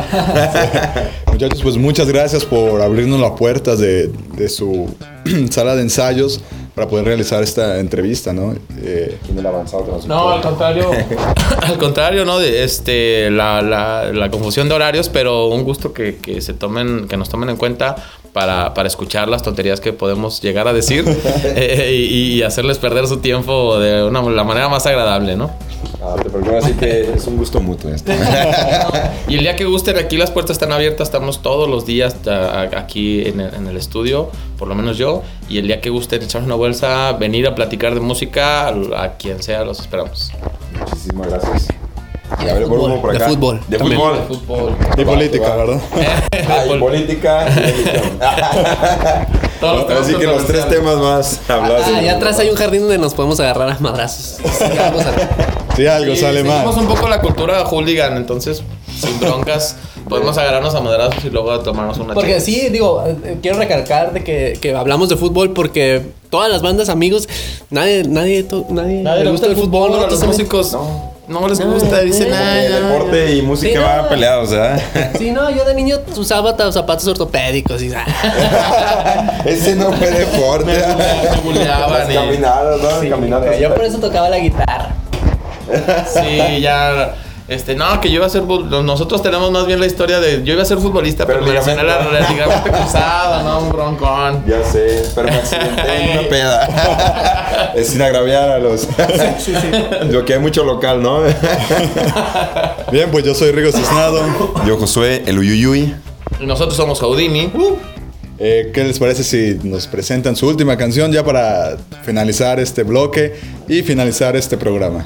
Muchachos, 1.26 1.60
pues 1.62 1.76
muchas 1.76 2.08
gracias 2.08 2.44
por 2.44 2.80
abrirnos 2.80 3.20
las 3.20 3.32
puertas 3.32 3.78
de, 3.78 4.08
de 4.08 4.48
su 4.48 4.94
sala 5.50 5.74
de 5.76 5.82
ensayos 5.82 6.40
para 6.78 6.88
poder 6.88 7.06
realizar 7.06 7.42
esta 7.42 7.80
entrevista, 7.80 8.32
¿no? 8.32 8.54
Eh, 8.80 9.18
¿Quién 9.26 9.36
el 9.36 9.46
avanzado 9.46 10.00
No, 10.06 10.28
al 10.28 10.40
contrario. 10.40 10.90
al 11.62 11.76
contrario, 11.76 12.24
¿no? 12.24 12.38
De 12.38 12.62
este, 12.62 13.30
la, 13.32 13.60
la, 13.62 14.12
la 14.12 14.30
confusión 14.30 14.68
de 14.68 14.76
horarios, 14.76 15.08
pero 15.08 15.48
un 15.48 15.64
gusto 15.64 15.92
que, 15.92 16.18
que 16.18 16.40
se 16.40 16.54
tomen, 16.54 17.08
que 17.08 17.16
nos 17.16 17.28
tomen 17.28 17.48
en 17.48 17.56
cuenta 17.56 17.96
para, 18.38 18.72
para 18.72 18.86
escuchar 18.86 19.28
las 19.28 19.42
tonterías 19.42 19.80
que 19.80 19.92
podemos 19.92 20.40
llegar 20.40 20.68
a 20.68 20.72
decir 20.72 21.04
eh, 21.44 21.92
y, 21.92 22.34
y 22.34 22.42
hacerles 22.44 22.78
perder 22.78 23.08
su 23.08 23.16
tiempo 23.16 23.80
de 23.80 24.04
una, 24.04 24.22
la 24.22 24.44
manera 24.44 24.68
más 24.68 24.86
agradable, 24.86 25.34
¿no? 25.34 25.50
Ah, 26.00 26.14
te 26.22 26.30
preocupes, 26.30 26.64
así 26.64 26.74
que 26.74 27.14
es 27.14 27.26
un 27.26 27.36
gusto 27.36 27.60
mutuo 27.60 27.90
esto. 27.90 28.12
Y 29.26 29.34
el 29.34 29.40
día 29.40 29.56
que 29.56 29.64
gusten, 29.64 29.98
aquí 29.98 30.16
las 30.16 30.30
puertas 30.30 30.52
están 30.52 30.70
abiertas, 30.70 31.08
estamos 31.08 31.42
todos 31.42 31.68
los 31.68 31.84
días 31.84 32.16
aquí 32.76 33.26
en 33.26 33.40
el, 33.40 33.52
en 33.52 33.66
el 33.66 33.76
estudio, 33.76 34.30
por 34.56 34.68
lo 34.68 34.76
menos 34.76 34.96
yo. 34.96 35.24
Y 35.48 35.58
el 35.58 35.66
día 35.66 35.80
que 35.80 35.90
gusten 35.90 36.22
echarnos 36.22 36.46
una 36.46 36.54
bolsa, 36.54 37.14
venir 37.14 37.44
a 37.48 37.56
platicar 37.56 37.92
de 37.92 38.00
música, 38.00 38.68
a 38.68 39.16
quien 39.18 39.42
sea, 39.42 39.64
los 39.64 39.80
esperamos. 39.80 40.30
Muchísimas 40.78 41.28
gracias. 41.28 41.77
Y 42.44 42.48
a 42.48 42.54
ver, 42.54 42.58
de 42.60 42.66
fútbol, 42.66 43.60
De 43.68 43.78
también. 43.78 43.98
fútbol. 44.00 44.18
De 44.18 44.26
fútbol. 44.36 44.76
y 44.96 45.04
Va, 45.04 45.12
política, 45.12 45.48
va. 45.50 45.56
¿verdad? 45.56 45.80
Ah, 46.50 46.64
y 46.66 46.78
política. 46.78 47.46
y 47.50 47.60
religión. 47.60 48.18
Todos 49.60 49.76
los 49.76 49.86
temas 49.88 50.02
Así 50.04 50.14
que 50.14 50.24
los 50.26 50.46
tres 50.46 50.68
temas 50.68 50.96
más 50.98 51.40
hablados. 51.50 51.86
Ah, 51.92 51.98
allá 51.98 52.16
atrás 52.16 52.38
hay 52.38 52.48
un 52.48 52.56
jardín 52.56 52.82
donde 52.82 52.98
nos 52.98 53.12
podemos 53.14 53.40
agarrar 53.40 53.70
a 53.70 53.78
madrazos. 53.80 54.36
Sí, 54.44 54.64
vamos 54.78 55.04
a- 55.04 55.74
Si 55.76 55.86
algo 55.86 56.14
Sí, 56.14 56.20
sale 56.20 56.44
mal. 56.44 56.66
un 56.66 56.86
poco 56.86 57.08
la 57.08 57.20
cultura 57.20 57.64
hooligan, 57.64 58.16
entonces 58.16 58.62
sin 59.00 59.18
broncas 59.20 59.76
podemos 60.08 60.36
agarrarnos 60.38 60.74
a 60.74 60.80
madrazos 60.80 61.24
y 61.24 61.30
luego 61.30 61.58
tomarnos 61.60 61.98
una 61.98 62.14
Porque 62.14 62.40
sí, 62.40 62.68
digo, 62.70 63.04
eh, 63.06 63.36
quiero 63.42 63.58
recalcar 63.58 64.12
de 64.12 64.24
que, 64.24 64.58
que 64.60 64.74
hablamos 64.74 65.08
de 65.08 65.16
fútbol 65.16 65.52
porque 65.52 66.02
todas 66.30 66.50
las 66.50 66.62
bandas, 66.62 66.88
amigos, 66.88 67.28
nadie, 67.70 68.04
nadie, 68.08 68.42
to- 68.44 68.66
nadie, 68.70 69.02
Nadie 69.02 69.24
le 69.24 69.30
gusta 69.30 69.46
el 69.46 69.56
fútbol, 69.56 69.92
a 70.02 70.06
los 70.08 70.24
músicos 70.24 70.72
no, 70.72 71.12
les 71.46 71.60
gusta, 71.60 72.00
dicen, 72.00 72.32
ay, 72.32 72.68
no". 72.70 72.88
Deporte 72.88 73.34
y 73.36 73.42
música 73.42 73.72
Sí, 73.72 73.78
no. 73.78 73.84
van 73.84 74.08
peleados, 74.08 74.50
¿verdad? 74.50 74.80
Sí, 75.18 75.30
no, 75.30 75.50
yo 75.50 75.64
de 75.64 75.74
niño 75.74 75.96
usaba 76.16 76.54
zapatos 76.74 77.06
ortopédicos 77.06 77.82
y 77.82 77.90
Ese 79.44 79.74
no 79.76 79.92
fue 79.92 80.10
deporte. 80.10 80.72
Me 80.72 81.40
buleaban 81.42 81.92
Las 82.00 82.10
y- 82.10 82.14
caminadas, 82.14 82.80
¿no? 82.80 83.10
Caminadas. 83.10 83.58
yo 83.60 83.74
por 83.74 83.84
eso 83.84 83.98
tocaba 83.98 84.28
la 84.30 84.38
guitarra. 84.38 84.88
Sí, 86.06 86.60
ya. 86.62 87.14
Este, 87.48 87.74
no, 87.74 87.98
que 88.02 88.10
yo 88.10 88.16
iba 88.16 88.26
a 88.26 88.28
ser. 88.28 88.42
Nosotros 88.42 89.22
tenemos 89.22 89.50
más 89.50 89.66
bien 89.66 89.80
la 89.80 89.86
historia 89.86 90.20
de. 90.20 90.44
Yo 90.44 90.52
iba 90.52 90.62
a 90.62 90.66
ser 90.66 90.76
futbolista, 90.76 91.24
pero, 91.26 91.40
Pero 91.42 91.64
me 91.64 91.82
la 91.82 92.28
ligamento. 92.30 92.70
cruzado, 92.70 93.42
¿no? 93.42 93.60
Un 93.60 93.72
broncón. 93.72 94.44
Ya 94.46 94.62
sé, 94.62 95.06
pero 95.14 95.28
me 95.28 95.34
accidenté 95.36 95.96
en 95.96 96.18
una 96.18 96.28
peda. 96.28 97.72
es 97.74 97.88
sin 97.88 98.02
agraviar 98.02 98.50
a 98.50 98.58
los. 98.58 98.86
Lo 100.10 100.24
que 100.26 100.34
hay 100.34 100.40
mucho 100.40 100.62
local, 100.62 101.02
¿no? 101.02 101.22
Bien, 102.92 103.10
pues 103.10 103.24
yo 103.24 103.34
soy 103.34 103.50
Rigo 103.52 103.72
Cisnado. 103.72 104.20
Yo, 104.66 104.76
Josué, 104.76 105.22
el 105.24 105.38
Uyuyuy. 105.38 105.94
Y 106.40 106.44
nosotros 106.44 106.76
somos 106.76 107.00
Houdini. 107.00 107.50
Eh, 108.38 108.70
¿Qué 108.74 108.84
les 108.84 108.98
parece 108.98 109.24
si 109.24 109.58
nos 109.66 109.86
presentan 109.86 110.36
su 110.36 110.46
última 110.46 110.76
canción 110.76 111.10
ya 111.10 111.24
para 111.24 111.78
finalizar 112.04 112.60
este 112.60 112.82
bloque 112.82 113.34
y 113.66 113.82
finalizar 113.82 114.36
este 114.36 114.58
programa? 114.58 115.04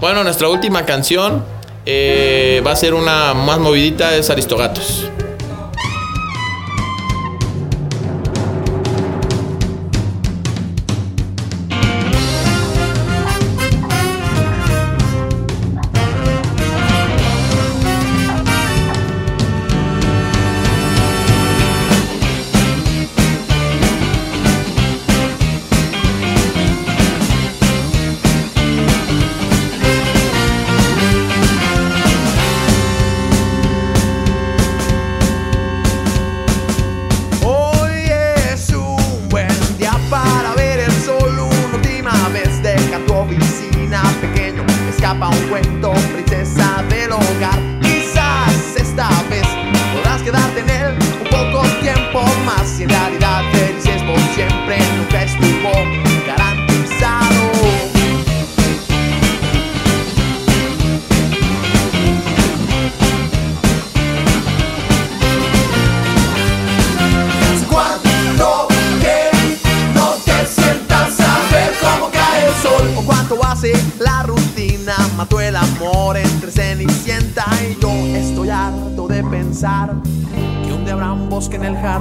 Bueno, 0.00 0.22
nuestra 0.22 0.48
última 0.48 0.86
canción 0.86 1.44
eh, 1.84 2.62
va 2.64 2.70
a 2.70 2.76
ser 2.76 2.94
una 2.94 3.34
más 3.34 3.58
movidita, 3.58 4.14
es 4.14 4.30
Aristogatos. 4.30 5.10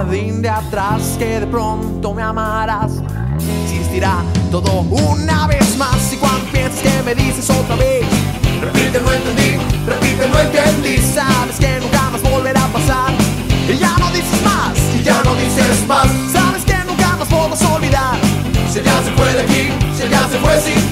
Jardín 0.08 0.42
de 0.42 0.50
atrás 0.50 1.16
Que 1.20 1.40
de 1.42 1.48
pronto 1.48 2.14
me 2.14 2.22
amarás. 2.22 3.02
Existirá 3.64 4.24
todo 4.52 4.82
una 4.82 5.48
vez 5.48 5.78
más. 5.78 6.14
Y 6.14 6.18
cuando 6.18 6.46
pienses 6.52 6.82
que 6.82 7.04
me 7.04 7.16
dices 7.16 7.50
otra 7.50 7.76
vez 7.76 8.06
Repite, 8.62 9.00
no 9.00 9.14
entendí, 9.14 9.58
repite, 9.86 10.28
no 10.30 10.40
entendí. 10.40 10.98
Sabes 10.98 11.58
que 11.60 11.80
nunca 11.80 12.10
más 12.10 12.22
volverá 12.24 12.64
a 12.64 12.68
pasar. 12.70 13.14
Y 13.70 13.78
ya 13.78 13.96
no 14.00 14.10
dices 14.12 14.42
más, 14.44 14.74
y 15.00 15.04
ya 15.04 15.22
no 15.24 15.36
dices 15.36 15.86
más. 15.88 16.08
Sabes 16.32 16.64
que 16.66 16.76
nunca 16.88 17.16
más 17.18 17.28
podrás 17.28 17.62
olvidar. 17.64 18.18
Si 18.74 18.82
ya 18.82 19.04
se 19.04 19.12
fue 19.12 19.32
de 19.34 19.42
aquí, 19.42 19.70
si 19.96 20.10
ya 20.10 20.28
se 20.28 20.40
fue 20.40 20.60
sin 20.60 20.87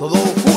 Todo 0.00 0.49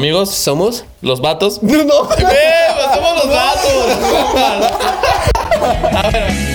amigos 0.00 0.30
somos 0.30 0.84
los 1.02 1.20
vatos. 1.20 1.60
No, 1.70 1.84
no. 1.84 2.08
Eh, 2.12 2.68
pues 2.74 2.86
somos 2.94 3.14
los 3.16 3.28
vatos. 3.28 3.86
A 6.04 6.10
ver. 6.10 6.49